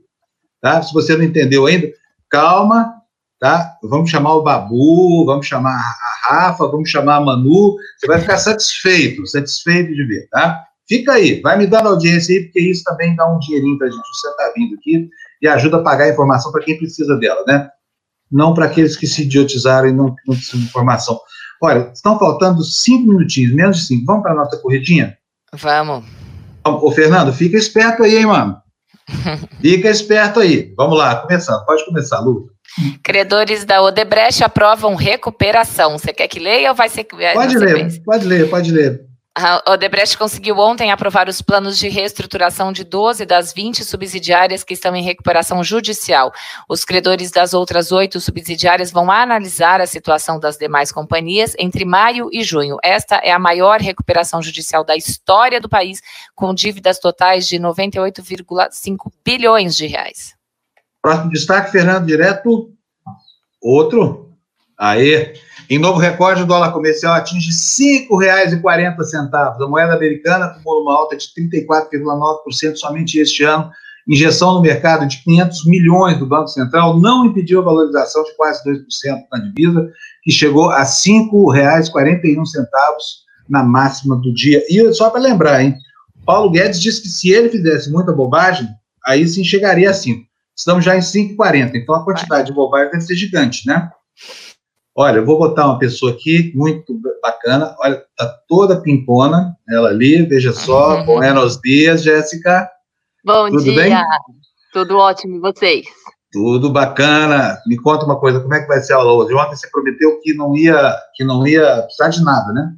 tá? 0.61 0.81
Se 0.81 0.93
você 0.93 1.15
não 1.15 1.23
entendeu 1.23 1.65
ainda, 1.65 1.87
calma, 2.29 2.93
tá? 3.39 3.77
Vamos 3.83 4.09
chamar 4.09 4.35
o 4.35 4.43
Babu, 4.43 5.25
vamos 5.25 5.45
chamar 5.45 5.75
a 5.75 6.27
Rafa, 6.29 6.67
vamos 6.67 6.89
chamar 6.89 7.17
a 7.17 7.21
Manu, 7.21 7.75
você 7.97 8.07
vai 8.07 8.19
ficar 8.19 8.37
satisfeito, 8.37 9.25
satisfeito 9.27 9.93
de 9.93 10.03
ver, 10.05 10.27
tá? 10.29 10.63
Fica 10.87 11.13
aí, 11.13 11.39
vai 11.41 11.57
me 11.57 11.67
dando 11.67 11.89
audiência 11.89 12.35
aí, 12.35 12.45
porque 12.45 12.59
isso 12.59 12.83
também 12.83 13.15
dá 13.15 13.31
um 13.31 13.39
dinheirinho 13.39 13.77
pra 13.77 13.87
gente, 13.87 13.99
você 13.99 14.35
tá 14.35 14.51
vindo 14.55 14.75
aqui 14.75 15.07
e 15.41 15.47
ajuda 15.47 15.77
a 15.77 15.83
pagar 15.83 16.05
a 16.05 16.09
informação 16.09 16.51
para 16.51 16.63
quem 16.63 16.77
precisa 16.77 17.15
dela, 17.17 17.43
né? 17.47 17.69
não 18.31 18.53
para 18.53 18.65
aqueles 18.65 18.95
que 18.95 19.07
se 19.07 19.23
idiotizaram 19.23 19.89
e 19.89 19.91
não, 19.91 20.15
não 20.27 20.35
precisam 20.35 20.59
de 20.59 20.67
informação. 20.67 21.19
Olha, 21.61 21.91
estão 21.93 22.17
faltando 22.17 22.63
cinco 22.63 23.07
minutinhos, 23.07 23.53
menos 23.53 23.77
de 23.77 23.85
cinco. 23.85 24.05
Vamos 24.05 24.23
para 24.23 24.31
a 24.33 24.35
nossa 24.35 24.57
corridinha? 24.57 25.17
Vamos. 25.53 26.05
Ô, 26.63 26.91
Fernando, 26.91 27.33
fica 27.33 27.57
esperto 27.57 28.03
aí, 28.03 28.17
hein, 28.17 28.25
mano? 28.25 28.61
fica 29.61 29.89
esperto 29.89 30.39
aí. 30.39 30.73
Vamos 30.77 30.97
lá, 30.97 31.15
começando. 31.17 31.65
Pode 31.65 31.85
começar, 31.85 32.19
Lu. 32.19 32.49
Credores 33.03 33.65
da 33.65 33.81
Odebrecht 33.81 34.43
aprovam 34.43 34.95
recuperação. 34.95 35.97
Você 35.97 36.13
quer 36.13 36.27
que 36.27 36.39
leia 36.39 36.69
ou 36.69 36.75
vai 36.75 36.87
ser... 36.89 37.05
Pode 37.05 37.57
ler, 37.57 38.03
pode 38.03 38.25
ler, 38.25 38.49
pode 38.49 38.71
ler. 38.71 39.08
A 39.41 39.71
Odebrecht 39.71 40.17
conseguiu 40.17 40.57
ontem 40.57 40.91
aprovar 40.91 41.29
os 41.29 41.41
planos 41.41 41.77
de 41.77 41.87
reestruturação 41.87 42.73
de 42.73 42.83
12 42.83 43.25
das 43.25 43.53
20 43.53 43.85
subsidiárias 43.85 44.65
que 44.65 44.73
estão 44.73 44.93
em 44.93 45.01
recuperação 45.01 45.63
judicial. 45.63 46.33
Os 46.67 46.83
credores 46.83 47.31
das 47.31 47.53
outras 47.53 47.93
oito 47.93 48.19
subsidiárias 48.19 48.91
vão 48.91 49.09
analisar 49.09 49.79
a 49.79 49.87
situação 49.87 50.41
das 50.41 50.57
demais 50.57 50.91
companhias 50.91 51.55
entre 51.57 51.85
maio 51.85 52.27
e 52.33 52.43
junho. 52.43 52.75
Esta 52.83 53.15
é 53.23 53.31
a 53.31 53.39
maior 53.39 53.79
recuperação 53.79 54.41
judicial 54.41 54.83
da 54.83 54.97
história 54.97 55.61
do 55.61 55.69
país, 55.69 56.01
com 56.35 56.53
dívidas 56.53 56.99
totais 56.99 57.47
de 57.47 57.57
98,5 57.57 59.09
bilhões 59.23 59.73
de 59.73 59.87
reais. 59.87 60.35
Próximo 61.01 61.31
destaque, 61.31 61.71
Fernando 61.71 62.05
Direto. 62.05 62.73
Outro. 63.61 64.28
Aê. 64.79 65.33
Em 65.69 65.77
novo 65.77 65.99
recorde, 65.99 66.43
o 66.43 66.45
dólar 66.45 66.71
comercial 66.71 67.13
atinge 67.13 67.49
R$ 67.49 68.07
5,40. 68.09 69.29
A 69.33 69.67
moeda 69.67 69.93
americana 69.93 70.45
acumula 70.45 70.81
uma 70.81 70.95
alta 70.95 71.17
de 71.17 71.27
34,9% 71.37 72.75
somente 72.75 73.19
este 73.19 73.43
ano. 73.43 73.69
Injeção 74.07 74.53
no 74.53 74.61
mercado 74.61 75.05
de 75.05 75.21
500 75.21 75.65
milhões 75.65 76.17
do 76.17 76.25
Banco 76.25 76.47
Central 76.47 76.99
não 76.99 77.25
impediu 77.25 77.59
a 77.59 77.63
valorização 77.63 78.23
de 78.23 78.35
quase 78.35 78.63
2% 78.67 78.79
na 79.31 79.39
divisa, 79.39 79.91
que 80.23 80.31
chegou 80.31 80.71
a 80.71 80.79
R$ 80.79 80.85
5,41 80.85 82.43
na 83.47 83.61
máxima 83.61 84.15
do 84.15 84.33
dia. 84.33 84.63
E 84.69 84.93
só 84.93 85.09
para 85.11 85.19
lembrar, 85.19 85.61
hein? 85.61 85.75
Paulo 86.25 86.49
Guedes 86.49 86.81
disse 86.81 87.01
que 87.01 87.09
se 87.09 87.29
ele 87.29 87.49
fizesse 87.49 87.91
muita 87.91 88.13
bobagem, 88.13 88.67
aí 89.05 89.27
sim 89.27 89.43
chegaria 89.43 89.89
a 89.89 89.93
5. 89.93 90.23
Estamos 90.55 90.83
já 90.83 90.95
em 90.95 91.01
5,40, 91.01 91.71
então 91.75 91.95
a 91.95 92.03
quantidade 92.03 92.47
de 92.47 92.53
bobagem 92.53 92.91
deve 92.91 93.03
ser 93.03 93.15
gigante, 93.15 93.67
né? 93.67 93.89
Olha, 95.01 95.19
eu 95.19 95.25
vou 95.25 95.39
botar 95.39 95.65
uma 95.65 95.79
pessoa 95.79 96.11
aqui 96.11 96.51
muito 96.53 96.93
bacana. 97.21 97.73
Olha, 97.79 98.03
tá 98.17 98.37
toda 98.49 98.81
pimpona, 98.81 99.55
ela 99.69 99.87
ali, 99.87 100.23
veja 100.23 100.51
só. 100.51 100.97
Uhum. 100.97 101.05
Buenos 101.05 101.57
dias, 101.61 102.03
Jéssica. 102.03 102.69
Bom 103.23 103.49
Tudo 103.49 103.63
dia. 103.63 103.75
Bem? 103.75 103.93
Tudo 104.73 104.97
ótimo, 104.97 105.37
e 105.37 105.39
vocês? 105.39 105.87
Tudo 106.33 106.69
bacana. 106.69 107.57
Me 107.65 107.77
conta 107.77 108.03
uma 108.03 108.19
coisa, 108.19 108.41
como 108.41 108.53
é 108.53 108.59
que 108.59 108.67
vai 108.67 108.81
ser 108.81 108.91
a 108.91 108.97
aula 108.97 109.13
hoje? 109.13 109.33
Ontem 109.33 109.55
você 109.55 109.69
prometeu 109.69 110.19
que 110.19 110.33
não 110.33 110.53
ia, 110.53 110.93
que 111.15 111.23
não 111.23 111.47
ia 111.47 111.83
precisar 111.83 112.09
de 112.09 112.21
nada, 112.21 112.51
né? 112.51 112.69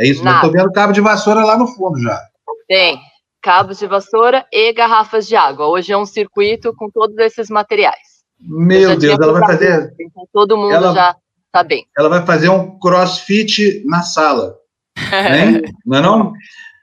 É 0.00 0.08
isso, 0.08 0.24
nada. 0.24 0.38
mas 0.38 0.46
tô 0.46 0.50
vendo 0.50 0.72
cabo 0.72 0.92
de 0.92 1.00
vassoura 1.00 1.44
lá 1.44 1.56
no 1.56 1.68
fundo 1.68 2.00
já. 2.00 2.20
Tem, 2.66 2.98
cabos 3.40 3.78
de 3.78 3.86
vassoura 3.86 4.44
e 4.52 4.72
garrafas 4.72 5.28
de 5.28 5.36
água. 5.36 5.68
Hoje 5.68 5.92
é 5.92 5.96
um 5.96 6.06
circuito 6.06 6.74
com 6.74 6.90
todos 6.90 7.16
esses 7.18 7.48
materiais. 7.48 8.24
Meu 8.40 8.98
Deus, 8.98 9.16
ela 9.16 9.32
vai 9.32 9.46
fazer. 9.52 9.94
Então, 10.00 10.26
todo 10.32 10.56
mundo 10.56 10.74
ela... 10.74 10.92
já 10.92 11.16
tá 11.52 11.62
bem. 11.62 11.86
Ela 11.96 12.08
vai 12.08 12.24
fazer 12.24 12.48
um 12.48 12.78
crossfit 12.78 13.82
na 13.86 14.02
sala. 14.02 14.56
Hein? 14.96 15.62
não 15.86 15.98
é 15.98 16.02
não? 16.02 16.32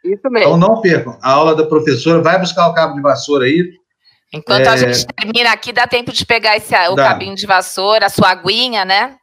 Isso 0.03 0.29
mesmo. 0.29 0.55
Então 0.55 0.57
não 0.57 0.81
percam. 0.81 1.17
A 1.21 1.31
aula 1.31 1.55
da 1.55 1.65
professora, 1.65 2.21
vai 2.21 2.39
buscar 2.39 2.67
o 2.67 2.73
cabo 2.73 2.93
de 2.93 3.01
vassoura 3.01 3.45
aí. 3.45 3.71
Enquanto 4.33 4.67
é... 4.67 4.69
a 4.69 4.77
gente 4.77 5.05
termina 5.07 5.51
aqui, 5.51 5.71
dá 5.71 5.87
tempo 5.87 6.11
de 6.11 6.25
pegar 6.25 6.57
esse, 6.57 6.75
o 6.89 6.95
dá. 6.95 7.09
cabinho 7.09 7.35
de 7.35 7.45
vassoura, 7.45 8.05
a 8.05 8.09
sua 8.09 8.29
aguinha, 8.29 8.85
né? 8.85 9.15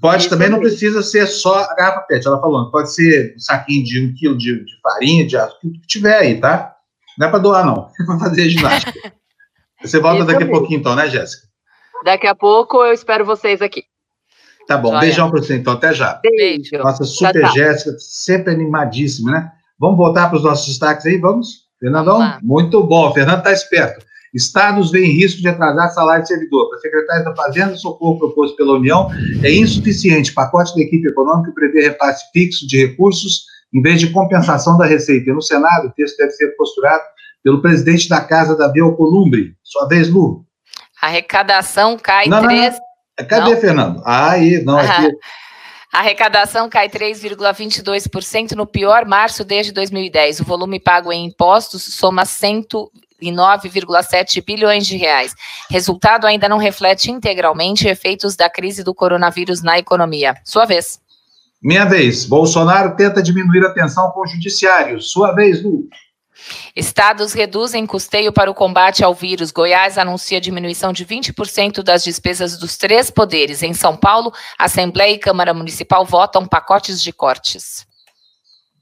Pode 0.00 0.22
Isso 0.22 0.30
também, 0.30 0.48
não 0.48 0.60
precisa 0.60 1.02
ser 1.02 1.26
só 1.26 1.60
a 1.60 1.74
garrafa 1.74 2.00
PET, 2.02 2.26
ela 2.26 2.40
falou. 2.40 2.70
Pode 2.70 2.92
ser 2.92 3.34
um 3.34 3.40
saquinho 3.40 3.84
de 3.84 4.04
um 4.04 4.14
quilo 4.14 4.36
de, 4.36 4.64
de 4.64 4.80
farinha, 4.82 5.26
de 5.26 5.36
açúcar, 5.36 5.66
o 5.66 5.72
que 5.72 5.86
tiver 5.86 6.18
aí, 6.18 6.40
tá? 6.40 6.74
Não 7.18 7.26
é 7.26 7.30
para 7.30 7.38
doar, 7.38 7.64
não. 7.64 7.90
É 8.00 8.04
para 8.04 8.18
fazer 8.18 8.48
ginástica. 8.48 8.92
Você 9.82 10.00
volta 10.00 10.18
Isso 10.18 10.26
daqui 10.26 10.44
a 10.44 10.48
pouquinho, 10.48 10.80
então, 10.80 10.94
né, 10.94 11.08
Jéssica? 11.08 11.46
Daqui 12.04 12.26
a 12.26 12.34
pouco 12.34 12.84
eu 12.84 12.92
espero 12.92 13.24
vocês 13.24 13.60
aqui. 13.60 13.84
Tá 14.66 14.76
bom, 14.76 14.88
Joia. 14.88 15.00
beijão 15.00 15.30
para 15.30 15.40
você 15.40 15.56
então, 15.56 15.74
até 15.74 15.92
já. 15.92 16.20
Beijo. 16.22 16.76
Nossa 16.78 17.04
super 17.04 17.40
tchau, 17.40 17.54
Jéssica, 17.54 17.96
sempre 17.98 18.52
animadíssima, 18.52 19.30
né? 19.30 19.52
Vamos 19.78 19.96
voltar 19.96 20.28
para 20.28 20.38
os 20.38 20.42
nossos 20.42 20.66
destaques 20.66 21.06
aí, 21.06 21.18
vamos? 21.18 21.66
Fernandão? 21.78 22.18
Vamos 22.18 22.42
Muito 22.42 22.82
bom, 22.82 23.12
Fernando 23.12 23.38
está 23.38 23.52
esperto. 23.52 24.04
Estados 24.34 24.90
veem 24.90 25.12
risco 25.12 25.40
de 25.40 25.48
atrasar 25.48 25.90
salário 25.90 26.22
de 26.22 26.28
servidor. 26.28 26.68
Para 26.68 26.78
secretário 26.78 27.24
da 27.24 27.34
Fazenda, 27.34 27.72
o 27.72 27.78
socorro 27.78 28.18
proposto 28.18 28.56
pela 28.56 28.74
União 28.74 29.08
é 29.42 29.50
insuficiente. 29.50 30.34
Pacote 30.34 30.74
da 30.74 30.82
equipe 30.82 31.08
econômica 31.08 31.52
prevê 31.54 31.82
repasse 31.82 32.24
fixo 32.32 32.66
de 32.66 32.86
recursos 32.86 33.44
em 33.72 33.80
vez 33.80 34.00
de 34.00 34.10
compensação 34.10 34.76
da 34.76 34.84
receita. 34.84 35.30
E 35.30 35.32
no 35.32 35.40
Senado, 35.40 35.88
o 35.88 35.92
texto 35.92 36.16
deve 36.18 36.32
ser 36.32 36.48
posturado 36.56 37.02
pelo 37.42 37.62
presidente 37.62 38.08
da 38.08 38.20
Casa 38.20 38.56
da 38.56 38.68
Biocolumbre. 38.68 39.54
Sua 39.62 39.86
vez, 39.86 40.08
Lu. 40.10 40.44
A 41.00 41.06
arrecadação 41.06 41.96
cai 41.96 42.28
não, 42.28 42.42
3... 42.42 42.76
Não. 43.18 43.26
Cadê, 43.26 43.50
não? 43.50 43.60
Fernando? 43.60 44.02
Ah, 44.04 44.30
aí, 44.30 44.62
não, 44.64 44.78
aqui. 44.78 45.10
A 45.96 46.00
arrecadação 46.00 46.68
cai 46.68 46.90
3,22% 46.90 48.52
no 48.52 48.66
pior 48.66 49.06
março 49.06 49.42
desde 49.42 49.72
2010. 49.72 50.40
O 50.40 50.44
volume 50.44 50.78
pago 50.78 51.10
em 51.10 51.24
impostos 51.24 51.94
soma 51.94 52.24
109,7 52.24 54.44
bilhões 54.44 54.86
de 54.86 54.98
reais. 54.98 55.34
Resultado 55.70 56.26
ainda 56.26 56.50
não 56.50 56.58
reflete 56.58 57.10
integralmente 57.10 57.88
efeitos 57.88 58.36
da 58.36 58.50
crise 58.50 58.84
do 58.84 58.94
coronavírus 58.94 59.62
na 59.62 59.78
economia. 59.78 60.34
Sua 60.44 60.66
vez. 60.66 61.00
Minha 61.62 61.86
vez. 61.86 62.26
Bolsonaro 62.26 62.94
tenta 62.94 63.22
diminuir 63.22 63.64
a 63.64 63.72
tensão 63.72 64.10
com 64.10 64.20
o 64.20 64.26
judiciário. 64.26 65.00
Sua 65.00 65.32
vez, 65.32 65.62
Lu. 65.62 65.88
Estados 66.74 67.32
reduzem 67.32 67.86
custeio 67.86 68.32
para 68.32 68.50
o 68.50 68.54
combate 68.54 69.04
ao 69.04 69.14
vírus. 69.14 69.50
Goiás 69.50 69.98
anuncia 69.98 70.40
diminuição 70.40 70.92
de 70.92 71.04
20% 71.04 71.82
das 71.82 72.04
despesas 72.04 72.58
dos 72.58 72.76
três 72.76 73.10
poderes. 73.10 73.62
Em 73.62 73.74
São 73.74 73.96
Paulo, 73.96 74.32
Assembleia 74.58 75.14
e 75.14 75.18
Câmara 75.18 75.54
Municipal 75.54 76.04
votam 76.04 76.46
pacotes 76.46 77.02
de 77.02 77.12
cortes. 77.12 77.86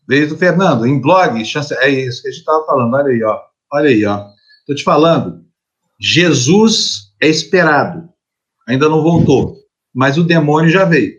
Desde 0.07 0.35
o 0.35 0.39
Fernando, 0.39 0.87
em 0.87 1.01
blog, 1.01 1.43
chance... 1.45 1.75
é 1.79 1.89
isso 1.89 2.23
que 2.23 2.29
a 2.29 2.31
gente 2.31 2.41
estava 2.41 2.65
falando. 2.67 2.95
Olha 2.95 3.11
aí, 3.11 3.23
ó. 3.25 3.41
Olha 3.73 3.89
aí, 3.89 4.05
ó. 4.05 4.27
Estou 4.61 4.77
te 4.77 4.85
falando. 4.85 5.45
Jesus 6.01 7.13
é 7.21 7.29
esperado. 7.29 8.09
Ainda 8.69 8.89
não 8.89 9.03
voltou. 9.03 9.57
Mas 9.95 10.19
o 10.19 10.25
demônio 10.25 10.71
já 10.71 10.85
veio. 10.85 11.15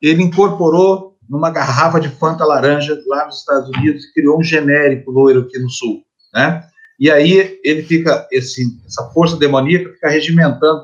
Ele 0.00 0.22
incorporou 0.22 1.09
numa 1.30 1.50
garrafa 1.50 2.00
de 2.00 2.08
Fanta 2.08 2.44
laranja 2.44 3.00
lá 3.06 3.24
nos 3.24 3.38
Estados 3.38 3.68
Unidos 3.68 4.04
e 4.04 4.12
criou 4.12 4.40
um 4.40 4.42
genérico 4.42 5.12
loiro 5.12 5.42
aqui 5.42 5.60
no 5.60 5.70
Sul, 5.70 6.02
né? 6.34 6.64
E 6.98 7.08
aí 7.10 7.58
ele 7.64 7.82
fica, 7.84 8.26
esse, 8.30 8.66
essa 8.84 9.08
força 9.10 9.36
demoníaca 9.36 9.90
fica 9.94 10.10
regimentando 10.10 10.82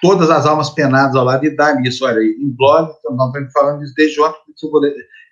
todas 0.00 0.30
as 0.30 0.46
almas 0.46 0.70
penadas 0.70 1.14
ao 1.14 1.24
lado 1.24 1.44
e 1.44 1.54
dá 1.54 1.74
nisso. 1.74 2.04
Olha, 2.04 2.20
em 2.20 2.50
blog, 2.50 2.90
nós 3.10 3.28
estamos 3.28 3.52
falando 3.52 3.84
isso 3.84 3.94
desde 3.94 4.20
ontem, 4.20 4.38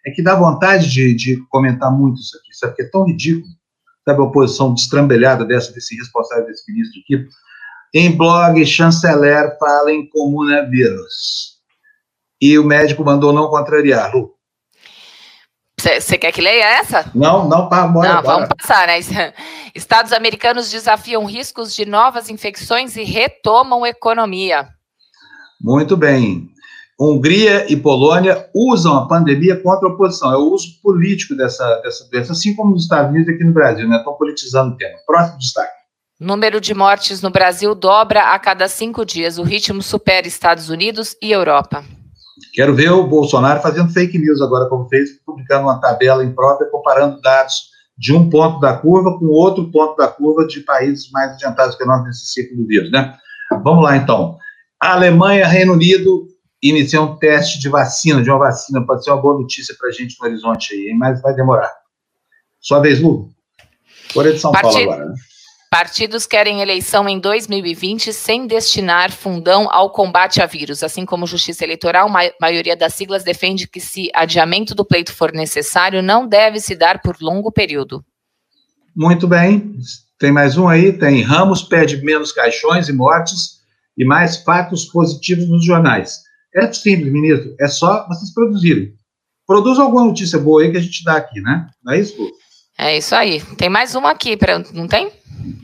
é 0.07 0.11
que 0.11 0.23
dá 0.23 0.37
vontade 0.37 0.89
de, 0.91 1.15
de 1.15 1.37
comentar 1.49 1.91
muito 1.91 2.21
isso 2.21 2.37
aqui, 2.37 2.55
sabe? 2.55 2.73
Porque 2.73 2.83
é 2.83 2.91
tão 2.91 3.07
ridículo, 3.07 3.53
sabe? 4.05 4.21
A 4.21 4.25
oposição 4.25 4.75
destrambelhada 4.75 5.45
dessa, 5.45 5.73
desse 5.73 5.97
responsável 5.97 6.47
desse 6.47 6.71
ministro 6.71 7.01
aqui. 7.01 7.27
Em 7.95 8.15
blog, 8.15 8.65
chanceler 8.67 9.57
fala 9.59 9.91
em 9.91 10.09
comunavírus. 10.11 11.55
E 12.41 12.59
o 12.59 12.65
médico 12.65 13.03
mandou 13.03 13.33
não 13.33 13.49
contrariar, 13.49 14.15
Lu. 14.15 14.34
Você 16.01 16.19
quer 16.19 16.33
que 16.33 16.41
leia 16.41 16.79
essa? 16.79 17.11
Não, 17.15 17.49
não, 17.49 17.69
tá, 17.69 17.87
bora, 17.87 18.15
Não, 18.15 18.23
vamos 18.23 18.49
passar, 18.57 18.87
né? 18.87 18.99
Estados 19.75 20.13
americanos 20.13 20.71
desafiam 20.71 21.25
riscos 21.25 21.75
de 21.75 21.85
novas 21.85 22.31
infecções 22.31 22.97
e 22.97 23.05
retomam 23.05 23.85
economia. 23.85 24.69
Muito 25.61 25.97
bem. 25.97 26.49
Hungria 26.99 27.71
e 27.71 27.77
Polônia 27.77 28.49
usam 28.55 28.97
a 28.97 29.09
pandemia 29.09 29.61
contra 29.61 29.89
a 29.89 29.93
oposição. 29.93 30.33
É 30.33 30.37
o 30.37 30.53
uso 30.53 30.81
político 30.83 31.35
dessa, 31.35 31.81
dessa 31.83 32.09
doença, 32.09 32.33
assim 32.33 32.55
como 32.55 32.71
nos 32.71 32.85
Estados 32.85 33.11
Unidos 33.11 33.29
e 33.29 33.35
aqui 33.35 33.45
no 33.45 33.53
Brasil, 33.53 33.89
né? 33.89 33.97
Estão 33.97 34.15
politizando 34.15 34.75
o 34.75 34.77
tema. 34.77 34.97
Próximo 35.07 35.39
destaque. 35.39 35.75
Número 36.21 36.61
de 36.61 36.73
mortes 36.73 37.21
no 37.21 37.31
Brasil 37.31 37.75
dobra 37.75 38.33
a 38.33 38.39
cada 38.39 38.69
cinco 38.69 39.05
dias. 39.05 39.39
O 39.39 39.43
ritmo 39.43 39.83
supera 39.83 40.29
Estados 40.29 40.71
Unidos 40.71 41.17
e 41.21 41.33
Europa. 41.33 41.85
Quero 42.53 42.75
ver 42.75 42.91
o 42.91 43.07
Bolsonaro 43.07 43.61
fazendo 43.61 43.93
fake 43.93 44.19
news 44.19 44.41
agora, 44.41 44.69
como 44.69 44.89
fez, 44.89 45.11
publicando 45.25 45.65
uma 45.65 45.81
tabela 45.81 46.25
imprópria, 46.25 46.71
comparando 46.71 47.21
dados 47.21 47.71
de 47.97 48.13
um 48.13 48.29
ponto 48.29 48.59
da 48.59 48.77
curva 48.77 49.19
com 49.19 49.27
outro 49.27 49.71
ponto 49.71 49.97
da 49.97 50.09
curva 50.09 50.47
de 50.47 50.61
países 50.61 51.11
mais 51.13 51.33
adiantados 51.33 51.77
que 51.77 51.85
nós 51.85 52.05
nesse 52.05 52.27
ciclo 52.27 52.57
do 52.57 52.67
vírus, 52.67 52.91
né? 52.91 53.17
Vamos 53.63 53.85
lá, 53.85 53.97
então. 53.97 54.37
A 54.83 54.95
Alemanha, 54.95 55.47
Reino 55.47 55.75
Unido 55.75 56.27
iniciam 56.61 57.05
um 57.05 57.17
teste 57.17 57.61
de 57.61 57.69
vacina, 57.69 58.23
de 58.23 58.31
uma 58.31 58.39
vacina. 58.39 58.85
Pode 58.85 59.05
ser 59.05 59.11
uma 59.13 59.23
boa 59.23 59.39
notícia 59.39 59.75
para 59.79 59.89
a 59.89 59.93
gente 59.93 60.17
no 60.21 60.27
horizonte 60.27 60.75
aí, 60.75 60.95
mas 60.95 61.23
vai 61.23 61.35
demorar. 61.35 61.73
Sua 62.61 62.81
vez, 62.81 63.01
Lu. 63.01 63.31
Folha 64.13 64.33
de 64.33 64.39
São 64.39 64.51
Paulo 64.53 64.77
agora, 64.77 65.07
né? 65.07 65.15
Partidos 65.75 66.25
querem 66.25 66.63
eleição 66.63 67.09
em 67.09 67.19
2020 67.19 68.13
sem 68.13 68.47
destinar 68.47 69.11
fundão 69.11 69.69
ao 69.69 69.91
combate 69.91 70.41
a 70.41 70.47
vírus. 70.47 70.85
Assim 70.85 71.05
como 71.05 71.27
Justiça 71.27 71.65
Eleitoral, 71.65 72.09
a 72.17 72.31
maioria 72.41 72.77
das 72.77 72.95
siglas 72.95 73.25
defende 73.25 73.67
que, 73.67 73.81
se 73.81 74.09
adiamento 74.15 74.73
do 74.73 74.85
pleito 74.85 75.13
for 75.13 75.33
necessário, 75.33 76.01
não 76.01 76.29
deve 76.29 76.61
se 76.61 76.77
dar 76.77 77.03
por 77.03 77.17
longo 77.21 77.51
período. 77.51 78.05
Muito 78.95 79.27
bem. 79.27 79.75
Tem 80.17 80.31
mais 80.31 80.57
um 80.57 80.69
aí? 80.69 80.93
Tem. 80.93 81.23
Ramos 81.23 81.65
pede 81.65 81.97
menos 82.05 82.31
caixões 82.31 82.89
e 82.89 82.93
mortes 82.93 83.59
e 83.99 84.05
mais 84.05 84.37
fatos 84.37 84.85
positivos 84.85 85.49
nos 85.49 85.67
jornais. 85.67 86.21
É 86.55 86.73
simples, 86.73 87.13
ministro. 87.13 87.53
É 87.59 87.67
só 87.67 88.07
vocês 88.07 88.33
produzirem. 88.33 88.95
Produz 89.45 89.81
alguma 89.81 90.05
notícia 90.05 90.39
boa 90.39 90.63
aí 90.63 90.71
que 90.71 90.79
a 90.79 90.81
gente 90.81 91.03
dá 91.03 91.17
aqui, 91.17 91.41
né? 91.41 91.69
Não 91.83 91.95
é 91.95 91.99
isso, 91.99 92.17
Lu? 92.17 92.31
É 92.79 92.97
isso 92.97 93.13
aí. 93.15 93.41
Tem 93.57 93.69
mais 93.69 93.97
uma 93.97 94.13
aqui, 94.13 94.37
pra... 94.37 94.61
não 94.73 94.87
tem? 94.87 95.11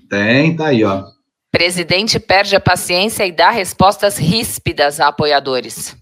Tem, 0.09 0.57
tá 0.57 0.69
aí, 0.69 0.85
ó. 0.85 1.05
Presidente 1.51 2.21
perde 2.21 2.55
a 2.55 2.61
paciência 2.61 3.27
e 3.27 3.33
dá 3.33 3.51
respostas 3.51 4.17
ríspidas 4.17 5.01
a 5.01 5.09
apoiadores. 5.09 5.97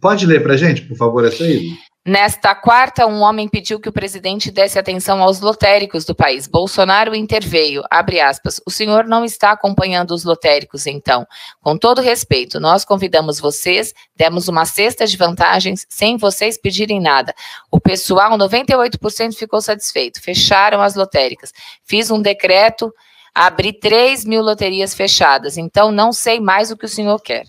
Pode 0.00 0.26
ler 0.26 0.42
para 0.42 0.56
gente, 0.56 0.82
por 0.82 0.96
favor, 0.96 1.24
essa 1.24 1.44
aí? 1.44 1.70
Nesta 2.04 2.52
quarta, 2.52 3.06
um 3.06 3.20
homem 3.20 3.48
pediu 3.48 3.78
que 3.78 3.88
o 3.88 3.92
presidente 3.92 4.50
desse 4.50 4.76
atenção 4.76 5.22
aos 5.22 5.40
lotéricos 5.40 6.04
do 6.04 6.16
país. 6.16 6.48
Bolsonaro 6.48 7.14
interveio, 7.14 7.84
abre 7.88 8.18
aspas, 8.20 8.60
o 8.66 8.72
senhor 8.72 9.04
não 9.04 9.24
está 9.24 9.52
acompanhando 9.52 10.10
os 10.10 10.24
lotéricos, 10.24 10.88
então. 10.88 11.24
Com 11.60 11.78
todo 11.78 12.00
respeito, 12.00 12.58
nós 12.58 12.84
convidamos 12.84 13.38
vocês, 13.38 13.94
demos 14.16 14.48
uma 14.48 14.64
cesta 14.64 15.06
de 15.06 15.16
vantagens 15.16 15.86
sem 15.88 16.16
vocês 16.16 16.60
pedirem 16.60 17.00
nada. 17.00 17.32
O 17.70 17.78
pessoal, 17.78 18.36
98% 18.36 19.34
ficou 19.34 19.60
satisfeito, 19.60 20.20
fecharam 20.20 20.82
as 20.82 20.96
lotéricas. 20.96 21.52
Fiz 21.84 22.10
um 22.10 22.20
decreto, 22.20 22.92
abri 23.34 23.72
3 23.72 24.24
mil 24.24 24.42
loterias 24.42 24.94
fechadas, 24.94 25.56
então 25.56 25.90
não 25.90 26.12
sei 26.12 26.40
mais 26.40 26.70
o 26.70 26.76
que 26.76 26.84
o 26.84 26.88
senhor 26.88 27.20
quer. 27.20 27.44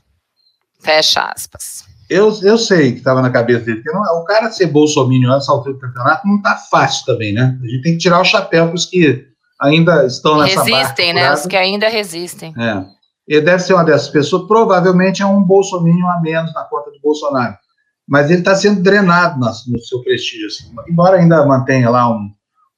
Fecha 0.79 1.21
aspas. 1.21 1.83
Eu, 2.09 2.31
eu 2.43 2.57
sei 2.57 2.91
que 2.91 2.97
estava 2.99 3.21
na 3.21 3.29
cabeça 3.29 3.65
dele, 3.65 3.81
porque 3.81 3.97
não, 3.97 4.21
o 4.21 4.25
cara 4.25 4.51
ser 4.51 4.67
bolsominion 4.67 5.31
nessa 5.31 5.51
altura 5.51 5.73
do 5.73 5.79
campeonato 5.79 6.27
não 6.27 6.37
está 6.37 6.55
fácil 6.55 7.05
também, 7.05 7.33
né? 7.33 7.57
A 7.61 7.65
gente 7.65 7.81
tem 7.81 7.93
que 7.93 7.99
tirar 7.99 8.19
o 8.19 8.25
chapéu 8.25 8.67
para 8.67 8.75
os 8.75 8.85
que 8.85 9.25
ainda 9.59 10.05
estão 10.05 10.37
nessa 10.37 10.63
Resistem, 10.63 11.13
né? 11.13 11.33
Os 11.33 11.45
que 11.45 11.55
ainda 11.55 11.87
resistem. 11.87 12.53
É. 12.57 12.85
Ele 13.27 13.41
deve 13.41 13.63
ser 13.63 13.73
uma 13.73 13.85
dessas 13.85 14.09
pessoas, 14.09 14.47
provavelmente 14.47 15.21
é 15.21 15.25
um 15.25 15.41
bolsominion 15.41 16.07
a 16.09 16.19
menos 16.19 16.53
na 16.53 16.63
conta 16.65 16.91
do 16.91 16.99
Bolsonaro. 17.01 17.55
Mas 18.05 18.29
ele 18.29 18.39
está 18.39 18.53
sendo 18.53 18.81
drenado 18.81 19.39
no, 19.39 19.45
no 19.45 19.79
seu 19.79 20.03
prestígio, 20.03 20.47
assim, 20.47 20.69
embora 20.89 21.17
ainda 21.17 21.45
mantenha 21.45 21.89
lá 21.89 22.09
um, 22.09 22.29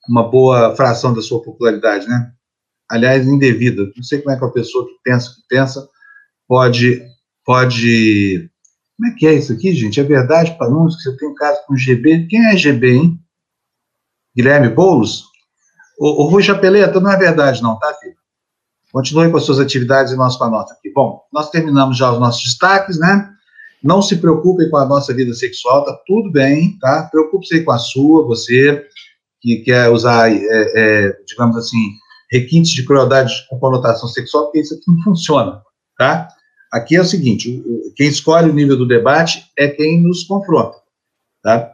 uma 0.08 0.30
boa 0.30 0.76
fração 0.76 1.14
da 1.14 1.22
sua 1.22 1.42
popularidade, 1.42 2.08
né? 2.08 2.32
Aliás, 2.90 3.28
indevida. 3.28 3.92
Não 3.96 4.04
sei 4.04 4.22
como 4.22 4.36
é 4.36 4.38
que 4.38 4.46
a 4.46 4.50
pessoa 4.50 4.86
que 4.86 4.94
pensa 5.04 5.30
que 5.30 5.42
pensa 5.50 5.88
pode, 6.48 7.02
pode 7.44 8.50
como 8.98 9.12
é 9.12 9.16
que 9.16 9.28
é 9.28 9.34
isso 9.34 9.52
aqui, 9.52 9.74
gente? 9.74 10.00
É 10.00 10.04
verdade, 10.04 10.58
Panunzio, 10.58 10.98
que 10.98 11.04
você 11.04 11.18
tem 11.18 11.28
um 11.28 11.36
caso 11.36 11.60
com 11.68 11.76
GB? 11.76 12.28
Quem 12.28 12.46
é 12.46 12.56
GB, 12.56 12.94
hein? 12.94 13.20
Guilherme 14.36 14.70
Boulos? 14.70 15.26
O, 16.00 16.24
o 16.24 16.28
Rui 16.28 16.42
Chapeleta, 16.42 17.00
não 17.00 17.12
é 17.12 17.18
verdade 17.18 17.62
não, 17.62 17.78
tá, 17.78 17.94
filho? 17.96 18.16
Continue 18.92 19.30
com 19.30 19.38
as 19.38 19.44
suas 19.44 19.60
atividades 19.60 20.14
e 20.14 20.16
nós 20.16 20.38
com 20.38 20.46
a 20.46 20.50
nossa 20.50 20.74
aqui. 20.74 20.92
Bom, 20.94 21.22
nós 21.32 21.50
terminamos 21.50 21.98
já 21.98 22.12
os 22.12 22.20
nossos 22.20 22.44
destaques, 22.44 22.98
né? 22.98 23.30
Não 23.84 24.02
se 24.02 24.16
preocupem 24.16 24.70
com 24.70 24.78
a 24.78 24.86
nossa 24.86 25.14
vida 25.14 25.34
sexual, 25.34 25.84
tá 25.84 25.98
tudo 26.08 26.32
bem, 26.32 26.78
tá? 26.80 27.04
Preocupe-se 27.12 27.64
com 27.64 27.72
a 27.72 27.78
sua, 27.78 28.26
você 28.26 28.86
que 29.42 29.58
quer 29.58 29.90
usar, 29.90 30.32
é, 30.32 30.40
é, 30.42 31.18
digamos 31.28 31.58
assim, 31.58 31.92
requintes 32.40 32.72
de 32.72 32.86
crueldade 32.86 33.34
com 33.50 33.60
conotação 33.60 34.10
sexual, 34.10 34.46
porque 34.46 34.60
isso 34.60 34.74
aqui 34.74 34.84
não 34.88 35.02
funciona, 35.04 35.62
tá? 35.98 36.28
Aqui 36.72 36.96
é 36.96 37.02
o 37.02 37.06
seguinte: 37.06 37.64
quem 37.96 38.08
escolhe 38.08 38.50
o 38.50 38.54
nível 38.54 38.78
do 38.78 38.88
debate 38.88 39.46
é 39.58 39.68
quem 39.68 40.02
nos 40.02 40.24
confronta. 40.24 40.78
Tá? 41.42 41.72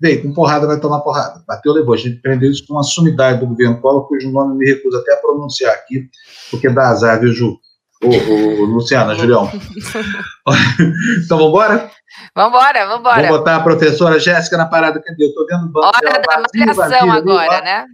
Veio, 0.00 0.22
com 0.22 0.32
porrada 0.32 0.66
vai 0.66 0.80
tomar 0.80 1.00
porrada. 1.00 1.44
Bateu, 1.46 1.72
levou. 1.72 1.94
A 1.94 1.96
gente 1.96 2.16
prendeu 2.22 2.50
isso 2.50 2.66
com 2.66 2.74
uma 2.74 2.82
sumidade 2.82 3.38
do 3.38 3.46
governo 3.46 3.80
Collor, 3.80 4.08
cujo 4.08 4.30
nome 4.30 4.56
me 4.56 4.66
recuso 4.66 4.96
até 4.96 5.12
a 5.12 5.18
pronunciar 5.18 5.74
aqui, 5.74 6.08
porque 6.50 6.70
dá 6.70 6.88
azar, 6.88 7.20
viu, 7.20 7.32
Ju? 7.32 7.58
Ô, 8.02 8.08
ô, 8.08 8.64
Luciana, 8.64 9.14
Julião. 9.14 9.50
então, 11.22 11.36
vamos 11.36 11.48
embora? 11.48 11.90
Vambora, 12.34 12.86
vambora. 12.86 13.22
Vamos 13.22 13.38
botar 13.38 13.56
a 13.56 13.60
professora 13.60 14.18
Jéssica 14.18 14.56
na 14.56 14.64
parada. 14.64 15.00
Cadê? 15.02 15.26
Eu 15.26 15.34
tô 15.34 15.46
vendo 15.46 15.66
o 15.66 15.68
banco 15.68 15.86
Hora 15.86 16.00
da 16.00 16.22
malhação 16.26 17.12
agora, 17.12 17.60
né? 17.60 17.84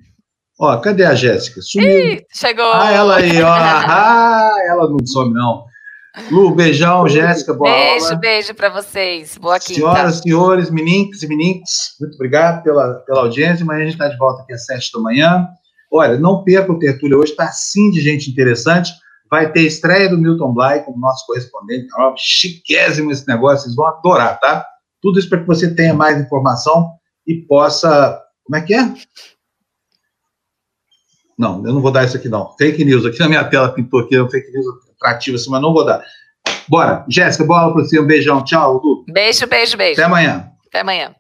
Ó, 0.59 0.77
cadê 0.79 1.05
a 1.05 1.15
Jéssica? 1.15 1.61
Sumiu. 1.61 2.15
Ih, 2.15 2.27
chegou. 2.33 2.73
Ah, 2.73 2.91
ela 2.91 3.17
aí, 3.17 3.43
ó. 3.43 3.53
Ah, 3.57 4.51
ela 4.69 4.89
não 4.89 5.05
some, 5.07 5.35
não. 5.35 5.67
Lu, 6.31 6.55
beijão, 6.55 7.07
Jéssica, 7.07 7.53
boa 7.53 7.71
Beijo, 7.71 8.07
aula. 8.07 8.17
beijo 8.17 8.55
para 8.55 8.71
vocês. 8.71 9.37
Boa 9.37 9.61
quinta. 9.61 9.75
Senhoras, 9.75 10.19
senhores, 10.21 10.71
meninques 10.71 11.23
e 11.23 11.29
meninques, 11.29 11.95
muito 12.01 12.15
obrigado 12.15 12.63
pela, 12.63 12.95
pela 13.01 13.21
audiência. 13.21 13.65
Amanhã 13.65 13.83
a 13.83 13.85
gente 13.85 13.93
está 13.95 14.09
de 14.09 14.17
volta 14.17 14.43
aqui 14.43 14.55
às 14.55 14.65
sete 14.65 14.91
da 14.95 15.01
manhã. 15.01 15.47
Olha, 15.93 16.19
não 16.19 16.43
perca 16.43 16.73
o 16.73 16.79
Tertúlio 16.79 17.19
hoje, 17.19 17.33
está 17.33 17.45
assim 17.45 17.91
de 17.91 18.01
gente 18.01 18.31
interessante. 18.31 18.93
Vai 19.31 19.53
ter 19.53 19.63
estreia 19.63 20.09
do 20.09 20.17
Milton 20.17 20.55
Bly 20.55 20.85
como 20.85 20.99
nosso 20.99 21.27
correspondente. 21.27 21.87
Ó, 21.99 22.15
chiquésimo 22.17 23.11
esse 23.11 23.29
negócio, 23.29 23.65
vocês 23.65 23.75
vão 23.75 23.87
adorar, 23.87 24.41
tá? 24.41 24.65
Tudo 25.03 25.19
isso 25.19 25.29
para 25.29 25.41
que 25.41 25.47
você 25.47 25.75
tenha 25.75 25.93
mais 25.93 26.19
informação 26.19 26.93
e 27.27 27.35
possa. 27.47 28.19
Como 28.45 28.57
é 28.57 28.63
que 28.63 28.75
é? 28.75 28.95
Não, 31.39 31.65
eu 31.67 31.73
não 31.73 31.81
vou 31.81 31.91
dar 31.91 32.05
isso 32.05 32.17
aqui, 32.17 32.29
não. 32.29 32.55
Fake 32.57 32.85
news. 32.85 33.05
Aqui 33.05 33.19
na 33.21 33.29
minha 33.29 33.45
tela 33.45 33.69
pintou 33.69 34.01
aqui, 34.01 34.17
é 34.17 34.29
fake 34.29 34.51
news 34.53 34.67
atrativa, 34.97 35.37
assim, 35.37 35.51
mas 35.51 35.61
não 35.61 35.73
vou 35.73 35.85
dar. 35.85 36.03
Bora. 36.69 37.05
Jéssica, 37.09 37.45
bola 37.45 37.73
para 37.73 37.83
você. 37.85 38.01
Um 38.01 38.07
beijão. 38.07 38.43
Tchau, 38.43 38.81
Beijo, 39.13 39.47
beijo, 39.47 39.77
beijo. 39.77 40.01
Até 40.01 40.05
amanhã. 40.05 40.51
Até 40.67 40.81
amanhã. 40.81 41.15